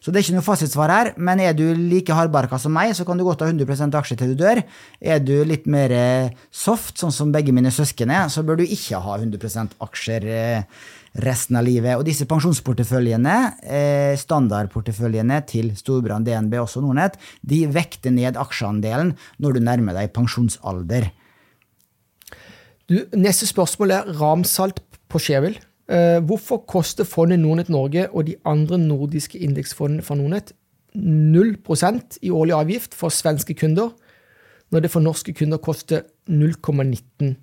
Så 0.00 0.08
det 0.08 0.20
er 0.20 0.24
ikke 0.24 0.36
noe 0.38 0.46
fasitsvar 0.46 0.92
her, 0.92 1.10
men 1.20 1.42
er 1.44 1.52
du 1.56 1.66
like 1.76 2.14
hardbarka 2.16 2.56
som 2.60 2.72
meg, 2.72 2.94
så 2.96 3.04
kan 3.04 3.20
du 3.20 3.24
godt 3.26 3.42
ha 3.44 3.50
100 3.50 3.92
aksjer 4.00 4.16
til 4.16 4.32
du 4.32 4.40
dør. 4.40 4.62
Er 4.96 5.20
du 5.20 5.34
litt 5.44 5.68
mer 5.68 5.92
eh, 5.92 6.32
soft, 6.48 6.96
sånn 7.00 7.12
som 7.12 7.34
begge 7.34 7.52
mine 7.52 7.72
søsken 7.74 8.12
er, 8.14 8.30
så 8.32 8.40
bør 8.46 8.62
du 8.62 8.64
ikke 8.64 9.02
ha 9.04 9.18
100 9.20 9.76
aksjer 9.84 10.24
eh, 10.24 10.80
resten 11.20 11.60
av 11.60 11.68
livet. 11.68 11.98
Og 12.00 12.06
disse 12.08 12.24
pensjonsporteføljene, 12.30 13.36
eh, 13.60 14.16
standardporteføljene 14.16 15.42
til 15.50 15.74
Storbrann, 15.76 16.24
DNB 16.24 16.56
og 16.56 16.64
også 16.64 16.80
Nordnett, 16.84 17.20
de 17.44 17.66
vekter 17.68 18.16
ned 18.16 18.40
aksjeandelen 18.40 19.12
når 19.36 19.58
du 19.58 19.64
nærmer 19.68 20.00
deg 20.00 20.14
pensjonsalder. 20.16 21.10
Du, 22.88 23.02
neste 23.20 23.46
spørsmål 23.46 23.98
er 23.98 24.14
ramsalt 24.16 24.80
på 25.10 25.20
Skjevil. 25.22 25.60
Uh, 25.90 26.22
hvorfor 26.22 26.62
koster 26.70 27.04
fondet 27.04 27.40
Nordnett 27.42 27.68
Norge 27.68 28.06
og 28.10 28.26
de 28.26 28.36
andre 28.46 28.78
nordiske 28.78 29.38
indeksfondene 29.38 30.04
fra 30.06 30.14
Nordnett 30.14 30.52
0% 30.94 32.18
i 32.22 32.30
årlig 32.30 32.54
avgift 32.54 32.94
for 32.94 33.10
svenske 33.14 33.54
kunder, 33.54 33.90
når 34.70 34.80
det 34.80 34.90
for 34.90 35.02
norske 35.02 35.34
kunder 35.34 35.58
koster 35.58 36.06
0,19 36.30 37.34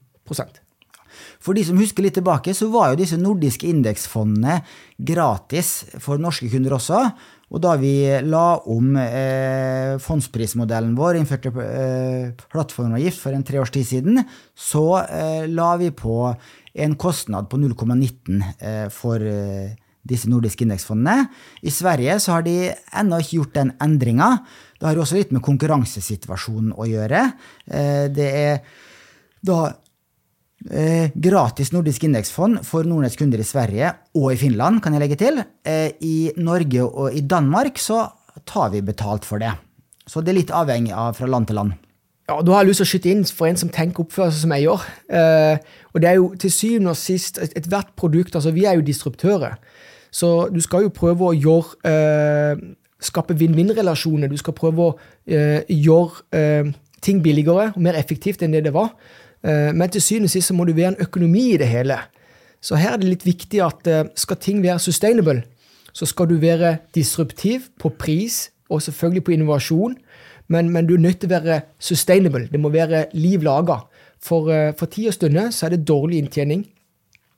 for 1.43 1.57
de 1.57 1.63
som 1.67 1.79
husker 1.79 2.05
litt 2.05 2.17
tilbake, 2.17 2.53
så 2.57 2.69
var 2.73 2.91
jo 2.91 3.01
disse 3.01 3.19
nordiske 3.19 3.69
indeksfondene 3.69 4.61
gratis 4.97 5.71
for 6.03 6.21
norske 6.21 6.49
kunder 6.51 6.77
også. 6.77 7.01
Og 7.47 7.63
da 7.63 7.77
vi 7.79 7.93
la 8.27 8.57
om 8.67 8.95
eh, 8.99 9.95
fondsprismodellen 10.03 10.97
vår, 10.97 11.21
innførte 11.21 11.53
eh, 11.63 12.47
plattformavgift 12.51 13.21
for 13.23 13.35
en 13.35 13.45
tre 13.47 13.61
års 13.61 13.71
tid 13.71 13.87
siden, 13.87 14.23
så 14.51 14.85
eh, 15.05 15.45
la 15.47 15.75
vi 15.79 15.93
på 15.95 16.17
en 16.77 16.95
kostnad 16.99 17.47
på 17.49 17.59
0,19 17.61 18.43
eh, 18.59 18.87
for 18.93 19.23
eh, 19.23 19.71
disse 20.07 20.29
nordiske 20.31 20.65
indeksfondene. 20.65 21.27
I 21.63 21.71
Sverige 21.73 22.19
så 22.23 22.35
har 22.37 22.45
de 22.45 22.57
ennå 22.99 23.21
ikke 23.23 23.39
gjort 23.39 23.57
den 23.57 23.73
endringa. 23.83 24.29
Det 24.77 24.89
har 24.89 24.99
også 24.99 25.19
litt 25.19 25.33
med 25.35 25.45
konkurransesituasjonen 25.45 26.75
å 26.75 26.87
gjøre. 26.87 27.23
Eh, 27.71 28.05
det 28.13 28.29
er 28.43 28.59
da 29.47 29.71
gratis 30.57 31.69
nordisk 31.71 32.03
indeksfond 32.07 32.63
for 32.65 32.83
Nordnetts 32.83 33.15
kunder 33.19 33.39
i 33.39 33.45
Sverige 33.45 33.91
og 34.17 34.31
i 34.33 34.39
Finland, 34.41 34.81
kan 34.81 34.95
jeg 34.95 35.03
legge 35.03 35.17
til. 35.21 35.37
I 36.01 36.31
Norge 36.41 36.83
og 36.83 37.13
i 37.13 37.21
Danmark 37.21 37.77
så 37.77 38.07
tar 38.49 38.71
vi 38.73 38.81
betalt 38.81 39.25
for 39.25 39.37
det. 39.39 39.53
Så 40.07 40.23
det 40.23 40.33
er 40.33 40.39
litt 40.39 40.55
avhengig 40.55 40.95
av 40.95 41.17
fra 41.19 41.29
land 41.29 41.49
til 41.49 41.59
land. 41.59 41.75
Ja, 42.27 42.41
Da 42.41 42.51
har 42.53 42.63
jeg 42.63 42.73
lyst 42.73 42.81
til 42.81 42.87
å 42.87 42.91
skyte 42.91 43.11
inn 43.11 43.23
for 43.23 43.47
en 43.47 43.59
som 43.59 43.69
tenker 43.71 44.03
oppførsel 44.03 44.41
som 44.41 44.53
jeg 44.55 44.65
gjør. 44.65 44.81
Eh, 45.15 45.57
og 45.93 46.01
det 46.03 46.09
er 46.09 46.17
jo 46.17 46.33
til 46.35 46.51
syvende 46.51 46.91
og 46.91 46.99
sist 46.99 47.39
ethvert 47.39 47.87
et 47.87 47.95
produkt 47.95 48.35
altså 48.35 48.51
Vi 48.51 48.65
er 48.65 48.75
jo 48.75 48.81
disruptører. 48.83 49.55
Så 50.11 50.49
du 50.51 50.59
skal 50.61 50.83
jo 50.83 50.89
prøve 50.89 51.29
å 51.29 51.35
gjøre 51.35 51.79
eh, 51.87 52.65
Skape 52.99 53.35
vinn-vinn-relasjoner. 53.37 54.27
Du 54.27 54.39
skal 54.41 54.55
prøve 54.57 54.81
å 54.81 54.93
eh, 55.29 55.61
gjøre 55.69 56.23
eh, 56.33 56.71
ting 57.05 57.21
billigere 57.21 57.69
og 57.75 57.81
mer 57.85 57.93
effektivt 57.93 58.41
enn 58.41 58.55
det 58.55 58.63
det 58.65 58.73
var. 58.73 58.95
Eh, 59.43 59.73
men 59.73 59.89
til 59.89 60.01
syvende 60.01 60.31
og 60.31 60.35
sist 60.35 60.53
må 60.53 60.65
du 60.65 60.73
være 60.77 60.95
en 60.95 61.01
økonomi 61.07 61.53
i 61.53 61.59
det 61.61 61.67
hele. 61.67 61.99
Så 62.61 62.75
her 62.75 62.95
er 62.95 63.01
det 63.01 63.11
litt 63.11 63.25
viktig 63.25 63.61
at 63.63 63.87
eh, 63.87 64.05
skal 64.15 64.41
ting 64.41 64.63
være 64.63 64.79
sustainable, 64.79 65.43
så 65.93 66.05
skal 66.05 66.29
du 66.29 66.37
være 66.41 66.77
disruptiv 66.95 67.71
på 67.79 67.89
pris 67.97 68.49
og 68.69 68.81
selvfølgelig 68.81 69.23
på 69.23 69.31
innovasjon 69.31 69.95
men, 70.47 70.69
men, 70.69 70.87
du 70.87 70.95
er 70.95 71.03
nødt 71.03 71.19
til 71.21 71.29
å 71.29 71.35
være 71.35 71.59
sustainable. 71.79 72.47
Det 72.51 72.59
må 72.59 72.71
være 72.71 73.07
liv 73.19 73.43
laga. 73.43 73.81
For, 74.23 74.47
uh, 74.49 74.71
for 74.79 74.89
tid 74.91 75.11
og 75.11 75.17
stunder 75.17 75.51
så 75.53 75.67
er 75.67 75.75
det 75.75 75.87
dårlig 75.87 76.21
inntjening, 76.23 76.63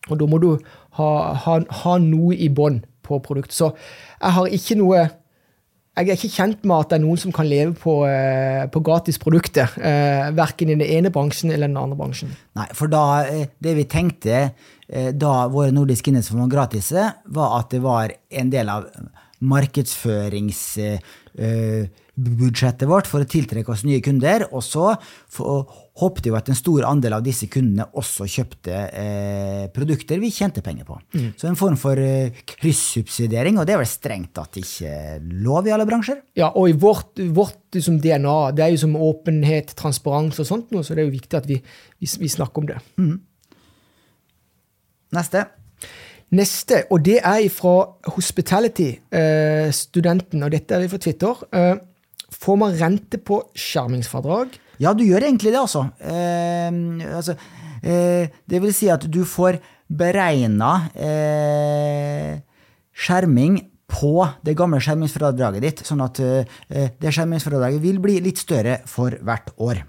og 0.07 0.19
da 0.21 0.27
må 0.29 0.39
du 0.41 0.51
ha, 0.97 1.09
ha, 1.43 1.57
ha 1.81 1.95
noe 2.01 2.37
i 2.37 2.47
bånn 2.53 2.79
på 3.05 3.19
produktet. 3.25 3.57
Så 3.57 3.71
jeg 4.21 4.35
har 4.37 4.53
ikke 4.59 4.77
noe 4.79 5.01
jeg 5.97 6.07
er 6.07 6.15
ikke 6.15 6.31
kjent 6.31 6.65
med 6.67 6.75
at 6.77 6.91
det 6.91 6.97
er 6.99 7.03
noen 7.03 7.19
som 7.19 7.33
kan 7.35 7.47
leve 7.49 7.73
på, 7.75 7.95
uh, 8.07 8.65
på 8.71 8.81
gratisprodukter. 8.85 9.73
Uh, 9.75 9.87
eh, 9.89 10.27
verken 10.37 10.71
i 10.71 10.77
den 10.77 10.85
ene 10.85 11.11
bransjen 11.11 11.51
eller 11.51 11.67
den 11.67 11.79
andre 11.79 11.97
bransjen. 11.99 12.31
Nei, 12.59 12.67
for 12.77 12.91
da, 12.91 13.23
det 13.59 13.75
vi 13.77 13.87
tenkte 13.89 14.49
da 14.89 15.33
våre 15.53 15.69
nordiske 15.69 16.09
innholdsformer 16.09 16.47
var 16.47 16.53
gratis, 16.55 16.87
var 17.29 17.51
at 17.59 17.67
det 17.75 17.81
var 17.83 18.13
en 18.41 18.49
del 18.49 18.71
av 18.73 18.87
markedsførings 19.45 20.63
budsjettet 22.19 22.89
vårt 22.89 23.07
for 23.09 23.23
å 23.23 23.29
tiltrekke 23.29 23.71
oss 23.73 23.85
nye 23.87 24.01
kunder. 24.03 24.45
Og 24.51 24.63
så 24.65 24.91
håpte 25.99 26.29
vi 26.29 26.37
at 26.37 26.49
en 26.51 26.57
stor 26.57 26.85
andel 26.87 27.17
av 27.17 27.25
disse 27.25 27.49
kundene 27.51 27.87
også 27.99 28.27
kjøpte 28.29 28.75
eh, 28.87 29.65
produkter 29.75 30.21
vi 30.21 30.31
tjente 30.33 30.63
penger 30.65 30.87
på. 30.87 30.99
Mm. 31.15 31.29
Så 31.39 31.49
en 31.49 31.59
form 31.59 31.77
for 31.79 31.99
eh, 31.99 32.35
kryssubsidiering, 32.53 33.59
og 33.59 33.67
det 33.67 33.75
er 33.75 33.83
vel 33.83 33.89
strengt 33.89 34.33
tatt 34.37 34.59
ikke 34.61 34.91
lov 35.43 35.67
i 35.67 35.73
alle 35.75 35.87
bransjer? 35.89 36.21
Ja, 36.39 36.51
og 36.53 36.71
i 36.71 36.77
vårt, 36.79 37.13
vårt 37.35 37.59
liksom 37.75 37.99
DNA, 38.03 38.39
det 38.57 38.65
er 38.65 38.75
jo 38.75 38.83
som 38.85 38.99
åpenhet, 39.09 39.67
transparens 39.79 40.39
og 40.41 40.49
sånt, 40.49 40.67
så 40.71 40.91
det 40.93 41.03
er 41.03 41.09
jo 41.09 41.17
viktig 41.17 41.35
at 41.39 41.49
vi, 41.49 41.57
vi, 41.99 42.07
vi 42.23 42.29
snakker 42.31 42.57
om 42.63 42.67
det. 42.71 42.79
Mm. 43.01 43.17
Neste. 45.17 45.39
Neste, 46.29 46.83
og 46.93 47.01
det 47.05 47.19
er 47.25 47.49
fra 47.49 47.89
Hospitality-studenten, 48.13 50.37
eh, 50.37 50.45
og 50.45 50.51
dette 50.53 50.75
er 50.75 50.79
vi 50.83 50.91
fra 50.91 50.99
Twitter. 51.01 51.33
Eh, 51.49 51.77
Får 52.39 52.59
man 52.59 52.75
rente 52.79 53.19
på 53.19 53.41
skjermingsfradrag? 53.57 54.53
Ja, 54.79 54.93
du 54.95 55.03
gjør 55.03 55.25
egentlig 55.27 55.51
det, 55.51 55.59
altså. 55.59 55.89
Eh, 55.99 56.69
altså 57.17 57.35
eh, 57.83 58.31
det 58.47 58.61
vil 58.63 58.75
si 58.75 58.87
at 58.91 59.03
du 59.11 59.25
får 59.27 59.59
beregna 59.89 60.71
eh, 60.95 62.39
skjerming 62.95 63.59
på 63.89 64.13
det 64.45 64.53
gamle 64.57 64.79
skjermingsfradraget 64.83 65.65
ditt, 65.65 65.85
sånn 65.87 66.03
at 66.05 66.21
eh, 66.23 66.59
det 66.69 67.13
skjermingsfradraget 67.15 67.81
vil 67.83 67.99
bli 68.03 68.19
litt 68.23 68.39
større 68.39 68.79
for 68.87 69.17
hvert 69.25 69.51
år. 69.57 69.83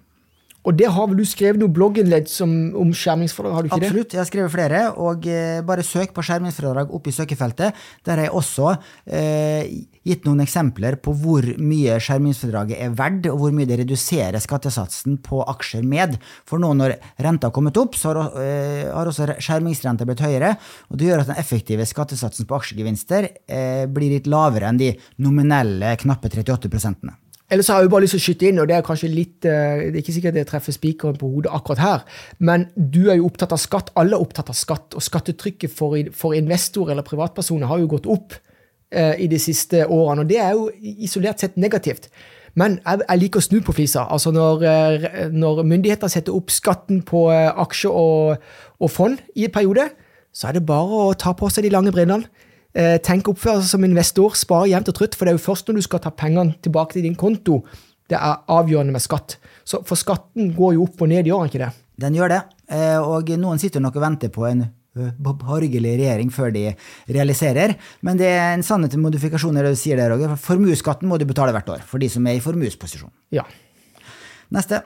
Og 0.69 0.77
det 0.77 0.91
har 0.93 1.07
vel 1.09 1.23
du 1.23 1.25
skrevet 1.29 1.61
noe 1.61 1.73
blogginnlegg 1.73 2.29
om 2.45 2.91
skjermingsfradrag? 2.93 3.55
har 3.55 3.65
du 3.65 3.71
ikke 3.71 3.81
det? 3.81 3.89
Absolutt, 3.89 4.15
jeg 4.15 4.21
har 4.21 4.29
skrevet 4.29 4.53
flere. 4.53 4.81
Og 5.01 5.29
eh, 5.31 5.61
bare 5.65 5.85
søk 5.87 6.13
på 6.17 6.25
skjermingsfradrag 6.27 6.93
oppe 6.93 7.09
i 7.13 7.17
søkefeltet. 7.17 7.79
Der 8.05 8.21
har 8.21 8.29
jeg 8.29 8.35
også 8.37 8.75
eh, 9.07 9.71
gitt 10.05 10.29
noen 10.29 10.43
eksempler 10.45 10.99
på 11.01 11.15
hvor 11.17 11.49
mye 11.61 11.97
skjermingsfradraget 12.03 12.81
er 12.85 12.93
verdt, 12.99 13.31
og 13.33 13.41
hvor 13.41 13.57
mye 13.57 13.69
det 13.71 13.81
reduserer 13.83 14.41
skattesatsen 14.43 15.17
på 15.25 15.41
aksjer 15.55 15.87
med. 15.87 16.19
For 16.49 16.61
nå 16.61 16.75
når 16.77 16.99
renta 17.25 17.49
har 17.49 17.57
kommet 17.57 17.81
opp, 17.81 17.97
så 17.97 18.13
har, 18.13 18.37
eh, 18.45 18.85
har 18.93 19.09
også 19.09 19.41
skjermingsrenta 19.41 20.09
blitt 20.09 20.25
høyere. 20.27 20.53
Og 20.93 21.01
det 21.01 21.09
gjør 21.09 21.25
at 21.25 21.33
den 21.33 21.41
effektive 21.41 21.89
skattesatsen 21.89 22.49
på 22.49 22.61
aksjegevinster 22.61 23.33
eh, 23.49 23.89
blir 23.89 24.13
litt 24.13 24.29
lavere 24.29 24.69
enn 24.69 24.85
de 24.85 24.93
nominelle 25.25 25.97
knappe 26.05 26.29
38 26.29 26.69
prosentene. 27.51 27.55
Ellers 27.55 27.69
har 27.69 27.81
jeg 27.81 27.91
bare 27.91 28.03
lyst 28.03 28.15
til 28.15 28.21
å 28.21 28.25
skyte 28.25 28.49
inn, 28.49 28.59
og 28.61 28.69
det 28.69 28.77
er 28.77 28.83
kanskje 28.83 29.09
litt 29.11 29.45
eh, 29.45 29.91
Det 29.91 29.95
er 29.95 30.03
ikke 30.03 30.13
sikkert 30.13 30.35
det 30.35 30.47
treffer 30.49 30.73
spikeren 30.73 31.17
på 31.19 31.29
hodet 31.29 31.53
akkurat 31.53 31.79
her, 31.79 32.01
men 32.39 32.69
du 32.77 33.11
er 33.11 33.19
jo 33.19 33.27
opptatt 33.27 33.53
av 33.53 33.59
skatt. 33.59 33.91
Alle 33.97 34.17
er 34.17 34.21
opptatt 34.21 34.51
av 34.51 34.55
skatt, 34.57 34.95
og 34.95 35.03
skattetrykket 35.03 35.71
for, 35.71 35.97
for 36.13 36.35
investorer 36.35 36.93
eller 36.93 37.07
privatpersoner 37.07 37.67
har 37.67 37.81
jo 37.81 37.91
gått 37.91 38.07
opp 38.07 38.35
eh, 38.93 39.17
i 39.21 39.29
de 39.29 39.39
siste 39.39 39.87
årene, 39.87 40.23
og 40.23 40.29
det 40.29 40.39
er 40.39 40.53
jo 40.55 40.71
isolert 40.81 41.41
sett 41.41 41.57
negativt. 41.57 42.11
Men 42.59 42.81
jeg, 42.83 43.05
jeg 43.07 43.21
liker 43.21 43.39
å 43.39 43.47
snu 43.47 43.61
på 43.63 43.75
flisa. 43.77 44.09
Altså 44.11 44.33
når, 44.35 44.65
eh, 44.67 45.27
når 45.31 45.63
myndigheter 45.63 46.11
setter 46.11 46.35
opp 46.35 46.51
skatten 46.51 47.03
på 47.07 47.29
eh, 47.31 47.51
aksjer 47.51 47.95
og, 47.95 48.47
og 48.81 48.91
fond 48.91 49.19
i 49.37 49.47
en 49.47 49.55
periode, 49.55 49.91
så 50.35 50.49
er 50.49 50.59
det 50.59 50.67
bare 50.67 51.11
å 51.11 51.19
ta 51.19 51.35
på 51.35 51.49
seg 51.51 51.67
de 51.67 51.75
lange 51.75 51.91
brillene 51.95 52.27
tenk 52.73 53.29
oppføre 53.33 53.61
seg 53.61 53.73
som 53.75 53.85
investor, 53.87 54.35
spar 54.39 54.69
jevnt 54.71 54.91
og 54.93 54.95
trutt, 54.95 55.17
for 55.19 55.27
det 55.27 55.33
er 55.33 55.39
jo 55.39 55.43
først 55.43 55.69
når 55.69 55.81
du 55.81 55.87
skal 55.87 56.03
ta 56.05 56.13
pengene 56.15 56.55
tilbake 56.63 56.95
til 56.95 57.07
din 57.07 57.17
konto, 57.19 57.61
det 58.11 58.19
er 58.19 58.43
avgjørende 58.51 58.95
med 58.95 59.03
skatt. 59.03 59.39
Så 59.67 59.83
For 59.87 59.99
skatten 59.99 60.53
går 60.57 60.77
jo 60.77 60.85
opp 60.87 61.03
og 61.03 61.11
ned, 61.11 61.27
gjør 61.27 61.45
den 61.45 61.51
ikke 61.53 61.65
det? 61.65 61.71
Den 62.01 62.17
gjør 62.17 62.33
det, 62.33 62.43
eh, 62.73 62.99
og 62.99 63.31
noen 63.39 63.61
sitter 63.63 63.83
nok 63.83 63.99
og 63.99 64.07
venter 64.07 64.33
på 64.33 64.47
en 64.49 64.69
borgerlig 64.95 65.95
regjering 66.01 66.31
før 66.35 66.51
de 66.55 66.65
realiserer. 67.09 67.77
Men 68.03 68.19
det 68.19 68.31
er 68.33 68.55
en 68.55 68.65
sannhet 68.67 68.95
til 68.95 69.03
modifikasjoner 69.03 69.67
det 69.67 69.75
du 69.77 69.79
sier 69.79 70.01
der, 70.01 70.11
Roger. 70.11 70.35
Formuesskatten 70.41 71.09
må 71.09 71.19
du 71.19 71.27
betale 71.29 71.55
hvert 71.55 71.71
år 71.71 71.85
for 71.87 72.03
de 72.03 72.09
som 72.11 72.27
er 72.27 72.39
i 72.39 72.45
formuesposisjon. 72.45 73.13
Ja. 73.35 73.47
Neste. 74.51 74.83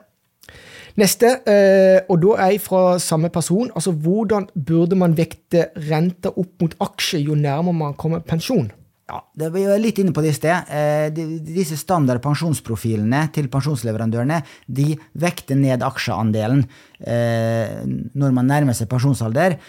Neste, 0.95 1.27
eh, 1.43 2.05
og 2.07 2.21
da 2.23 2.37
er 2.45 2.53
jeg 2.53 2.63
fra 2.63 2.95
samme 3.03 3.27
person. 3.33 3.67
altså 3.75 3.91
Hvordan 3.91 4.47
burde 4.55 4.95
man 4.95 5.15
vekte 5.17 5.69
renta 5.89 6.31
opp 6.31 6.61
mot 6.61 6.75
aksjer 6.79 7.25
jo 7.27 7.35
nærmere 7.35 7.75
man 7.75 7.95
kommer 7.99 8.23
pensjon? 8.23 8.71
Ja, 9.05 9.19
det 9.37 9.51
Vi 9.53 9.61
er 9.69 9.77
litt 9.77 9.99
inne 9.99 10.13
på 10.15 10.23
det 10.23 10.31
i 10.31 10.37
sted. 10.37 10.71
Eh, 10.71 11.11
disse 11.43 11.75
standard 11.77 12.23
pensjonsprofilene 12.23 13.27
til 13.35 13.49
pensjonsleverandørene 13.51 14.39
de 14.67 14.95
vekter 15.13 15.59
ned 15.59 15.83
aksjeandelen 15.83 16.63
eh, 17.05 17.83
når 18.15 18.31
man 18.31 18.47
nærmer 18.47 18.73
seg 18.73 18.89
pensjonsalder. 18.89 19.59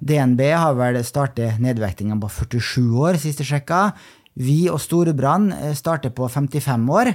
DNB 0.00 0.40
har 0.54 0.78
vel 0.78 1.02
startet 1.04 1.58
nedvektinga 1.60 2.16
på 2.22 2.30
47 2.30 2.94
år, 2.94 3.18
sist 3.18 3.42
jeg 3.42 3.50
sjekka. 3.50 3.90
Vi 4.38 4.68
og 4.70 4.78
Storebrand 4.80 5.50
starter 5.74 6.14
på 6.14 6.30
55 6.30 6.88
år. 6.94 7.12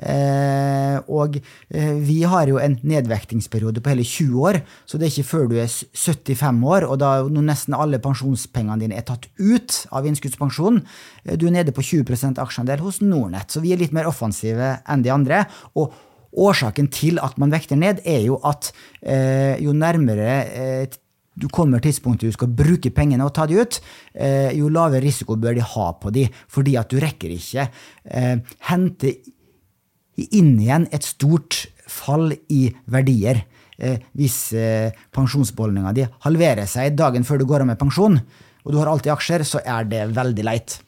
Eh, 0.00 0.96
og 1.12 1.36
eh, 1.36 1.96
vi 2.00 2.22
har 2.24 2.48
jo 2.48 2.56
en 2.62 2.78
nedvektingsperiode 2.80 3.82
på 3.84 3.92
hele 3.92 4.06
20 4.08 4.46
år, 4.48 4.60
så 4.88 4.96
det 4.96 5.08
er 5.08 5.12
ikke 5.12 5.28
før 5.28 5.50
du 5.50 5.58
er 5.60 5.68
75 5.68 6.62
år, 6.64 6.86
og 6.88 6.96
da 7.02 7.10
når 7.28 7.44
nesten 7.50 7.76
alle 7.76 8.00
pensjonspengene 8.02 8.80
dine 8.80 8.96
er 8.96 9.04
tatt 9.08 9.28
ut 9.36 9.82
av 9.92 10.08
innskuddspensjon, 10.08 10.80
eh, 11.26 11.36
du 11.36 11.46
er 11.50 11.58
nede 11.58 11.76
på 11.76 11.84
20% 11.84 12.40
aksjeandel 12.40 12.80
hos 12.84 13.02
Nordnett, 13.04 13.52
så 13.52 13.60
vi 13.60 13.74
er 13.74 13.82
litt 13.82 13.92
mer 13.92 14.08
offensive 14.08 14.78
enn 14.88 15.04
de 15.04 15.12
andre. 15.12 15.44
og 15.76 15.92
Årsaken 16.32 16.86
til 16.88 17.18
at 17.20 17.36
man 17.36 17.52
vekter 17.52 17.76
ned, 17.76 18.00
er 18.08 18.22
jo 18.24 18.38
at 18.48 18.70
eh, 19.04 19.60
jo 19.60 19.74
nærmere 19.76 20.36
eh, 20.48 20.94
du 21.36 21.44
kommer 21.52 21.80
tidspunktet 21.80 22.28
du 22.28 22.36
skal 22.36 22.48
bruke 22.56 22.92
pengene 22.92 23.24
og 23.24 23.34
ta 23.36 23.44
de 23.48 23.58
ut, 23.60 23.76
eh, 24.16 24.48
jo 24.56 24.70
lavere 24.72 25.04
risiko 25.04 25.36
bør 25.36 25.58
de 25.58 25.66
ha 25.74 25.86
på 26.00 26.12
de, 26.12 26.24
fordi 26.48 26.78
at 26.80 26.88
du 26.88 26.96
rekker 27.00 27.36
ikke 27.36 27.68
hente 28.68 29.12
inn 30.30 30.54
igjen 30.60 30.86
et 30.92 31.06
stort 31.06 31.64
fall 31.90 32.32
i 32.52 32.68
verdier. 32.90 33.42
Eh, 33.82 33.98
hvis 34.14 34.52
eh, 34.54 34.94
pensjonsbeholdninga 35.14 35.92
di 35.96 36.06
halverer 36.26 36.68
seg 36.70 36.94
dagen 36.98 37.26
før 37.26 37.40
du 37.40 37.46
går 37.48 37.64
av 37.64 37.72
med 37.72 37.80
pensjon, 37.80 38.20
og 38.62 38.72
du 38.72 38.78
har 38.78 38.90
alltid 38.90 39.14
aksjer, 39.14 39.44
så 39.48 39.62
er 39.66 39.88
det 39.90 40.04
veldig 40.14 40.44
leit. 40.46 40.78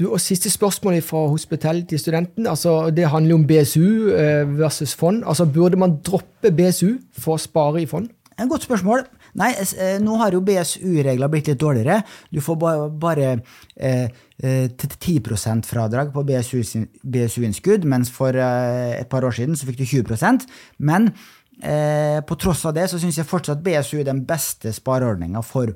Du, 0.00 0.06
og 0.08 0.20
Siste 0.22 0.50
spørsmål 0.50 1.02
fra 1.04 1.26
Hospitality-studenten. 1.28 2.46
altså 2.46 2.90
Det 2.90 3.10
handler 3.12 3.34
om 3.34 3.46
BSU 3.46 4.16
eh, 4.16 4.58
versus 4.58 4.94
fond. 4.94 5.22
altså 5.26 5.44
Burde 5.44 5.76
man 5.76 6.00
droppe 6.00 6.50
BSU 6.50 6.98
for 7.18 7.36
å 7.36 7.42
spare 7.42 7.82
i 7.82 7.86
fond? 7.86 8.08
En 8.40 8.48
godt 8.48 8.64
spørsmål. 8.64 9.04
Nei, 9.38 9.50
eh, 9.54 9.98
nå 10.02 10.16
har 10.20 10.34
jo 10.34 10.42
BSU-regler 10.44 11.30
blitt 11.30 11.50
litt 11.50 11.60
dårligere. 11.60 12.00
Du 12.30 12.40
får 12.42 12.56
bare, 12.60 12.88
bare 12.90 13.28
eh, 13.76 14.08
10 14.40 15.20
eh, 15.20 15.60
fradrag 15.66 16.12
på 16.14 16.24
BSU-innskudd, 16.26 17.84
mens 17.84 18.10
for 18.14 18.34
eh, 18.34 18.96
et 18.98 19.10
par 19.10 19.26
år 19.26 19.36
siden 19.36 19.56
så 19.56 19.68
fikk 19.68 19.82
du 19.82 19.86
20% 19.88 20.48
Men 20.78 21.12
på 21.60 22.36
tross 22.40 22.62
av 22.64 22.72
det 22.72 22.86
så 22.88 22.96
syns 22.96 23.18
jeg 23.18 23.28
fortsatt 23.28 23.60
BSU 23.60 23.98
er 24.00 24.06
den 24.08 24.22
beste 24.24 24.70
spareordninga 24.72 25.42
for 25.44 25.74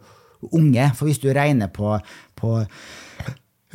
unge. 0.56 0.86
For 0.96 1.04
hvis 1.04 1.20
du 1.20 1.26
regner 1.28 1.68
på, 1.68 1.98
på 2.40 2.54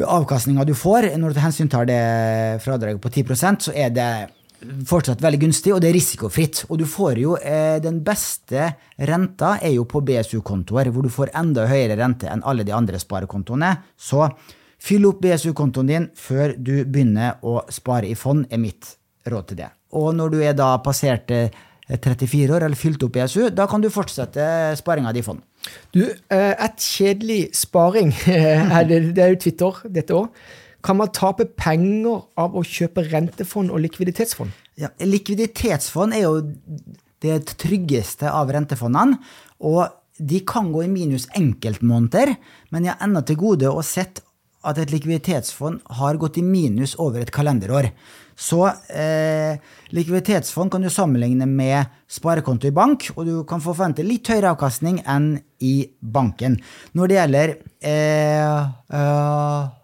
avkastninga 0.02 0.66
du 0.66 0.74
får 0.74 1.12
når 1.22 1.36
du 1.36 1.42
hensyntar 1.44 1.86
det 1.86 2.02
fradraget 2.64 3.02
på 3.04 3.12
10% 3.14 3.68
så 3.68 3.76
er 3.78 3.94
det 3.94 4.10
fortsatt 4.90 5.22
veldig 5.24 5.42
gunstig, 5.46 5.74
og 5.74 5.82
det 5.84 5.90
er 5.90 5.98
risikofritt. 5.98 6.64
Og 6.70 6.82
du 6.82 6.86
får 6.90 7.22
jo 7.22 7.36
eh, 7.38 7.78
Den 7.84 8.02
beste 8.06 8.70
renta 9.10 9.56
er 9.62 9.74
jo 9.76 9.86
på 9.90 10.02
BSU-kontoer, 10.06 10.92
hvor 10.94 11.06
du 11.06 11.12
får 11.14 11.34
enda 11.40 11.68
høyere 11.70 11.98
rente 12.00 12.30
enn 12.32 12.44
alle 12.48 12.66
de 12.68 12.76
andre 12.76 13.00
sparekontoene. 13.02 13.72
Så 13.98 14.28
fyll 14.80 15.08
opp 15.10 15.22
BSU-kontoen 15.24 15.90
din 15.90 16.10
før 16.16 16.56
du 16.58 16.84
begynner 16.86 17.40
å 17.44 17.62
spare 17.72 18.10
i 18.10 18.18
fond, 18.20 18.46
er 18.50 18.62
mitt 18.62 18.96
råd 19.30 19.52
til 19.52 19.64
det. 19.64 19.72
Og 19.98 20.14
når 20.16 20.36
du 20.36 20.40
er 20.44 20.56
da 20.58 20.76
passert 20.86 21.32
eh, 21.34 21.50
34 21.90 22.54
år 22.54 22.68
eller 22.68 22.78
fylt 22.78 23.04
opp 23.06 23.16
BSU, 23.16 23.50
da 23.56 23.66
kan 23.70 23.82
du 23.82 23.90
fortsette 23.90 24.46
sparinga 24.78 25.14
di 25.14 25.24
i 25.24 25.26
fond. 25.26 25.42
Du, 25.92 26.04
eh, 26.06 26.54
et 26.54 26.78
kjedelig 26.78 27.50
sparing, 27.58 28.14
er 28.28 28.86
det, 28.90 29.18
er 29.18 29.34
jo 29.34 29.40
Twitter 29.46 29.80
dette 29.90 30.18
òg. 30.18 30.30
Kan 30.86 31.00
man 31.00 31.12
tape 31.16 31.46
penger 31.60 32.24
av 32.40 32.56
å 32.56 32.64
kjøpe 32.64 33.04
rentefond 33.10 33.74
og 33.74 33.82
likviditetsfond? 33.84 34.54
Ja, 34.80 34.92
likviditetsfond 35.04 36.16
er 36.16 36.24
jo 36.24 36.40
det 37.24 37.58
tryggeste 37.60 38.32
av 38.32 38.52
rentefondene. 38.56 39.20
Og 39.68 39.86
de 40.20 40.40
kan 40.48 40.72
gå 40.72 40.86
i 40.86 40.92
minus 40.92 41.28
enkeltmåneder, 41.36 42.34
men 42.72 42.88
jeg 42.88 42.96
har 42.96 43.08
ennå 43.08 43.24
til 43.28 43.40
gode 43.40 43.72
å 43.72 43.84
sett 43.86 44.24
at 44.68 44.80
et 44.82 44.92
likviditetsfond 44.92 45.80
har 46.02 46.18
gått 46.20 46.40
i 46.42 46.44
minus 46.44 46.98
over 47.00 47.24
et 47.24 47.32
kalenderår. 47.32 47.88
Så 48.40 48.66
eh, 48.68 49.60
likviditetsfond 49.96 50.72
kan 50.72 50.84
du 50.84 50.90
sammenligne 50.92 51.48
med 51.48 51.92
sparekonto 52.12 52.68
i 52.68 52.76
bank, 52.76 53.10
og 53.16 53.28
du 53.28 53.34
kan 53.48 53.64
få 53.64 53.74
forvente 53.74 54.04
litt 54.04 54.28
høyere 54.32 54.54
avkastning 54.54 55.02
enn 55.08 55.34
i 55.64 55.90
banken. 56.00 56.58
Når 56.96 57.12
det 57.12 57.20
gjelder 57.20 57.56
eh, 57.80 58.68
eh, 59.00 59.79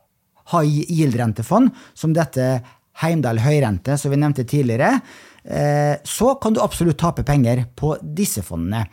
high 0.54 0.86
yield-rentefond, 0.86 1.74
som 1.98 2.14
dette 2.16 2.62
Heimdal 3.02 3.42
høyrente, 3.44 3.98
som 4.00 4.14
vi 4.14 4.22
nevnte 4.22 4.46
tidligere, 4.48 5.02
eh, 5.44 5.98
så 6.04 6.36
kan 6.40 6.56
du 6.56 6.64
absolutt 6.64 6.98
tape 7.02 7.26
penger 7.28 7.66
på 7.76 7.98
disse 8.02 8.44
fondene. 8.46 8.86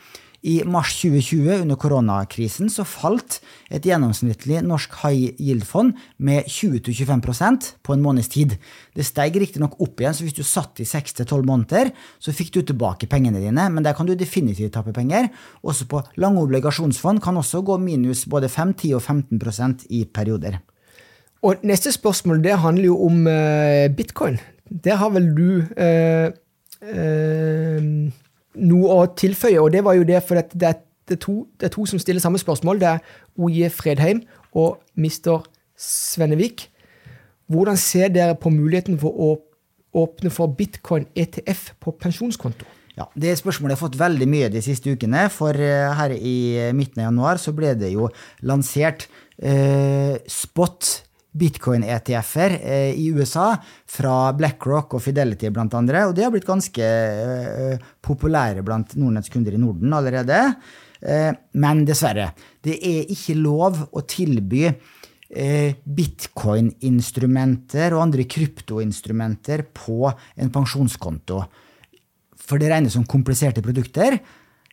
I 0.42 0.64
mars 0.66 0.96
2020, 0.98 1.60
under 1.62 1.76
koronakrisen, 1.78 2.66
så 2.66 2.82
falt 2.82 3.36
et 3.70 3.84
gjennomsnittlig 3.86 4.58
norsk 4.66 4.96
high 5.04 5.36
yield-fond 5.38 5.94
med 6.18 6.48
20-25% 6.50 7.68
på 7.86 7.94
en 7.94 8.02
måneds 8.02 8.32
tid. 8.32 8.56
Det 8.90 9.06
steg 9.06 9.38
riktignok 9.38 9.78
opp 9.78 10.02
igjen, 10.02 10.16
så 10.18 10.26
hvis 10.26 10.34
du 10.34 10.42
satt 10.42 10.82
i 10.82 10.88
6-12 10.88 11.46
måneder, 11.46 11.92
så 12.18 12.34
fikk 12.34 12.50
du 12.56 12.60
tilbake 12.66 13.06
pengene 13.06 13.38
dine, 13.38 13.68
men 13.70 13.86
der 13.86 13.94
kan 13.94 14.10
du 14.10 14.16
definitivt 14.18 14.74
tape 14.74 14.90
penger. 14.96 15.30
Også 15.62 15.86
på 15.86 16.02
lange 16.18 16.42
obligasjonsfond 16.42 17.22
kan 17.22 17.38
også 17.38 17.62
gå 17.62 17.78
minus 17.78 18.26
både 18.26 18.50
5, 18.50 18.74
10 18.82 18.98
og 18.98 19.06
15% 19.06 19.86
i 19.94 20.02
perioder. 20.10 20.58
Og 21.42 21.62
neste 21.66 21.92
spørsmål 21.92 22.42
det 22.44 22.58
handler 22.58 22.84
jo 22.84 22.96
om 23.04 23.26
uh, 23.26 23.96
bitcoin. 23.96 24.38
Der 24.84 24.94
har 24.94 25.10
vel 25.10 25.26
du 25.36 25.48
uh, 25.58 26.28
uh, 26.86 27.86
noe 28.54 28.94
å 28.94 29.06
tilføye, 29.18 29.58
og 29.60 29.72
det 29.74 29.82
var 29.84 29.98
jo 29.98 30.06
det 30.06 30.22
for 30.22 30.38
det, 30.38 30.54
det, 30.54 30.74
er 31.16 31.18
to, 31.18 31.46
det, 31.58 31.66
er 31.66 31.74
to, 31.74 31.86
som 31.86 31.98
stiller 31.98 32.22
samme 32.22 32.38
spørsmål. 32.38 32.80
Det 32.80 32.88
er 32.92 33.02
OJ 33.38 33.72
Fredheim 33.74 34.22
og 34.54 34.78
Mr. 34.94 35.42
Svennevik. 35.78 36.68
Hvordan 37.50 37.76
ser 37.76 38.12
dere 38.14 38.38
på 38.38 38.52
muligheten 38.52 39.00
for 39.00 39.10
å 39.10 39.32
åpne 39.98 40.30
for 40.32 40.54
bitcoin 40.56 41.08
ETF 41.18 41.72
på 41.82 41.96
pensjonskonto? 42.00 42.68
Ja, 42.96 43.08
Det 43.16 43.34
spørsmålet 43.40 43.74
har 43.78 43.88
fått 43.88 43.98
veldig 43.98 44.28
mye 44.28 44.50
de 44.52 44.62
siste 44.62 44.92
ukene. 44.92 45.26
For 45.32 45.56
her 45.56 46.12
i 46.14 46.70
midten 46.76 47.02
av 47.02 47.10
januar 47.10 47.40
så 47.40 47.52
ble 47.56 47.72
det 47.80 47.90
jo 47.94 48.10
lansert 48.44 49.08
eh, 49.42 50.20
spot 50.28 51.00
bitcoin-ETF-er 51.32 52.52
eh, 52.60 53.00
i 53.00 53.08
USA 53.12 53.56
fra 53.88 54.32
BlackRock 54.36 54.94
og 54.96 55.02
Fidelity 55.04 55.50
blant 55.52 55.74
andre, 55.78 56.06
og 56.08 56.14
de 56.16 56.22
har 56.26 56.32
blitt 56.34 56.48
ganske 56.48 56.84
eh, 56.84 57.76
populære 58.04 58.62
blant 58.66 58.96
Nordnetts 59.00 59.30
kunder 59.32 59.52
i 59.56 59.60
Norden 59.60 59.92
allerede. 59.96 60.38
Eh, 61.00 61.32
men 61.62 61.84
dessverre, 61.88 62.28
det 62.64 62.74
er 62.78 63.06
ikke 63.12 63.34
lov 63.40 63.74
å 63.90 64.00
tilby 64.06 64.64
bitcoin-instrumenter 65.32 67.94
og 67.96 68.02
andre 68.02 68.24
kryptoinstrumenter 68.28 69.62
på 69.72 70.12
en 70.12 70.50
pensjonskonto. 70.52 71.40
For 72.36 72.60
det 72.60 72.68
regnes 72.68 72.92
som 72.98 73.08
kompliserte 73.08 73.64
produkter. 73.64 74.20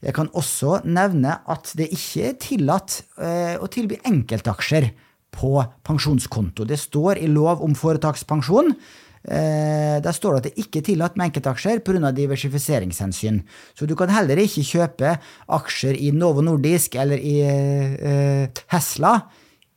Jeg 0.03 0.11
kan 0.17 0.27
også 0.35 0.83
nevne 0.83 1.39
at 1.47 1.71
det 1.79 1.87
ikke 1.95 2.27
er 2.27 2.35
tillatt 2.43 2.99
å 3.15 3.71
tilby 3.71 4.03
enkeltaksjer 4.11 4.91
på 5.31 5.59
pensjonskonto. 5.85 6.65
Det 6.65 6.79
står 6.79 7.21
i 7.21 7.29
lov 7.31 7.63
om 7.65 7.75
foretakspensjon 7.77 8.73
Eh, 9.19 9.99
der 9.99 10.15
står 10.15 10.37
det 10.37 10.39
at 10.39 10.45
det 10.47 10.63
ikke 10.63 10.79
er 10.79 10.85
tillatt 10.87 11.17
med 11.19 11.27
enkeltaksjer 11.27 11.81
pga. 11.83 12.11
diversifiseringshensyn. 12.15 13.41
Så 13.75 13.85
du 13.85 13.95
kan 13.95 14.09
heller 14.09 14.39
ikke 14.39 14.63
kjøpe 14.63 15.17
aksjer 15.47 15.97
i 15.99 16.11
Novo 16.11 16.41
Nordisk 16.41 16.95
eller 16.95 17.19
i 17.19 17.41
eh, 17.43 18.47
Tesla 18.47 19.19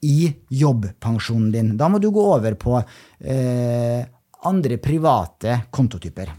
i 0.03 0.31
jobbpensjonen 0.51 1.51
din. 1.51 1.77
Da 1.77 1.89
må 1.89 1.99
du 1.99 2.11
gå 2.11 2.23
over 2.23 2.55
på 2.55 2.79
eh, 2.79 4.07
andre 4.47 4.79
private 4.79 5.67
kontotyper. 5.71 6.31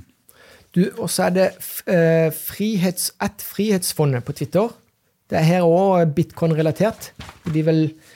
Og 0.98 1.10
så 1.12 1.28
er 1.28 1.36
det 1.36 1.50
eh, 1.86 2.32
frihets, 2.34 3.12
Frihetsfondet 3.20 4.24
på 4.26 4.34
Twitter. 4.34 4.72
Det 5.30 5.38
er 5.38 5.48
her 5.48 5.68
òg 5.68 6.16
bitcoin-relatert. 6.16 7.12
De 7.52 7.62
vil 7.64 7.84
eh, 7.92 8.13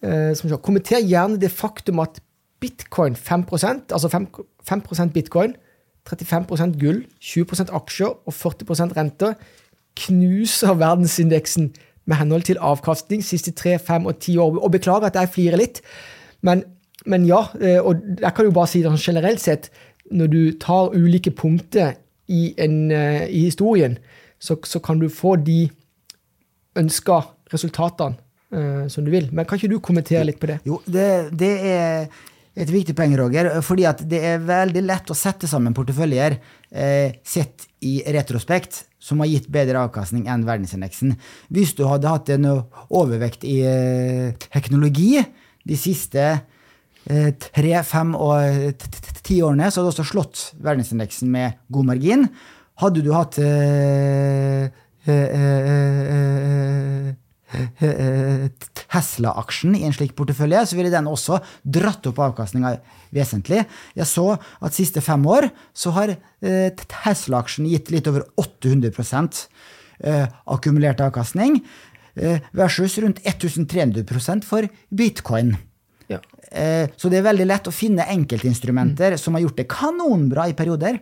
Kommenter 0.00 1.02
gjerne 1.04 1.36
det 1.40 1.50
faktum 1.52 1.98
at 2.00 2.22
bitcoin 2.60 3.16
5% 3.16 3.92
altså 3.92 4.08
5, 4.08 4.26
5% 4.64 5.12
bitcoin, 5.12 5.54
35% 6.08 6.78
gull, 6.80 7.04
20% 7.20 7.72
aksjer 7.76 8.08
og 8.08 8.32
40% 8.32 8.96
rente 8.96 9.34
knuser 10.00 10.74
verdensindeksen 10.74 11.72
med 12.04 12.16
henhold 12.16 12.42
til 12.48 12.60
avkastning 12.60 13.24
siste 13.24 13.52
tre, 13.52 13.78
fem 13.78 14.06
og 14.06 14.18
ti 14.18 14.36
år. 14.36 14.58
Og 14.58 14.72
beklager 14.72 15.10
at 15.10 15.18
jeg 15.18 15.28
flirer 15.34 15.60
litt, 15.60 15.80
men, 16.42 16.64
men 17.06 17.26
ja. 17.28 17.44
Eh, 17.60 17.80
og 17.80 18.02
jeg 18.20 18.34
kan 18.36 18.48
jo 18.48 18.54
bare 18.56 18.70
si 18.70 18.82
det 18.82 18.92
sånn 18.92 19.04
generelt 19.12 19.42
sett. 19.42 19.70
Når 20.10 20.32
du 20.32 20.40
tar 20.58 20.96
ulike 20.96 21.30
punkter 21.30 21.94
i, 22.28 22.54
en, 22.58 22.90
eh, 22.90 23.28
i 23.28 23.44
historien, 23.46 23.98
så, 24.40 24.56
så, 24.64 24.80
kan 24.80 24.98
du 24.98 25.08
få 25.12 25.36
de 25.36 25.68
ønska 26.78 27.20
resultatene 27.52 28.16
som 28.50 29.04
du 29.06 29.12
vil. 29.12 29.28
Men 29.30 29.46
kan 29.46 29.60
ikke 29.60 29.68
du 29.70 29.76
kommentere 29.78 30.24
litt 30.26 30.40
på 30.42 30.48
det? 30.50 30.56
Jo, 30.66 30.80
det, 30.90 31.04
det 31.38 31.50
er 31.70 32.08
et 32.58 32.70
viktig 32.70 32.94
poeng, 32.98 33.14
Roger. 33.18 33.50
fordi 33.62 33.86
at 33.88 34.02
det 34.08 34.20
er 34.26 34.42
veldig 34.44 34.82
lett 34.84 35.10
å 35.10 35.16
sette 35.16 35.48
sammen 35.50 35.74
porteføljer 35.76 36.36
eh, 36.36 37.18
sett 37.22 37.68
i 37.86 38.00
retrospekt 38.12 38.84
som 39.00 39.22
har 39.22 39.30
gitt 39.30 39.48
bedre 39.52 39.80
avkastning 39.86 40.26
enn 40.28 40.44
verdensindeksen. 40.48 41.14
Hvis 41.48 41.74
du 41.78 41.86
hadde 41.88 42.10
hatt 42.10 42.32
en 42.34 42.48
overvekt 42.88 43.46
i 43.48 43.60
eh, 43.64 44.34
teknologi 44.50 45.22
de 45.64 45.78
siste 45.78 46.26
eh, 46.26 47.30
tre, 47.38 47.74
fem 47.86 48.14
og 48.18 48.84
ti 49.22 49.40
årene, 49.46 49.70
så 49.70 49.80
hadde 49.80 49.88
du 49.88 49.94
også 49.94 50.10
slått 50.10 50.44
verdensindeksen 50.60 51.30
med 51.32 51.60
god 51.72 51.92
margin. 51.94 52.28
Hadde 52.80 53.04
du 53.04 53.12
hatt 53.14 53.36
Tesla-aksjen 58.90 59.74
i 59.78 59.84
en 59.86 59.94
slik 59.94 60.14
portefølje, 60.18 60.62
så 60.66 60.78
ville 60.78 60.92
den 60.92 61.08
også 61.10 61.40
dratt 61.62 62.06
opp 62.10 62.20
avkastninga 62.22 62.76
vesentlig. 63.14 63.64
Jeg 63.98 64.08
så 64.08 64.26
at 64.36 64.76
siste 64.76 65.02
fem 65.04 65.24
år 65.28 65.48
så 65.76 65.94
har 65.96 66.14
eh, 66.14 66.70
Tesla-aksjen 66.80 67.68
gitt 67.70 67.90
litt 67.94 68.10
over 68.10 68.26
800 68.40 68.92
eh, 70.00 70.26
akkumulert 70.46 71.02
avkastning, 71.04 71.60
eh, 72.16 72.40
versus 72.56 72.98
rundt 73.02 73.22
1300% 73.24 74.46
for 74.46 74.68
bitcoin. 74.88 75.56
Ja. 76.10 76.18
Så 76.98 77.06
det 77.06 77.20
er 77.20 77.28
veldig 77.28 77.44
lett 77.46 77.68
å 77.70 77.74
finne 77.74 78.08
enkeltinstrumenter 78.10 79.14
mm. 79.14 79.20
som 79.22 79.36
har 79.36 79.44
gjort 79.44 79.60
det 79.60 79.68
kanonbra 79.70 80.48
i 80.50 80.56
perioder. 80.58 80.96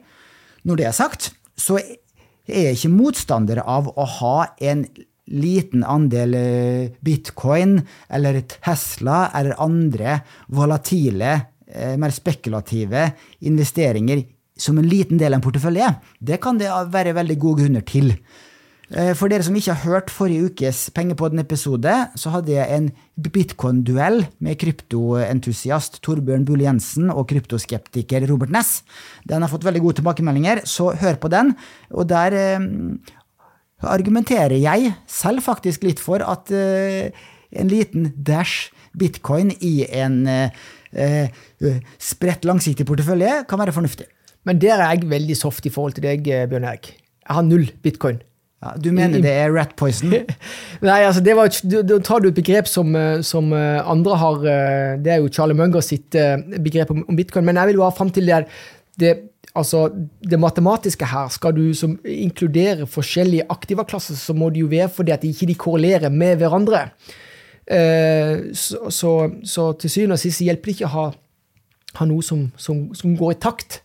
Når 0.68 0.76
det 0.76 0.84
er 0.84 0.92
sagt, 0.92 1.30
så 1.56 1.78
er 1.80 2.68
jeg 2.68 2.76
ikke 2.76 2.90
motstander 2.92 3.62
av 3.64 3.88
å 3.88 4.04
ha 4.18 4.34
en 4.60 4.84
liten 5.28 5.84
andel 5.84 6.34
eh, 6.34 6.90
bitcoin 7.04 7.78
eller 8.08 8.40
Tesla 8.48 9.28
eller 9.36 9.58
andre 9.60 10.20
volatile, 10.48 11.34
eh, 11.68 11.96
mer 12.00 12.14
spekulative 12.14 13.10
investeringer 13.40 14.24
som 14.58 14.78
en 14.78 14.88
liten 14.90 15.18
del 15.20 15.32
av 15.32 15.38
en 15.38 15.46
portefølje, 15.46 15.94
det 16.18 16.40
kan 16.42 16.58
det 16.58 16.70
være 16.92 17.14
veldig 17.16 17.38
gode 17.38 17.62
grunner 17.62 17.84
til. 17.86 18.14
Eh, 18.88 19.12
for 19.12 19.28
dere 19.28 19.44
som 19.44 19.56
ikke 19.56 19.74
har 19.76 19.84
hørt 19.84 20.10
forrige 20.12 20.48
ukes 20.48 20.86
Pengepodden-episode, 20.96 21.92
så 22.16 22.32
hadde 22.32 22.54
jeg 22.54 22.72
en 22.72 22.86
bitcoin-duell 23.20 24.22
med 24.40 24.56
kryptoentusiast 24.62 26.00
Torbjørn 26.04 26.46
Bull 26.48 26.64
Jensen 26.64 27.12
og 27.12 27.26
kryptoskeptiker 27.28 28.24
Robert 28.30 28.54
Ness. 28.54 28.80
Den 29.28 29.44
har 29.44 29.52
fått 29.52 29.66
veldig 29.68 29.84
gode 29.84 30.00
tilbakemeldinger, 30.00 30.64
så 30.64 30.94
hør 30.96 31.20
på 31.20 31.28
den. 31.32 31.52
Og 31.92 32.08
der 32.08 32.38
argumenterer 33.86 34.58
jeg 34.58 34.92
selv 35.10 35.44
faktisk 35.46 35.84
litt 35.86 36.02
for 36.02 36.22
at 36.24 36.50
uh, 36.50 37.08
en 37.58 37.70
liten 37.70 38.10
dash 38.16 38.72
bitcoin 38.98 39.52
i 39.62 39.82
en 39.86 40.22
uh, 40.26 41.26
spredt, 42.00 42.48
langsiktig 42.48 42.86
portefølje 42.88 43.44
kan 43.48 43.60
være 43.60 43.74
fornuftig. 43.76 44.08
Men 44.48 44.60
der 44.62 44.80
er 44.80 44.94
jeg 44.94 45.10
veldig 45.10 45.36
soft 45.36 45.66
i 45.68 45.72
forhold 45.72 45.98
til 45.98 46.06
deg, 46.06 46.24
Bjørn 46.24 46.64
Erik. 46.64 46.94
Jeg 47.28 47.36
har 47.36 47.44
null 47.44 47.68
bitcoin. 47.84 48.22
Ja, 48.64 48.72
du 48.74 48.88
mener 48.90 49.20
det 49.22 49.30
er 49.30 49.52
rat 49.54 49.76
poison? 49.78 50.10
Nei, 50.88 51.02
altså 51.06 51.20
det 51.22 51.36
var, 51.38 51.52
Da 51.68 51.98
tar 52.02 52.24
du 52.24 52.30
et 52.30 52.38
begrep 52.40 52.66
som, 52.66 52.96
som, 53.22 53.52
andre 53.52 54.16
har 54.18 54.40
Det 55.04 55.12
er 55.12 55.20
jo 55.20 55.30
Charlie 55.30 55.54
Munger 55.54 55.84
sitt 55.84 56.16
begrep 56.56 56.90
om, 56.90 57.04
bitcoin. 57.14 57.46
Men 57.46 57.60
jeg 57.60 57.70
vil 57.70 57.78
jo 57.78 57.84
ha 57.84 57.92
fram 57.94 58.10
til 58.10 58.26
det, 58.26 58.40
det 58.98 59.12
Altså, 59.58 59.88
det 60.22 60.38
matematiske 60.38 61.06
her, 61.10 61.30
skal 61.34 61.56
du 61.56 61.64
som 61.74 61.96
inkludere 62.06 62.86
forskjellige 62.86 63.48
aktivaklasser, 63.50 64.14
så 64.18 64.36
må 64.36 64.52
det 64.54 64.62
jo 64.62 64.70
være 64.70 64.90
fordi 64.92 65.14
at 65.14 65.24
de 65.24 65.32
ikke 65.34 65.58
korrelerer 65.64 66.12
med 66.14 66.38
hverandre. 66.38 66.84
Eh, 67.66 68.54
så, 68.54 68.88
så, 68.94 69.12
så, 69.44 69.72
til 69.80 69.92
syvende 69.92 70.16
og 70.16 70.22
sist 70.22 70.44
hjelper 70.44 70.70
det 70.70 70.76
ikke 70.78 70.88
å 70.88 70.94
ha, 70.94 71.06
ha 71.98 72.06
noe 72.08 72.24
som, 72.24 72.46
som, 72.56 72.86
som, 72.96 73.16
går 73.18 73.34
i 73.34 73.40
takt. 73.42 73.80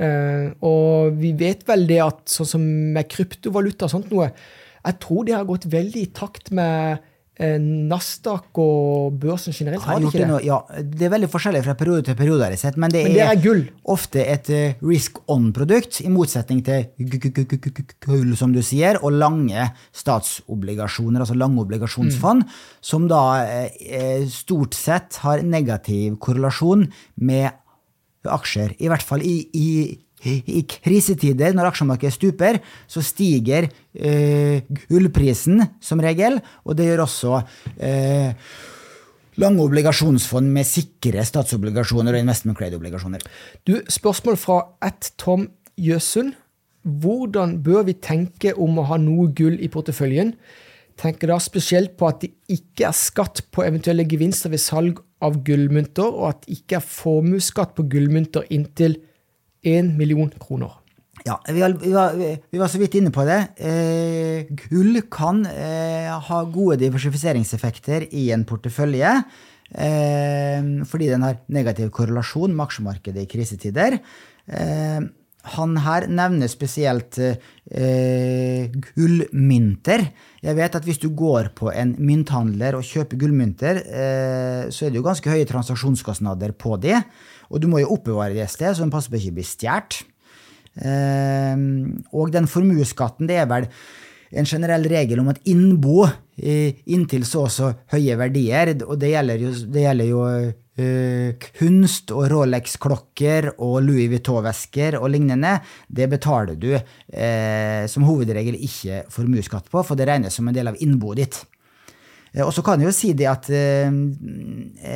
Eh, 0.00 0.48
og 0.64 1.18
vi 1.20 1.34
vet 1.38 1.66
vel 1.68 1.86
det 1.90 2.00
at 2.02 2.24
sånn 2.32 2.52
som 2.54 2.64
med 2.96 3.10
kryptovaluta 3.12 3.86
og 3.86 3.94
sånt 3.94 4.10
noe, 4.14 4.32
jeg 4.78 4.98
tror 5.02 5.26
det 5.26 5.36
har 5.36 5.46
gått 5.46 5.68
veldig 5.70 6.02
i 6.02 6.10
takt 6.16 6.50
med 6.54 7.04
Nasdaq 7.38 8.58
og 8.58 9.18
børsen 9.22 9.54
generelt 9.54 9.84
har 9.86 10.02
ikke 10.02 10.24
det? 10.26 10.38
ja, 10.42 10.56
det 10.82 11.04
er 11.06 11.12
veldig 11.12 11.28
forskjellig 11.30 11.60
fra 11.62 11.76
periode 11.78 12.02
til 12.08 12.16
periode, 12.18 12.48
men 12.50 12.90
det, 12.90 13.02
men 13.06 13.14
det 13.14 13.22
er, 13.22 13.36
er 13.36 13.60
ofte 13.94 14.24
et 14.24 14.50
uh, 14.50 14.88
risk 14.88 15.20
on-produkt, 15.30 16.00
i 16.02 16.10
motsetning 16.10 16.64
til 16.66 16.88
gull, 18.02 18.34
som 18.38 18.50
du 18.54 18.58
sier, 18.66 18.98
og 19.06 19.14
lange 19.20 19.68
statsobligasjoner, 19.94 21.22
altså 21.22 21.38
lange 21.38 21.62
obligasjonsfond, 21.62 22.42
mm. 22.42 22.58
som 22.90 23.06
da 23.10 23.22
uh, 23.46 24.26
stort 24.34 24.74
sett 24.74 25.22
har 25.22 25.46
negativ 25.46 26.18
korrelasjon 26.18 26.88
med 27.22 27.54
aksjer. 28.26 28.74
I 28.82 28.90
hvert 28.90 29.06
fall 29.06 29.22
i, 29.22 29.38
i 29.54 29.68
i 30.26 30.64
krisetider, 30.66 31.54
når 31.54 31.70
aksjemarkedet 31.70 32.16
stuper, 32.16 32.58
så 32.90 33.02
stiger 33.04 33.68
eh, 33.94 34.66
gullprisen 34.88 35.62
som 35.84 36.02
regel, 36.02 36.40
og 36.66 36.78
det 36.78 36.88
gjør 36.88 37.04
også 37.04 37.38
eh, 37.76 38.34
lange 39.38 39.62
obligasjonsfond 39.62 40.50
med 40.54 40.66
sikre 40.66 41.22
statsobligasjoner 41.26 42.16
og 42.16 42.24
investment 42.24 42.58
grade-obligasjoner. 42.58 43.24
Du, 43.62 43.78
Spørsmål 43.88 44.38
fra 44.40 44.60
ett 44.84 45.12
Tom 45.20 45.48
Jøsund. 45.78 46.34
Hvordan 46.88 47.58
bør 47.62 47.84
vi 47.88 47.98
tenke 48.00 48.54
om 48.56 48.78
å 48.80 48.86
ha 48.88 48.96
noe 49.02 49.28
gull 49.36 49.58
i 49.60 49.68
porteføljen? 49.70 50.32
Tenker 50.98 51.30
da 51.30 51.36
spesielt 51.42 51.94
på 51.98 52.08
at 52.08 52.22
det 52.24 52.32
ikke 52.50 52.88
er 52.88 52.96
skatt 52.96 53.44
på 53.54 53.62
eventuelle 53.66 54.06
gevinster 54.08 54.50
ved 54.50 54.62
salg 54.62 55.02
av 55.22 55.36
gullmynter, 55.46 56.06
og 56.06 56.32
at 56.32 56.42
det 56.46 56.58
ikke 56.58 56.78
er 56.78 56.86
formuesskatt 56.86 57.74
på 57.76 57.86
gullmynter 57.92 58.46
inntil 58.54 58.96
én 59.66 59.96
million 59.98 60.30
kroner. 60.40 60.76
Ja, 61.26 61.36
vi 61.48 61.60
var, 61.60 61.74
vi, 61.82 61.92
var, 61.92 62.14
vi 62.50 62.58
var, 62.60 62.70
så 62.70 62.78
vidt 62.80 62.94
inne 62.98 63.10
på 63.14 63.24
det. 63.26 63.38
Eh, 63.58 64.48
gull 64.68 65.00
kan 65.10 65.42
eh, 65.50 66.08
ha 66.28 66.40
gode 66.46 66.78
diversifiseringseffekter 66.84 68.06
i 68.16 68.28
en 68.34 68.46
portefølje. 68.48 69.12
Eh, 69.68 70.68
fordi 70.88 71.10
den 71.10 71.26
har 71.26 71.40
negativ 71.52 71.90
korrelasjon 71.94 72.54
med 72.54 72.68
aksjemarkedet 72.68 73.26
i 73.26 73.30
krisetider. 73.30 73.98
Eh, 74.46 75.00
han 75.48 75.76
her 75.80 76.06
nevner 76.10 76.50
spesielt 76.50 77.18
eh, 77.20 78.68
gullmynter. 78.94 80.04
Jeg 80.44 80.58
vet 80.58 80.76
at 80.76 80.86
hvis 80.86 81.00
du 81.02 81.08
går 81.16 81.52
på 81.58 81.70
en 81.72 81.94
mynthandler 81.98 82.76
og 82.78 82.86
kjøper 82.86 83.20
gullmynter, 83.20 83.80
eh, 83.86 84.62
så 84.74 84.86
er 84.86 84.92
det 84.92 85.00
jo 85.00 85.06
ganske 85.06 85.32
høye 85.32 85.48
transaksjonskostnader 85.48 86.54
på 86.58 86.76
de. 86.82 86.98
Og 87.48 87.62
du 87.62 87.68
må 87.70 87.82
jo 87.82 87.94
oppbevare 87.96 88.36
det 88.36 88.44
et 88.44 88.54
sted, 88.54 88.74
så 88.74 88.84
den 88.84 88.92
passer 88.92 89.12
på 89.12 89.20
ikke 89.20 89.34
å 89.34 89.38
bli 89.40 89.48
stjålet. 89.48 90.02
og 92.14 92.30
den 92.30 92.46
formuesskatten, 92.46 93.26
det 93.26 93.40
er 93.42 93.48
vel 93.50 93.66
en 94.30 94.46
generell 94.46 94.84
regel 94.86 95.18
om 95.22 95.30
at 95.32 95.40
innbo 95.48 96.04
inntil 96.38 97.24
så 97.26 97.46
og 97.46 97.52
så 97.52 97.72
høye 97.94 98.16
verdier, 98.20 98.74
og 98.86 98.98
det 99.00 99.12
gjelder 99.14 99.42
jo, 99.42 99.52
det 99.74 99.84
gjelder 99.84 100.10
jo 100.10 100.22
uh, 100.78 101.48
kunst 101.58 102.12
og 102.14 102.28
Rolex-klokker 102.32 103.52
og 103.56 103.76
Louis 103.86 104.10
Vuitton-vesker 104.12 104.98
og 105.00 105.10
lignende, 105.14 105.58
det 105.88 106.08
betaler 106.12 106.58
du 106.60 106.70
uh, 106.76 107.84
som 107.90 108.06
hovedregel 108.06 108.58
ikke 108.68 109.04
formuesskatt 109.12 109.70
på, 109.72 109.82
for 109.82 109.98
det 109.98 110.08
regnes 110.10 110.38
som 110.38 110.48
en 110.48 110.56
del 110.56 110.70
av 110.70 110.78
innboet 110.84 111.24
ditt. 111.24 111.40
Eh, 112.38 112.44
Og 112.46 112.52
så 112.54 112.62
kan 112.62 112.78
jeg 112.80 112.86
jo 112.88 112.94
si 112.94 113.12
det 113.18 113.26
at 113.26 113.48
eh, 113.50 113.90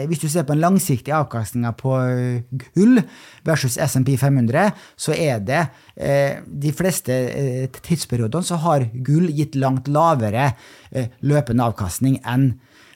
hvis 0.06 0.22
du 0.22 0.28
ser 0.30 0.46
på 0.46 0.54
den 0.54 0.62
langsiktige 0.62 1.16
avkastninga 1.18 1.72
på 1.74 1.94
eh, 2.06 2.60
gull 2.76 3.00
versus 3.44 3.76
SMP 3.82 4.14
500, 4.20 4.70
så 4.96 5.12
er 5.16 5.40
det 5.42 5.62
eh, 5.96 6.38
de 6.46 6.72
fleste 6.72 7.12
eh, 7.12 7.66
tidsperiodene 7.82 8.46
så 8.46 8.60
har 8.62 8.86
gull 8.94 9.26
gitt 9.34 9.58
langt 9.58 9.90
lavere 9.90 10.52
eh, 10.92 11.10
løpende 11.26 11.66
avkastning 11.66 12.20
enn 12.22 12.52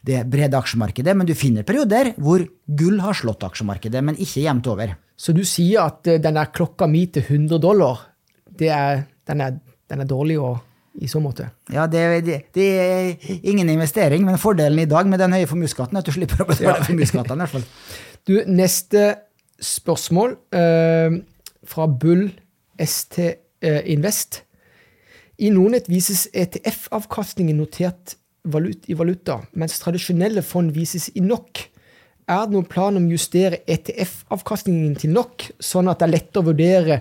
det 0.07 0.21
brede 0.31 0.55
aksjemarkedet, 0.55 1.17
men 1.19 1.27
du 1.27 1.35
finner 1.35 1.67
perioder 1.67 2.13
hvor 2.23 2.45
gull 2.79 3.01
har 3.03 3.17
slått 3.19 3.43
aksjemarkedet, 3.43 4.05
men 4.07 4.15
ikke 4.23 4.45
jevnt 4.45 4.69
over. 4.71 4.93
Så 5.19 5.33
du 5.35 5.43
sier 5.49 5.89
at 5.89 6.07
eh, 6.07 6.21
den 6.23 6.39
der 6.39 6.53
klokka 6.55 6.87
mi 6.87 7.09
til 7.11 7.27
100 7.27 7.59
dollar, 7.59 8.05
er, 8.63 9.03
den, 9.27 9.43
er, 9.43 9.57
den 9.91 10.05
er 10.05 10.09
dårlig 10.09 10.39
å, 10.39 10.53
i 11.03 11.09
så 11.11 11.21
måte? 11.21 11.51
Ja, 11.73 11.87
det, 11.91 12.03
det, 12.27 12.39
det 12.57 12.67
er 12.81 13.31
ingen 13.43 13.69
investering, 13.73 14.25
men 14.25 14.39
fordelen 14.41 14.79
i 14.83 14.89
dag 14.89 15.07
med 15.11 15.21
den 15.23 15.35
høye 15.37 15.49
formuesskatten 15.51 15.97
er 15.99 16.05
at 16.05 16.09
du 16.09 16.15
slipper 16.17 16.45
å 16.45 16.49
betale 16.49 16.79
Ja. 16.79 16.85
formuesskatten. 16.89 17.37
i 17.37 17.45
hvert 17.45 17.57
fall. 17.59 17.67
Du, 18.27 18.41
neste 18.51 19.03
spørsmål 19.63 20.33
eh, 20.59 21.13
fra 21.71 21.85
Bull 21.87 22.25
ST 22.83 23.21
eh, 23.23 23.83
Invest. 23.93 24.41
I 25.39 25.53
Nordnett 25.55 25.87
vises 25.93 26.25
ETF-avkastningen 26.35 27.55
notert 27.61 28.17
valut 28.51 28.89
i 28.91 28.97
valuta, 28.99 29.41
mens 29.55 29.79
tradisjonelle 29.83 30.43
fond 30.43 30.73
vises 30.75 31.09
i 31.15 31.23
NOK. 31.23 31.63
Er 32.27 32.49
det 32.49 32.57
noen 32.57 32.67
plan 32.67 32.99
om 32.99 33.07
å 33.07 33.15
justere 33.15 33.61
ETF-avkastningen 33.71 34.97
til 34.99 35.13
NOK, 35.15 35.49
sånn 35.63 35.87
at 35.93 36.01
det 36.03 36.09
er 36.09 36.15
lettere 36.17 36.43
å 36.43 36.49
vurdere, 36.51 37.01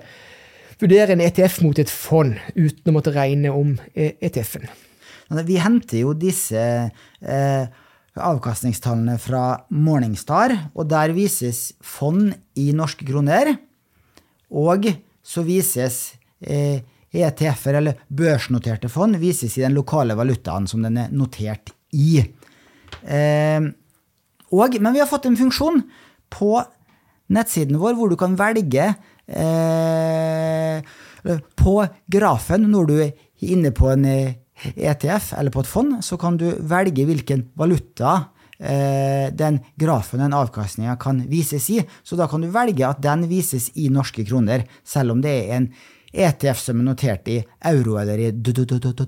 vurdere 0.81 1.15
en 1.15 1.23
ETF 1.23 1.61
mot 1.63 1.79
et 1.79 1.91
fond, 1.91 2.35
uten 2.55 2.91
å 2.91 2.95
måtte 2.95 3.13
regne 3.15 3.53
om 3.53 3.75
eh, 3.93 4.15
ETF-en? 4.25 4.67
Vi 5.45 5.57
henter 5.57 6.03
jo 6.03 6.13
disse 6.13 6.61
eh, 6.61 7.65
avkastningstallene 8.15 9.17
fra 9.19 9.45
Morningstar, 9.73 10.53
og 10.75 10.89
der 10.91 11.15
vises 11.15 11.73
fond 11.83 12.33
i 12.59 12.69
norske 12.75 13.07
kroner. 13.07 13.55
Og 14.55 14.87
så 15.25 15.43
vises 15.45 16.15
eh, 16.39 16.83
ETF-er, 17.15 17.79
eller 17.79 18.03
børsnoterte 18.07 18.91
fond, 18.91 19.17
vises 19.19 19.57
i 19.57 19.65
den 19.65 19.75
lokale 19.75 20.15
valutaen 20.17 20.67
som 20.69 20.85
den 20.85 20.99
er 21.01 21.11
notert 21.15 21.73
i. 21.95 22.21
Eh, 23.03 23.67
og, 24.55 24.79
men 24.79 24.95
vi 24.95 25.01
har 25.01 25.09
fått 25.09 25.27
en 25.27 25.39
funksjon 25.39 25.81
på 26.31 26.53
nettsiden 27.33 27.79
vår 27.81 27.97
hvor 27.97 28.11
du 28.11 28.17
kan 28.19 28.37
velge 28.37 28.91
på 31.55 31.75
grafen 32.11 32.67
når 32.69 32.89
du 32.89 32.95
er 33.01 33.13
inne 33.45 33.71
på 33.75 33.89
en 33.91 34.05
eh, 34.05 34.35
ETF 34.75 35.33
eller 35.39 35.51
på 35.51 35.63
et 35.63 35.69
fond, 35.69 35.97
så 36.05 36.17
kan 36.19 36.37
du 36.39 36.47
velge 36.69 37.05
hvilken 37.07 37.49
valuta 37.59 38.13
eh, 38.59 39.33
den 39.35 39.59
grafen, 39.79 40.23
den 40.23 40.37
avkastninga, 40.37 40.95
kan 41.01 41.25
vises 41.31 41.69
i. 41.73 41.81
Så 42.03 42.15
da 42.19 42.29
kan 42.31 42.45
du 42.45 42.51
velge 42.53 42.87
at 42.87 43.03
den 43.03 43.27
vises 43.31 43.71
i 43.75 43.89
norske 43.93 44.25
kroner, 44.27 44.65
selv 44.85 45.15
om 45.15 45.21
det 45.25 45.35
er 45.41 45.59
en 45.59 45.69
ETF 46.15 46.59
som 46.61 46.79
er 46.79 46.87
notert 46.87 47.27
i 47.27 47.41
euro 47.67 47.97
eller 47.99 48.21
i 48.23 48.29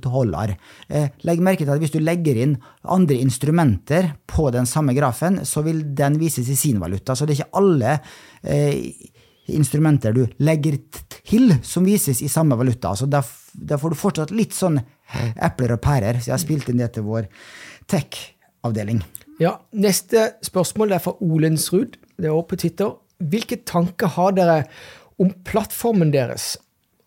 dollar. 0.04 0.52
Eh, 0.90 1.08
Legg 1.24 1.40
merke 1.40 1.64
til 1.64 1.72
at 1.72 1.80
hvis 1.80 1.94
du 1.96 2.02
legger 2.04 2.36
inn 2.44 2.58
andre 2.84 3.16
instrumenter 3.24 4.12
på 4.28 4.50
den 4.52 4.68
samme 4.68 4.94
grafen, 4.98 5.46
så 5.46 5.64
vil 5.64 5.86
den 5.96 6.20
vises 6.20 6.50
i 6.50 6.58
sin 6.60 6.82
valuta. 6.84 7.16
Så 7.16 7.26
det 7.26 7.38
er 7.38 7.46
ikke 7.46 7.62
alle 7.62 7.94
eh, 8.44 8.92
instrumenter 9.56 10.14
du 10.14 10.26
legger 10.44 10.78
til 11.28 11.54
som 11.64 11.86
vises 11.88 12.20
i 12.22 12.28
samme 12.32 12.58
valuta. 12.60 12.92
Så 12.96 13.08
da, 13.10 13.22
f- 13.24 13.52
da 13.54 13.78
får 13.80 13.94
du 13.94 14.00
fortsatt 14.00 14.32
litt 14.36 14.54
sånn 14.58 14.80
epler 15.42 15.76
og 15.78 15.82
pærer. 15.86 16.20
Så 16.20 16.32
jeg 16.32 16.36
har 16.36 16.44
spilt 16.44 16.70
inn 16.72 16.82
det 16.82 16.92
til 16.98 17.06
vår 17.08 17.30
tech-avdeling. 17.92 19.02
Ja, 19.40 19.58
Neste 19.78 20.32
spørsmål 20.46 20.96
er 20.98 21.04
fra 21.04 21.14
Olensrud. 21.22 21.98
Det 22.18 22.26
er 22.30 22.34
også 22.36 22.50
på 22.54 22.60
Twitter. 22.64 22.96
Hvilke 23.22 23.60
tanker 23.66 24.08
har 24.18 24.34
dere 24.38 24.64
om 25.22 25.32
plattformen 25.46 26.12
deres? 26.14 26.56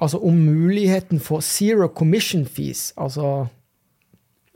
Altså 0.01 0.18
om 0.24 0.38
muligheten 0.47 1.20
for 1.20 1.43
zero 1.45 1.88
commission 1.93 2.47
fees, 2.49 2.93
altså 2.97 3.49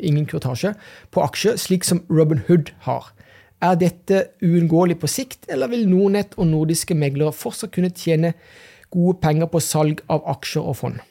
ingen 0.00 0.24
kurtasje, 0.26 0.72
på 1.12 1.20
aksjer, 1.22 1.58
slik 1.60 1.84
som 1.86 2.00
Robin 2.10 2.40
Hood 2.48 2.72
har. 2.86 3.10
Er 3.64 3.78
dette 3.80 4.20
uunngåelig 4.44 4.98
på 5.00 5.08
sikt, 5.08 5.46
eller 5.48 5.70
vil 5.72 5.88
Nordnett 5.88 6.34
og 6.36 6.50
nordiske 6.50 6.96
meglere 6.98 7.32
fortsatt 7.32 7.72
kunne 7.72 7.94
tjene 7.94 8.34
gode 8.92 9.18
penger 9.22 9.48
på 9.50 9.62
salg 9.64 10.02
av 10.12 10.24
aksjer 10.34 10.70
og 10.70 10.76
fond? 10.82 11.02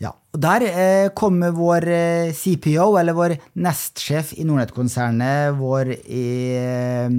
Ja, 0.00 0.14
og 0.32 0.40
Der 0.40 0.64
eh, 0.64 1.08
kommer 1.12 1.52
vår 1.52 1.84
eh, 1.92 2.32
CPO, 2.32 2.94
eller 2.96 3.16
vår 3.16 3.34
nestsjef 3.60 4.32
i 4.40 4.46
Nordnett-konsernet, 4.48 5.58
vår 5.58 5.92
i, 5.92 6.28
eh, 6.56 7.10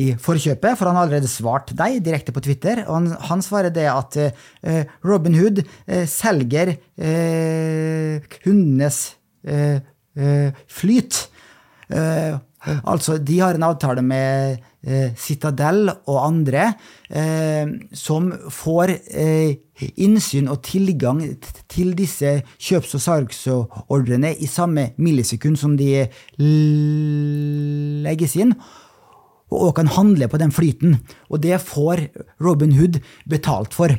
i 0.00 0.06
forkjøpet, 0.24 0.78
for 0.78 0.88
han 0.88 0.96
har 0.96 1.04
allerede 1.08 1.28
svart 1.28 1.74
deg 1.76 2.00
direkte 2.04 2.32
på 2.32 2.40
Twitter. 2.46 2.86
og 2.86 2.94
Han, 2.94 3.10
han 3.32 3.44
svarer 3.44 3.68
det 3.72 3.84
at 3.92 4.16
eh, 4.16 4.88
Robin 5.04 5.36
Hood 5.36 5.60
selger 6.08 6.72
kundenes 8.40 9.00
flyt. 10.80 11.20
Eh, 12.66 12.80
altså, 12.84 13.18
de 13.18 13.38
har 13.40 13.56
en 13.56 13.66
avtale 13.68 14.02
med 14.02 14.58
eh, 14.86 15.12
Citadel 15.18 15.90
og 15.90 16.18
andre 16.20 16.72
eh, 17.08 17.68
som 17.94 18.30
får 18.52 18.94
eh, 19.06 19.56
innsyn 20.02 20.50
og 20.52 20.62
tilgang 20.66 21.22
til 21.70 21.94
disse 21.98 22.40
kjøps- 22.56 22.96
og 22.98 23.04
salgsordrene 23.04 24.34
i 24.40 24.48
samme 24.50 24.90
millisekund 24.98 25.60
som 25.60 25.76
de 25.78 26.06
legges 28.06 28.36
inn, 28.40 28.54
og 29.52 29.76
kan 29.76 29.90
handle 29.94 30.26
på 30.28 30.40
den 30.42 30.50
flyten. 30.50 30.96
Og 31.30 31.42
det 31.44 31.60
får 31.62 32.08
Robin 32.42 32.74
Hood 32.74 32.98
betalt 33.30 33.76
for. 33.76 33.94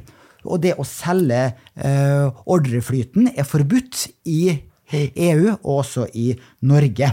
Og 0.47 0.61
det 0.63 0.75
å 0.79 0.85
selge 0.87 1.43
eh, 1.75 2.27
ordreflyten 2.47 3.31
er 3.33 3.47
forbudt 3.47 4.07
i 4.27 4.41
EU 4.93 5.51
og 5.51 5.71
også 5.81 6.07
i 6.15 6.31
Norge, 6.67 7.11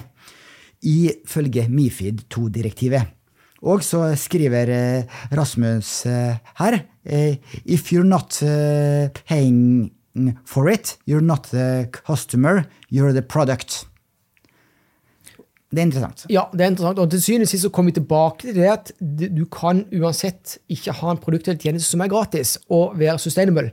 ifølge 0.84 1.68
MIFID 1.68 2.26
2-direktivet. 2.32 3.14
Og 3.64 3.84
så 3.84 4.10
skriver 4.20 4.70
eh, 4.72 5.20
Rasmus 5.32 6.04
eh, 6.06 6.36
her 6.60 6.78
eh, 7.04 7.36
If 7.64 7.92
you're 7.92 8.04
not 8.04 8.36
paying 9.24 9.92
for 10.46 10.68
it, 10.70 10.98
you're 11.08 11.24
not 11.24 11.50
the 11.50 11.88
customer, 12.06 12.64
you're 12.92 13.12
the 13.12 13.22
product. 13.22 13.86
Det 15.74 15.80
er 15.80 15.88
interessant. 15.88 16.26
Ja, 16.30 16.44
det 16.52 16.60
er 16.60 16.70
interessant. 16.70 17.00
Og 17.02 17.10
til 17.10 17.22
syvende 17.22 17.48
og 17.48 17.50
sist 17.50 17.70
kommer 17.74 17.90
vi 17.90 17.98
tilbake 17.98 18.46
til 18.46 18.60
det 18.60 18.68
at 18.70 18.92
du 19.00 19.42
kan 19.50 19.82
uansett 19.90 20.58
ikke 20.70 20.94
ha 20.94 21.10
en 21.10 21.18
produkt 21.18 21.48
eller 21.48 21.58
tjeneste 21.58 21.88
som 21.88 22.04
er 22.04 22.12
gratis, 22.12 22.54
og 22.70 22.94
være 23.00 23.18
sustainable. 23.18 23.72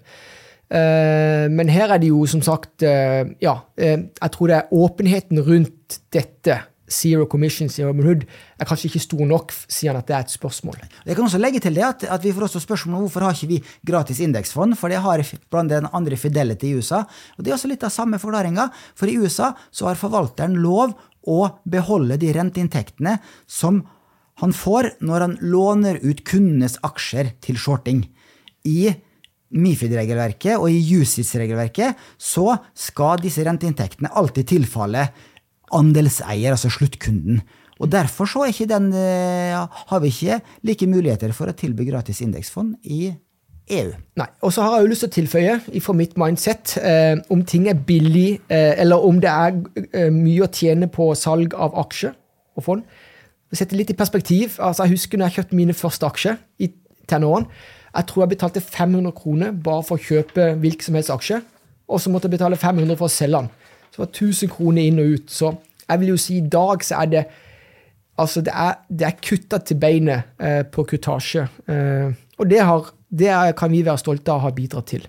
Men 0.72 1.70
her 1.70 1.92
er 1.92 2.00
det 2.00 2.10
jo 2.10 2.24
som 2.32 2.42
sagt 2.42 2.82
Ja, 2.82 3.54
jeg 3.78 4.32
tror 4.34 4.50
det 4.50 4.56
er 4.56 4.74
åpenheten 4.74 5.44
rundt 5.46 6.00
dette, 6.16 6.58
zero 6.92 7.26
commission, 7.30 7.70
zero 7.70 7.94
Hood, 7.94 8.26
er 8.60 8.68
kanskje 8.68 8.90
ikke 8.90 9.04
stor 9.04 9.24
nok, 9.28 9.54
sier 9.72 9.94
han 9.94 10.02
at 10.02 10.10
det 10.10 10.16
er 10.18 10.26
et 10.26 10.34
spørsmål. 10.34 10.80
Jeg 11.06 11.18
kan 11.18 11.26
også 11.26 11.42
legge 11.42 11.62
til 11.64 11.78
det 11.78 11.86
at, 11.88 12.06
at 12.18 12.26
vi 12.26 12.34
får 12.36 12.48
også 12.50 12.64
spørsmål 12.64 13.00
om 13.00 13.06
hvorfor 13.08 13.26
har 13.26 13.38
ikke 13.38 13.52
vi 13.54 13.62
gratis 13.88 14.22
indeksfond, 14.24 14.76
for 14.80 14.92
det 14.92 15.02
har 15.04 15.24
blant 15.50 15.72
den 15.72 15.88
andre 15.92 16.20
Fidelity 16.20 16.72
i 16.72 16.76
USA. 16.80 17.04
Og 17.38 17.44
Det 17.44 17.52
er 17.52 17.58
også 17.58 17.72
litt 17.72 17.86
av 17.88 17.94
samme 17.94 18.20
forklaringa, 18.22 18.70
for 18.96 19.10
i 19.10 19.18
USA 19.18 19.54
så 19.72 19.90
har 19.90 20.00
forvalteren 20.00 20.60
lov 20.62 20.94
å 21.28 21.40
beholde 21.70 22.18
de 22.22 22.32
renteinntektene 22.34 23.20
som 23.50 23.84
han 24.42 24.54
får 24.58 24.96
når 25.06 25.28
han 25.28 25.38
låner 25.42 26.00
ut 26.02 26.24
kundenes 26.26 26.80
aksjer 26.86 27.36
til 27.46 27.60
shorting. 27.62 28.06
I 28.66 28.94
Mifid-regelverket 29.52 30.56
og 30.56 30.72
i 30.72 30.80
USIS-regelverket 30.80 32.00
så 32.16 32.56
skal 32.78 33.20
disse 33.22 33.44
renteinntektene 33.44 34.14
alltid 34.16 34.48
tilfalle 34.54 35.10
andelseier, 35.78 36.54
altså 36.54 36.72
sluttkunden. 36.74 37.42
Og 37.82 37.90
Derfor 37.90 38.30
så 38.30 38.46
ikke 38.46 38.70
den, 38.70 38.92
eh, 38.94 39.58
har 39.90 40.00
vi 40.00 40.08
ikke 40.08 40.42
like 40.64 40.88
muligheter 40.88 41.34
for 41.34 41.50
å 41.50 41.58
tilby 41.58 41.88
gratis 41.90 42.22
indeksfond 42.22 42.76
i 42.84 43.14
EU. 43.72 43.92
Nei. 44.20 44.28
Og 44.42 44.54
så 44.54 44.66
har 44.66 44.78
jeg 44.78 44.86
jo 44.86 44.92
lyst 44.92 45.06
til 45.06 45.12
å 45.12 45.16
tilføye 45.16 45.82
fra 45.84 45.96
mitt 45.98 46.18
mindset 46.20 46.76
eh, 46.82 47.16
om 47.34 47.44
ting 47.48 47.68
er 47.72 47.80
billig, 47.88 48.42
eh, 48.52 48.74
eller 48.82 49.06
om 49.08 49.22
det 49.22 49.32
er 49.32 49.60
eh, 49.94 50.10
mye 50.14 50.46
å 50.46 50.52
tjene 50.52 50.90
på 50.92 51.12
salg 51.18 51.56
av 51.56 51.78
aksjer 51.86 52.14
og 52.58 52.66
fond. 52.66 52.84
Sette 53.54 53.76
litt 53.76 53.92
i 53.92 53.98
perspektiv, 53.98 54.58
altså 54.64 54.86
Jeg 54.86 54.96
husker 54.96 55.20
når 55.20 55.30
jeg 55.30 55.40
kjøpte 55.40 55.60
mine 55.60 55.76
første 55.76 56.08
aksjer 56.08 56.38
i 56.64 56.72
tenårene. 57.12 57.50
Jeg 57.92 58.08
tror 58.08 58.24
jeg 58.24 58.34
betalte 58.38 58.64
500 58.64 59.12
kroner 59.16 59.52
bare 59.52 59.84
for 59.84 60.00
å 60.00 60.06
kjøpe 60.06 60.54
hvilken 60.62 60.88
som 60.88 60.96
helst 60.96 61.12
aksje. 61.12 61.42
Og 61.92 62.00
så 62.00 62.12
måtte 62.12 62.30
jeg 62.30 62.38
betale 62.38 62.60
500 62.60 62.96
for 62.96 63.10
å 63.10 63.12
selge 63.12 63.42
den. 63.42 63.50
Så 63.92 63.98
det 63.98 64.06
var 64.06 64.12
1000 64.14 64.50
kroner 64.54 64.82
inn 64.88 65.00
og 65.04 65.06
ut. 65.18 65.32
Så 65.32 65.54
jeg 65.90 66.00
vil 66.00 66.14
jo 66.14 66.18
si 66.18 66.38
i 66.40 66.48
dag 66.48 66.84
så 66.88 67.02
er 67.04 67.06
det 67.16 67.24
Altså, 68.22 68.42
det 68.46 68.52
er, 68.54 68.74
det 68.92 69.06
er 69.08 69.16
kutta 69.24 69.58
til 69.66 69.78
beinet 69.82 70.24
eh, 70.40 70.62
på 70.70 70.84
kutasje. 70.86 71.48
Eh, 71.68 72.12
og 72.38 72.50
det, 72.52 72.60
har, 72.62 72.92
det 73.10 73.32
kan 73.58 73.72
vi 73.72 73.80
være 73.88 73.98
stolte 73.98 74.30
av 74.30 74.38
å 74.38 74.44
ha 74.44 74.52
bidratt 74.54 74.86
til. 74.92 75.08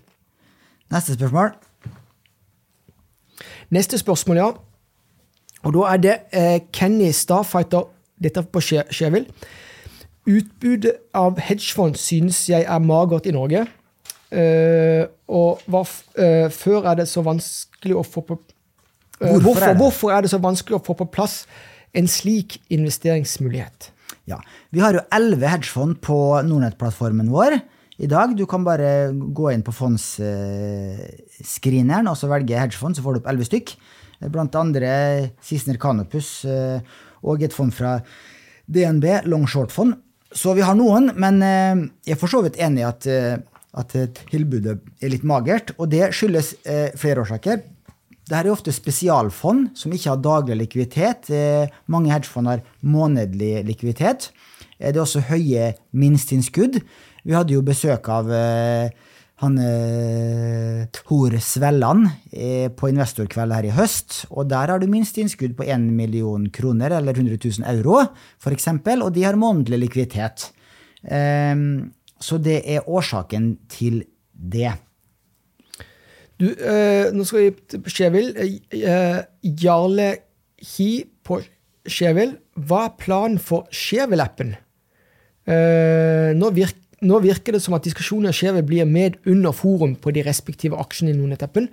Neste 0.95 1.17
spørsmål. 1.19 1.51
Neste 3.75 3.99
spørsmål, 3.99 4.37
ja. 4.41 4.47
Og 5.63 5.75
da 5.77 5.85
er 5.93 6.01
det 6.03 6.15
eh, 6.33 6.59
Kenny 6.75 7.11
Starfighter, 7.13 7.85
dette 8.23 8.43
på 8.53 8.63
Skje- 8.65 8.87
Skjevil. 8.95 9.27
Utbudet 10.31 10.95
av 11.19 11.39
hedgefond 11.43 11.99
synes 11.99 12.45
jeg 12.49 12.65
er 12.65 12.83
magert 12.87 13.27
i 13.29 13.35
Norge. 13.35 13.67
Eh, 14.33 15.05
og 15.29 15.61
var, 15.67 15.85
f- 15.85 16.07
eh, 16.17 16.49
før 16.55 16.87
er 16.93 17.03
det 17.03 17.09
så 17.11 17.23
vanskelig 17.27 17.99
å 17.99 18.07
få 18.07 18.25
på 18.31 18.39
Hvorfor 19.19 19.43
hvorfor, 19.43 19.63
er 19.63 19.73
det? 19.73 19.81
hvorfor 19.81 20.13
er 20.13 20.21
det 20.23 20.31
så 20.33 20.39
vanskelig 20.43 20.77
å 20.79 20.87
få 20.87 20.95
på 20.99 21.13
plass 21.15 21.35
en 21.95 22.09
slik 22.11 22.51
investeringsmulighet? 22.73 23.79
Ja. 24.31 24.39
Vi 24.71 24.81
har 24.83 24.93
jo 24.97 25.03
elleve 25.13 25.49
hedgefond 25.51 26.01
på 26.05 26.17
Nordnett-plattformen 26.47 27.31
vår 27.33 27.53
i 28.03 28.07
dag. 28.11 28.37
Du 28.39 28.45
kan 28.51 28.65
bare 28.67 28.89
gå 29.13 29.51
inn 29.53 29.65
på 29.67 29.77
fondsscreeneren 29.77 32.09
og 32.11 32.17
så 32.19 32.27
velge 32.31 32.59
hedgefond, 32.59 32.93
så 32.97 33.03
får 33.05 33.13
du 33.15 33.19
opp 33.23 33.31
elleve 33.33 33.51
stykk. 33.51 33.69
Blant 34.33 34.55
andre 34.59 34.91
Sissener 35.43 35.79
Canopus 35.83 36.29
eh, 36.47 36.79
og 37.27 37.37
et 37.43 37.55
fond 37.55 37.73
fra 37.75 37.91
DNB, 38.71 39.05
long 39.31 39.47
short-fond. 39.51 39.93
Så 40.33 40.55
vi 40.57 40.63
har 40.65 40.75
noen, 40.79 41.11
men 41.19 41.43
eh, 41.45 41.77
jeg 42.07 42.15
er 42.17 42.21
for 42.21 42.31
så 42.31 42.41
vidt 42.45 42.61
enig 42.63 42.81
i 42.85 42.89
at, 42.89 43.07
eh, 43.11 43.37
at 43.79 43.95
eh, 43.99 44.11
tilbudet 44.31 44.77
er 45.03 45.09
litt 45.13 45.27
magert. 45.29 45.75
Og 45.79 45.87
det 45.93 46.05
skyldes 46.17 46.49
eh, 46.63 46.91
flere 46.99 47.21
årsaker. 47.27 47.57
Dette 48.23 48.47
er 48.47 48.53
ofte 48.55 48.73
spesialfond 48.75 49.73
som 49.79 49.93
ikke 49.95 50.13
har 50.13 50.21
daglig 50.23 50.57
likviditet. 50.61 51.31
Eh, 51.35 51.71
mange 51.91 52.13
hedgefond 52.13 52.51
har 52.53 52.61
månedlig 52.87 53.65
likviditet. 53.67 54.29
Eh, 54.79 54.93
det 54.93 54.97
er 54.97 55.03
også 55.03 55.25
høye 55.27 55.73
minsteinnskudd. 55.91 56.79
Vi 57.27 57.35
hadde 57.35 57.57
jo 57.57 57.65
besøk 57.67 58.07
av 58.13 58.31
eh, 58.31 58.93
han 59.43 59.57
Tor 60.95 61.33
Svelland 61.43 62.05
på 62.79 62.91
investorkveld 62.93 63.55
her 63.57 63.67
i 63.67 63.73
høst. 63.75 64.21
Og 64.31 64.47
der 64.47 64.71
har 64.71 64.79
du 64.79 64.87
minsteinnskudd 64.87 65.57
på 65.59 65.67
1 65.67 65.89
million 65.91 66.45
kroner, 66.55 66.95
eller 67.01 67.19
100 67.19 67.41
000 67.43 67.67
euro, 67.73 68.05
f.eks., 68.39 68.69
og 68.93 69.11
de 69.17 69.25
har 69.27 69.41
månedlig 69.41 69.81
likviditet. 69.89 70.47
Så 72.23 72.39
det 72.39 72.61
er 72.71 72.87
årsaken 72.87 73.51
til 73.67 74.05
det. 74.31 74.77
Du, 76.43 76.49
eh, 76.51 77.13
nå 77.15 77.23
skal 77.23 77.45
vi 77.45 77.51
til 77.71 77.83
Skjevil. 77.93 78.33
Eh, 78.75 79.19
Jarle 79.63 80.09
Hi 80.75 80.91
på 81.23 81.39
Skjevil. 81.87 82.35
Hva 82.59 82.87
er 82.89 82.97
planen 82.99 83.39
for 83.39 83.69
Skjevil-appen? 83.71 84.57
Eh, 85.47 86.33
nå, 86.35 86.51
virk, 86.57 86.81
nå 87.07 87.21
virker 87.23 87.55
det 87.55 87.63
som 87.63 87.77
at 87.79 87.87
diskusjonen 87.87 88.33
om 88.33 88.35
Skjevil 88.35 88.67
blir 88.67 88.89
med 88.91 89.21
under 89.31 89.55
forum 89.55 89.95
på 89.95 90.15
de 90.15 90.25
respektive 90.27 90.79
aksjene 90.83 91.15
i 91.15 91.19
Nordnett-appen, 91.19 91.69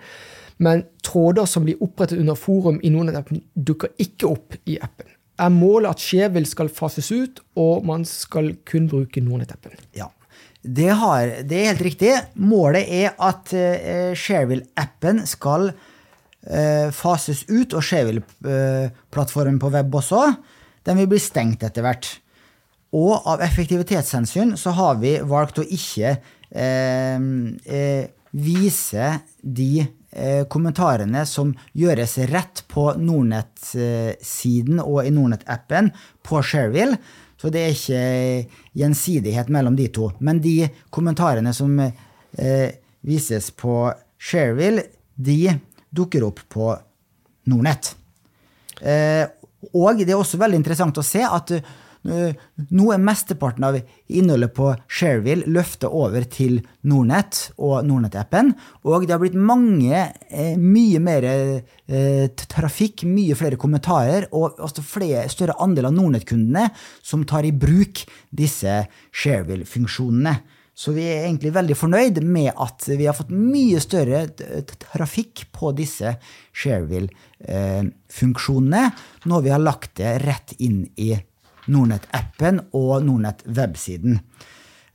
men 0.61 0.85
tråder 1.05 1.49
som 1.49 1.65
blir 1.65 1.81
opprettet 1.81 2.21
under 2.21 2.37
forum 2.37 2.77
i 2.83 2.93
Nordnett-appen, 2.93 3.41
dukker 3.55 3.93
ikke 3.97 4.29
opp 4.29 4.57
i 4.69 4.77
appen. 4.81 5.09
Er 5.39 5.53
målet 5.55 5.95
at 5.95 6.03
Skjevil 6.03 6.45
skal 6.49 6.69
fases 6.69 7.09
ut, 7.09 7.41
og 7.57 7.85
man 7.89 8.05
skal 8.05 8.53
kun 8.69 8.89
bruke 8.91 9.21
Nordnett-appen? 9.23 9.77
Ja. 9.97 10.11
Det, 10.61 10.89
har, 11.01 11.35
det 11.47 11.59
er 11.59 11.69
helt 11.71 11.85
riktig. 11.87 12.13
Målet 12.35 12.89
er 12.91 13.13
at 13.15 13.53
uh, 13.55 14.11
Shareville-appen 14.17 15.23
skal 15.29 15.69
uh, 15.71 16.87
fases 16.95 17.45
ut, 17.47 17.73
og 17.73 17.83
Shareville-plattformen 17.85 19.59
på 19.61 19.71
web 19.75 19.95
også. 20.01 20.25
Den 20.87 20.99
vil 20.99 21.11
bli 21.13 21.21
stengt 21.23 21.63
etter 21.63 21.85
hvert. 21.85 22.11
Og 22.97 23.27
av 23.29 23.43
effektivitetshensyn 23.45 24.55
så 24.57 24.73
har 24.75 24.99
vi 25.01 25.17
valgt 25.21 25.61
å 25.61 25.67
ikke 25.67 26.15
uh, 26.17 27.19
eh, 27.69 28.09
vise 28.31 29.11
de 29.41 29.81
eh, 29.81 30.43
kommentarene 30.49 31.23
som 31.25 31.53
gjøres 31.77 32.17
rett 32.29 32.63
på 32.69 32.91
Nordnett-siden 33.01 34.81
og 34.83 35.01
i 35.05 35.13
Nordnett-appen 35.13 35.91
på 36.25 36.43
Shareville. 36.45 36.99
Så 37.39 37.51
det 37.53 37.61
er 37.63 37.75
ikke 37.75 38.59
gjensidighet 38.81 39.49
mellom 39.53 39.77
de 39.77 39.87
to. 39.95 40.09
Men 40.19 40.41
de 40.43 40.67
kommentarene 40.91 41.53
som 41.55 41.77
eh, 41.79 42.69
vises 43.07 43.49
på 43.55 43.85
Shareville, 44.19 44.83
de 45.15 45.55
dukker 45.89 46.25
opp 46.27 46.41
på 46.51 46.73
Nordnett. 47.49 47.93
Eh, 48.81 49.23
og 49.71 50.01
det 50.01 50.11
er 50.11 50.19
også 50.19 50.39
veldig 50.39 50.59
interessant 50.59 50.99
å 50.99 51.05
se 51.05 51.23
at 51.25 51.55
eh, 51.55 51.71
nå 52.03 52.91
er 52.93 53.01
mesteparten 53.03 53.63
av 53.67 53.75
innholdet 54.07 54.53
på 54.55 54.69
Shareville 54.87 55.43
løftet 55.51 55.89
over 55.91 56.23
til 56.31 56.61
Nordnett 56.87 57.51
og 57.57 57.83
Nordnett-appen. 57.87 58.53
Og 58.87 59.05
det 59.05 59.11
har 59.15 59.21
blitt 59.21 59.35
mange, 59.35 60.13
eh, 60.29 60.57
mye 60.57 60.99
mer 61.03 61.23
eh, 61.27 62.29
trafikk, 62.47 63.03
mye 63.03 63.35
flere 63.35 63.57
kommentarer, 63.59 64.27
og 64.31 64.59
også 64.59 64.81
flere, 64.85 65.29
større 65.29 65.55
andel 65.59 65.85
av 65.89 65.93
Nordnett-kundene 65.97 66.69
som 67.01 67.25
tar 67.27 67.43
i 67.43 67.51
bruk 67.51 68.05
disse 68.31 68.87
Shareville-funksjonene. 69.11 70.39
Så 70.79 70.95
vi 70.95 71.03
er 71.03 71.25
egentlig 71.25 71.51
veldig 71.51 71.75
fornøyd 71.75 72.23
med 72.23 72.55
at 72.55 72.87
vi 72.87 73.03
har 73.09 73.15
fått 73.17 73.35
mye 73.35 73.79
større 73.83 74.31
trafikk 74.79 75.51
på 75.51 75.75
disse 75.75 76.15
Shareville-funksjonene 76.55 78.87
når 79.27 79.43
vi 79.43 79.51
har 79.51 79.59
lagt 79.59 79.99
det 79.99 80.23
rett 80.23 80.55
inn 80.63 80.87
i 80.95 81.19
Nordnett-appen 81.69 82.63
og 82.77 83.03
Nordnett-websiden. 83.05 84.19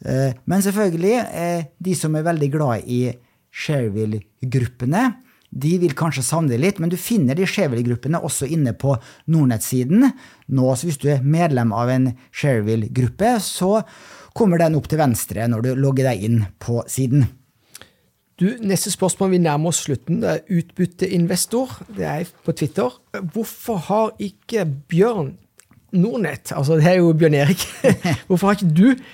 Eh, 0.05 0.33
Men 0.45 0.63
selvfølgelig, 0.63 1.15
eh, 1.33 1.65
de 1.79 1.95
som 1.95 2.15
er 2.15 2.27
veldig 2.27 2.51
glad 2.53 2.83
i 2.87 3.15
Shareville-gruppene, 3.55 5.15
de 5.55 5.77
vil 5.79 5.95
kanskje 5.95 6.25
savne 6.27 6.57
litt, 6.59 6.81
men 6.83 6.91
du 6.91 6.97
finner 6.99 7.37
de 7.39 7.47
Shareville-gruppene 7.47 8.19
også 8.27 8.49
inne 8.51 8.73
på 8.75 8.97
Nordnett-siden. 9.31 10.09
Nå, 10.49 10.75
så 10.75 10.89
Hvis 10.89 10.99
du 10.99 11.09
er 11.11 11.23
medlem 11.23 11.73
av 11.73 11.89
en 11.89 12.17
Shareville-gruppe, 12.33 13.39
så 13.41 13.85
kommer 14.35 14.59
den 14.59 14.75
opp 14.75 14.89
til 14.89 14.99
venstre 14.99 15.47
når 15.49 15.63
du 15.63 15.75
logger 15.77 16.11
deg 16.11 16.23
inn 16.27 16.47
på 16.59 16.83
siden. 16.91 17.29
Du, 18.37 18.49
Neste 18.67 18.91
spørsmål, 18.91 19.31
vi 19.31 19.39
nærmer 19.39 19.71
oss 19.71 19.85
slutten. 19.87 20.19
Det 20.21 20.31
er 20.33 20.59
utbytteinvestor. 20.59 21.71
Det 21.95 22.05
er 22.05 22.25
på 22.45 22.53
Twitter. 22.53 22.91
Hvorfor 23.31 23.79
har 23.87 24.11
ikke 24.19 24.67
Bjørn 24.91 25.37
Nordnett, 25.95 26.53
altså 26.55 26.79
det 26.81 26.89
er 26.91 27.01
jo 27.01 27.13
Bjørn 27.17 27.37
Erik, 27.39 27.65
hvorfor 28.29 28.51
har 28.51 28.59
ikke 28.59 28.75
du 28.75 29.05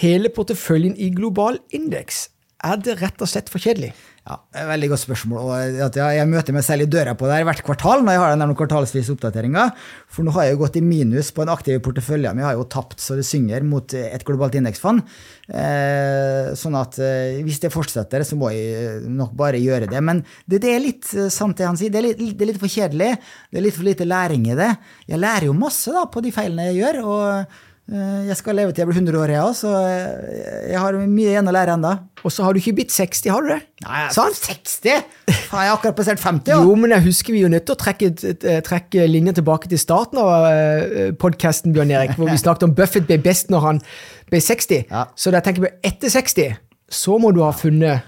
hele 0.00 0.30
porteføljen 0.34 0.96
i 0.96 1.10
global 1.14 1.60
indeks? 1.76 2.28
Er 2.64 2.80
det 2.80 2.98
rett 3.00 3.22
og 3.22 3.30
slett 3.30 3.48
for 3.52 3.62
kjedelig? 3.62 3.92
Ja, 4.28 4.36
et 4.52 4.66
Veldig 4.68 4.88
godt 4.92 5.00
spørsmål. 5.00 5.38
og 5.40 5.78
at 5.86 5.96
jeg, 5.96 6.28
møter 6.28 6.52
meg 6.52 6.64
selv 6.66 6.84
i 6.84 6.90
døra 6.92 7.14
på 7.16 7.26
det 7.26 7.38
her 7.38 7.46
hvert 7.48 7.62
kvartal 7.64 8.02
når 8.04 8.12
jeg 8.12 8.20
har 8.20 8.34
den 8.36 8.52
kvartalsvise 8.58 9.14
oppdateringa. 9.14 9.70
For 10.12 10.26
nå 10.26 10.34
har 10.36 10.46
jeg 10.46 10.54
jo 10.54 10.60
gått 10.60 10.76
i 10.76 10.84
minus 10.84 11.30
på 11.32 11.42
den 11.42 11.52
aktive 11.54 11.80
porteføljen. 11.80 12.36
jeg 12.36 12.44
har 12.44 12.58
jo 12.58 12.68
tapt 12.68 13.00
så 13.00 13.16
det 13.16 13.24
synger 13.24 13.64
mot 13.64 13.94
et 13.94 14.24
globalt 14.28 14.58
indeksfond. 14.60 15.00
Eh, 15.48 16.52
sånn 16.52 16.76
at 16.76 17.00
eh, 17.00 17.40
hvis 17.46 17.62
det 17.64 17.72
fortsetter, 17.72 18.22
så 18.22 18.36
må 18.36 18.52
jeg 18.52 19.00
nok 19.08 19.32
bare 19.32 19.58
gjøre 19.58 19.88
det. 19.88 20.04
Men 20.04 20.22
det, 20.44 20.60
det 20.60 20.74
er 20.74 20.84
litt 20.84 21.08
eh, 21.16 21.32
sant 21.32 21.56
det 21.56 21.66
han 21.66 21.80
sier. 21.80 21.90
Det 21.90 22.02
er, 22.02 22.10
litt, 22.12 22.36
det 22.36 22.44
er 22.44 22.52
litt 22.52 22.60
for 22.60 22.70
kjedelig. 22.70 23.16
Det 23.48 23.58
er 23.58 23.66
litt 23.66 23.78
for 23.78 23.88
lite 23.88 24.06
læring 24.06 24.46
i 24.52 24.58
det. 24.58 24.70
Jeg 25.08 25.24
lærer 25.24 25.48
jo 25.48 25.56
masse 25.56 25.96
da 25.96 26.04
på 26.12 26.20
de 26.20 26.34
feilene 26.34 26.68
jeg 26.70 26.82
gjør. 26.84 27.02
og 27.08 27.26
eh, 27.32 27.66
jeg 27.90 28.36
skal 28.38 28.54
leve 28.54 28.70
til 28.70 28.84
jeg 28.84 28.88
blir 28.90 28.98
100 29.00 29.18
år, 29.18 29.32
jeg 29.34 29.42
òg, 29.42 29.54
så 29.58 29.70
eh, 29.82 30.70
jeg 30.70 30.78
har 30.78 30.98
mye 31.00 31.32
igjen 31.32 31.50
å 31.50 31.54
lære 31.54 31.74
ennå. 31.74 31.94
Og 32.20 32.34
så 32.34 32.44
har 32.44 32.54
du 32.54 32.60
ikke 32.60 32.74
blitt 32.78 32.92
60, 32.94 33.30
har 33.32 33.42
du 33.42 33.48
det? 33.50 33.58
Nei, 33.86 34.02
Sant? 34.14 34.36
60? 34.36 35.08
Har 35.50 35.64
jeg 35.64 35.74
akkurat 35.74 35.96
passert 35.98 36.22
50. 36.22 36.52
Jo, 36.52 36.76
men 36.78 36.94
jeg 36.94 37.06
husker 37.08 37.34
vi 37.34 37.42
er 37.46 37.52
nødt 37.52 37.66
til 37.66 37.74
å 37.74 37.80
trekke, 37.80 38.12
eh, 38.28 38.60
trekke 38.66 39.06
linjen 39.10 39.38
tilbake 39.40 39.70
til 39.72 39.80
starten 39.80 40.20
av 40.22 40.46
uh, 40.46 41.10
podkasten, 41.18 41.74
Bjørn 41.74 41.94
Erik, 41.96 42.14
hvor 42.18 42.30
vi 42.30 42.38
snakket 42.44 42.68
om 42.68 42.76
Buffett 42.78 43.08
ble 43.08 43.18
best 43.24 43.50
når 43.50 43.66
han 43.66 43.82
ble 44.30 44.42
60. 44.44 44.86
Ja. 44.92 45.06
Så 45.18 45.34
da 45.34 45.42
tenker 45.42 45.66
jeg 45.66 45.78
etter 45.90 46.12
60, 46.12 46.60
så 47.00 47.18
må 47.22 47.32
du 47.34 47.42
ha 47.42 47.50
funnet, 47.56 48.06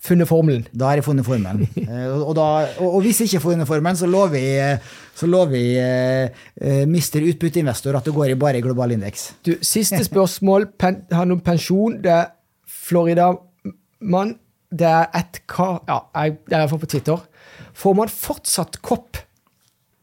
funnet 0.00 0.28
formelen. 0.28 0.64
Da 0.72 0.88
har 0.90 1.00
jeg 1.00 1.06
funnet 1.06 1.26
formelen. 1.26 1.68
Eh, 1.90 2.22
og, 2.22 2.34
da, 2.38 2.46
og, 2.80 2.96
og 2.96 3.00
hvis 3.04 3.20
jeg 3.20 3.30
ikke 3.30 3.42
får 3.42 3.54
funnet 3.54 3.68
formelen, 3.68 3.98
så 3.98 4.08
lover 4.08 4.38
jeg, 4.38 4.76
så 5.16 5.26
lover 5.26 5.56
jeg 5.58 6.28
uh, 6.62 6.84
mister 6.88 7.24
Utbytteinvestor 7.26 7.98
at 7.98 8.06
det 8.06 8.14
går 8.14 8.32
i 8.32 8.36
bare 8.38 8.60
global 8.62 8.94
indeks. 8.94 9.30
Du, 9.46 9.56
siste 9.66 9.98
spørsmål 10.06 10.68
pen, 10.78 11.02
handler 11.12 11.38
om 11.38 11.42
pensjon. 11.44 11.98
Det 12.04 12.12
er 12.14 12.30
Florida-mann. 12.70 14.36
Det 14.70 14.86
er 14.86 15.10
et 15.18 15.40
kar 15.50 15.80
Ja, 15.88 15.98
jeg, 16.14 16.38
det 16.46 16.54
er 16.54 16.62
iallfall 16.62 16.82
på 16.84 16.92
Twitter. 16.92 17.26
Får 17.74 17.98
man 17.98 18.12
fortsatt 18.12 18.78
kopp 18.86 19.18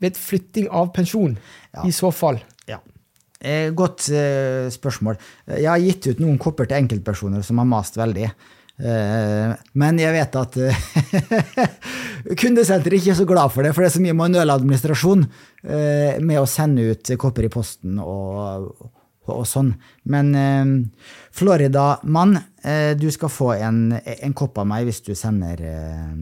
ved 0.03 0.19
flytting 0.19 0.67
av 0.75 0.91
pensjon? 0.95 1.37
I 1.87 1.93
så 1.95 2.11
fall. 2.11 2.41
Ja. 2.67 2.81
Eh, 3.39 3.71
godt 3.71 4.09
spørsmål. 4.75 5.17
Jeg 5.55 5.71
har 5.71 5.81
gitt 5.81 6.11
ut 6.11 6.21
noen 6.25 6.37
kopper 6.41 6.67
til 6.67 6.81
enkeltpersoner 6.81 7.45
som 7.47 7.63
har 7.63 7.69
mast 7.69 7.97
veldig. 8.01 8.27
Eh, 8.77 9.53
men 9.81 9.97
jeg 9.97 10.13
vet 10.13 10.35
at 10.37 10.57
eh, 10.61 10.81
kundesenteret 12.43 12.99
ikke 12.99 13.15
er 13.15 13.17
så 13.17 13.25
glad 13.29 13.49
for 13.53 13.65
det, 13.65 13.73
for 13.73 13.81
det 13.81 13.89
er 13.89 13.95
så 13.95 14.03
mye 14.03 14.17
manuell 14.17 14.53
administrasjon 14.53 15.23
eh, 15.25 16.19
med 16.21 16.37
å 16.37 16.49
sende 16.49 16.85
ut 16.91 17.15
kopper 17.17 17.49
i 17.49 17.53
posten 17.53 17.97
og 18.03 18.93
og, 19.27 19.41
sånn. 19.43 19.73
Men 20.07 20.29
Florida-mann, 21.35 22.37
du 22.95 23.09
skal 23.11 23.27
få 23.27 23.49
en, 23.57 23.81
en, 23.97 24.35
kopp 24.39 24.61
av 24.61 24.69
meg 24.69 24.85
hvis 24.87 25.01
du, 25.03 25.09
sender, 25.19 25.59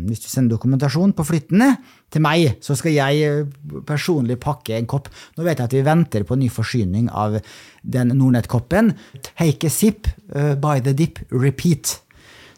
hvis 0.07 0.23
du 0.23 0.25
sender 0.25 0.55
dokumentasjon 0.55 1.13
på 1.13 1.27
flyttene 1.27 1.67
til 2.09 2.23
meg. 2.25 2.55
Så 2.65 2.73
skal 2.79 2.95
jeg 2.95 3.45
personlig 3.85 4.39
pakke 4.41 4.73
en 4.79 4.89
kopp. 4.89 5.11
Nå 5.37 5.45
vet 5.45 5.61
jeg 5.61 5.69
at 5.69 5.75
vi 5.77 5.83
venter 5.85 6.25
på 6.25 6.39
ny 6.41 6.49
forsyning 6.49 7.11
av 7.13 7.37
den 7.85 8.15
Nordnett-koppen. 8.17 8.95
Take 9.35 9.69
a 9.69 9.75
sip, 9.75 10.09
by 10.33 10.81
the 10.81 10.97
dip, 10.97 11.21
repeat. 11.29 11.99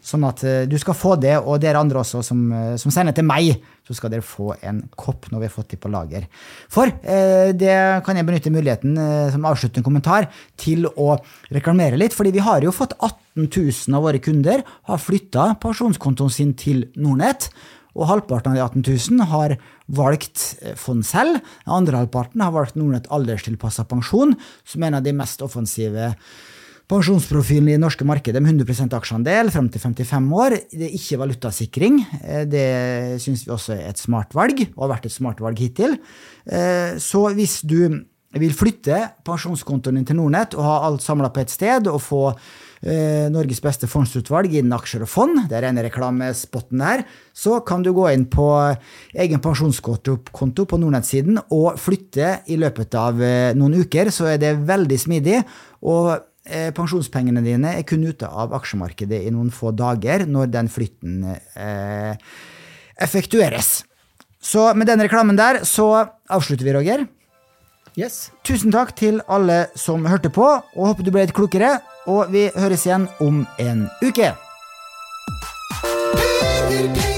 Sånn 0.08 0.24
at 0.24 0.40
uh, 0.46 0.62
du 0.68 0.76
skal 0.80 0.96
få 0.96 1.16
det, 1.20 1.34
og 1.38 1.60
dere 1.60 1.80
andre 1.82 2.00
også 2.00 2.22
som, 2.24 2.46
uh, 2.52 2.74
som, 2.80 2.92
sender 2.94 3.16
til 3.16 3.26
meg, 3.28 3.58
så 3.84 3.96
skal 3.96 4.12
dere 4.12 4.24
få 4.24 4.54
en 4.64 4.80
kopp 4.96 5.28
når 5.32 5.42
vi 5.42 5.48
har 5.48 5.54
fått 5.54 5.74
det 5.74 5.80
på 5.82 5.90
lager. 5.92 6.26
For 6.72 6.88
eh, 6.88 7.54
det 7.56 7.76
kan 8.04 8.18
jeg 8.18 8.26
benytte 8.28 8.52
muligheten 8.52 8.98
som 9.32 9.46
avsluttende 9.48 9.86
kommentar 9.86 10.26
til 10.60 10.84
å 10.90 11.14
reklamere 11.54 11.96
litt, 11.96 12.12
fordi 12.12 12.34
vi 12.34 12.44
har 12.44 12.66
jo 12.66 12.74
fått 12.74 12.92
18 12.98 13.46
000 13.48 13.96
av 13.96 14.04
våre 14.04 14.20
kunder 14.20 14.60
har 14.90 15.00
flytta 15.00 15.54
pensjonskontoen 15.62 16.34
sin 16.34 16.52
til 16.60 16.84
Nordnett. 17.00 17.48
Og 17.96 18.10
halvparten 18.10 18.52
av 18.52 18.58
de 18.58 18.82
18 18.84 19.16
000 19.16 19.32
har 19.32 19.56
valgt 19.88 20.44
fond 20.76 21.06
selv. 21.08 21.40
Den 21.64 21.76
andre 21.80 22.02
halvparten 22.02 22.44
har 22.44 22.52
valgt 22.54 22.76
Nordnett 22.76 23.08
alderstilpassa 23.08 23.88
pensjon, 23.88 24.36
som 24.68 24.84
er 24.84 24.92
en 24.92 25.00
av 25.00 25.08
de 25.08 25.16
mest 25.16 25.40
offensive 25.48 26.12
Pensjonsprofilen 26.88 27.66
i 27.68 27.74
det 27.74 27.82
norske 27.82 28.04
markedet 28.08 28.40
med 28.40 28.62
100% 28.62 28.94
aksjeandel 28.96 29.50
frem 29.52 29.66
til 29.68 29.82
55 29.82 30.28
år. 30.32 30.54
Det 30.72 30.86
er 30.86 30.94
ikke 30.96 31.18
valutasikring. 31.20 31.98
Eh, 32.22 32.44
det 32.48 32.68
syns 33.20 33.42
vi 33.44 33.52
også 33.52 33.74
er 33.74 33.90
et 33.90 34.00
smart 34.00 34.32
valg, 34.36 34.62
og 34.70 34.86
har 34.86 34.94
vært 34.94 35.08
et 35.10 35.12
smart 35.12 35.42
valg 35.44 35.60
hittil. 35.60 35.98
Eh, 36.48 36.96
så 36.96 37.26
hvis 37.36 37.58
du 37.68 38.06
vil 38.38 38.54
flytte 38.56 39.02
pensjonskontoen 39.24 39.98
din 39.98 40.06
til 40.08 40.16
Nordnett 40.16 40.56
og 40.56 40.64
ha 40.64 40.78
alt 40.86 41.04
samla 41.04 41.28
på 41.28 41.42
ett 41.42 41.52
sted, 41.52 41.90
og 41.92 42.00
få 42.00 42.22
eh, 42.32 43.28
Norges 43.34 43.60
beste 43.60 43.84
fondsutvalg 43.90 44.56
innen 44.56 44.72
aksjer 44.78 45.04
og 45.04 45.12
fond, 45.12 45.42
det 45.50 45.58
er 45.58 45.66
rene 45.66 45.84
reklamespotten 45.84 46.86
her, 46.86 47.04
så 47.36 47.58
kan 47.68 47.84
du 47.84 47.90
gå 47.92 48.06
inn 48.14 48.24
på 48.32 48.48
egen 49.12 49.44
pensjonskonto 49.44 50.64
på 50.72 50.80
Nordnett-siden 50.80 51.36
og 51.52 51.76
flytte 51.76 52.38
i 52.48 52.56
løpet 52.56 52.96
av 52.96 53.20
noen 53.60 53.76
uker. 53.84 54.08
Så 54.08 54.32
er 54.32 54.40
det 54.40 54.56
veldig 54.72 55.00
smidig. 55.04 55.42
og 55.84 56.24
pensjonspengene 56.76 57.42
dine 57.44 57.74
er 57.78 57.84
kun 57.88 58.06
ute 58.08 58.28
av 58.28 58.54
aksjemarkedet 58.56 59.20
i 59.26 59.34
noen 59.34 59.50
få 59.54 59.72
dager 59.76 60.26
når 60.28 60.50
den 60.54 60.70
flytten 60.72 61.28
eh, 61.28 62.16
effektueres. 62.98 63.82
Så 64.40 64.70
med 64.78 64.88
den 64.88 65.02
reklamen 65.02 65.38
der 65.38 65.62
så 65.68 65.90
avslutter 66.30 66.64
vi, 66.64 66.74
Roger. 66.76 67.06
Yes. 67.98 68.28
Tusen 68.46 68.70
takk 68.72 68.94
til 68.96 69.18
alle 69.26 69.66
som 69.74 70.06
hørte 70.06 70.30
på, 70.30 70.46
og 70.46 70.90
håper 70.92 71.06
du 71.06 71.10
ble 71.10 71.26
litt 71.26 71.36
klokere. 71.36 71.78
Og 72.08 72.30
vi 72.32 72.46
høres 72.54 72.86
igjen 72.86 73.08
om 73.20 73.42
en 73.58 73.86
uke. 74.04 74.32
Peter, 76.68 76.86
penger. 76.94 77.17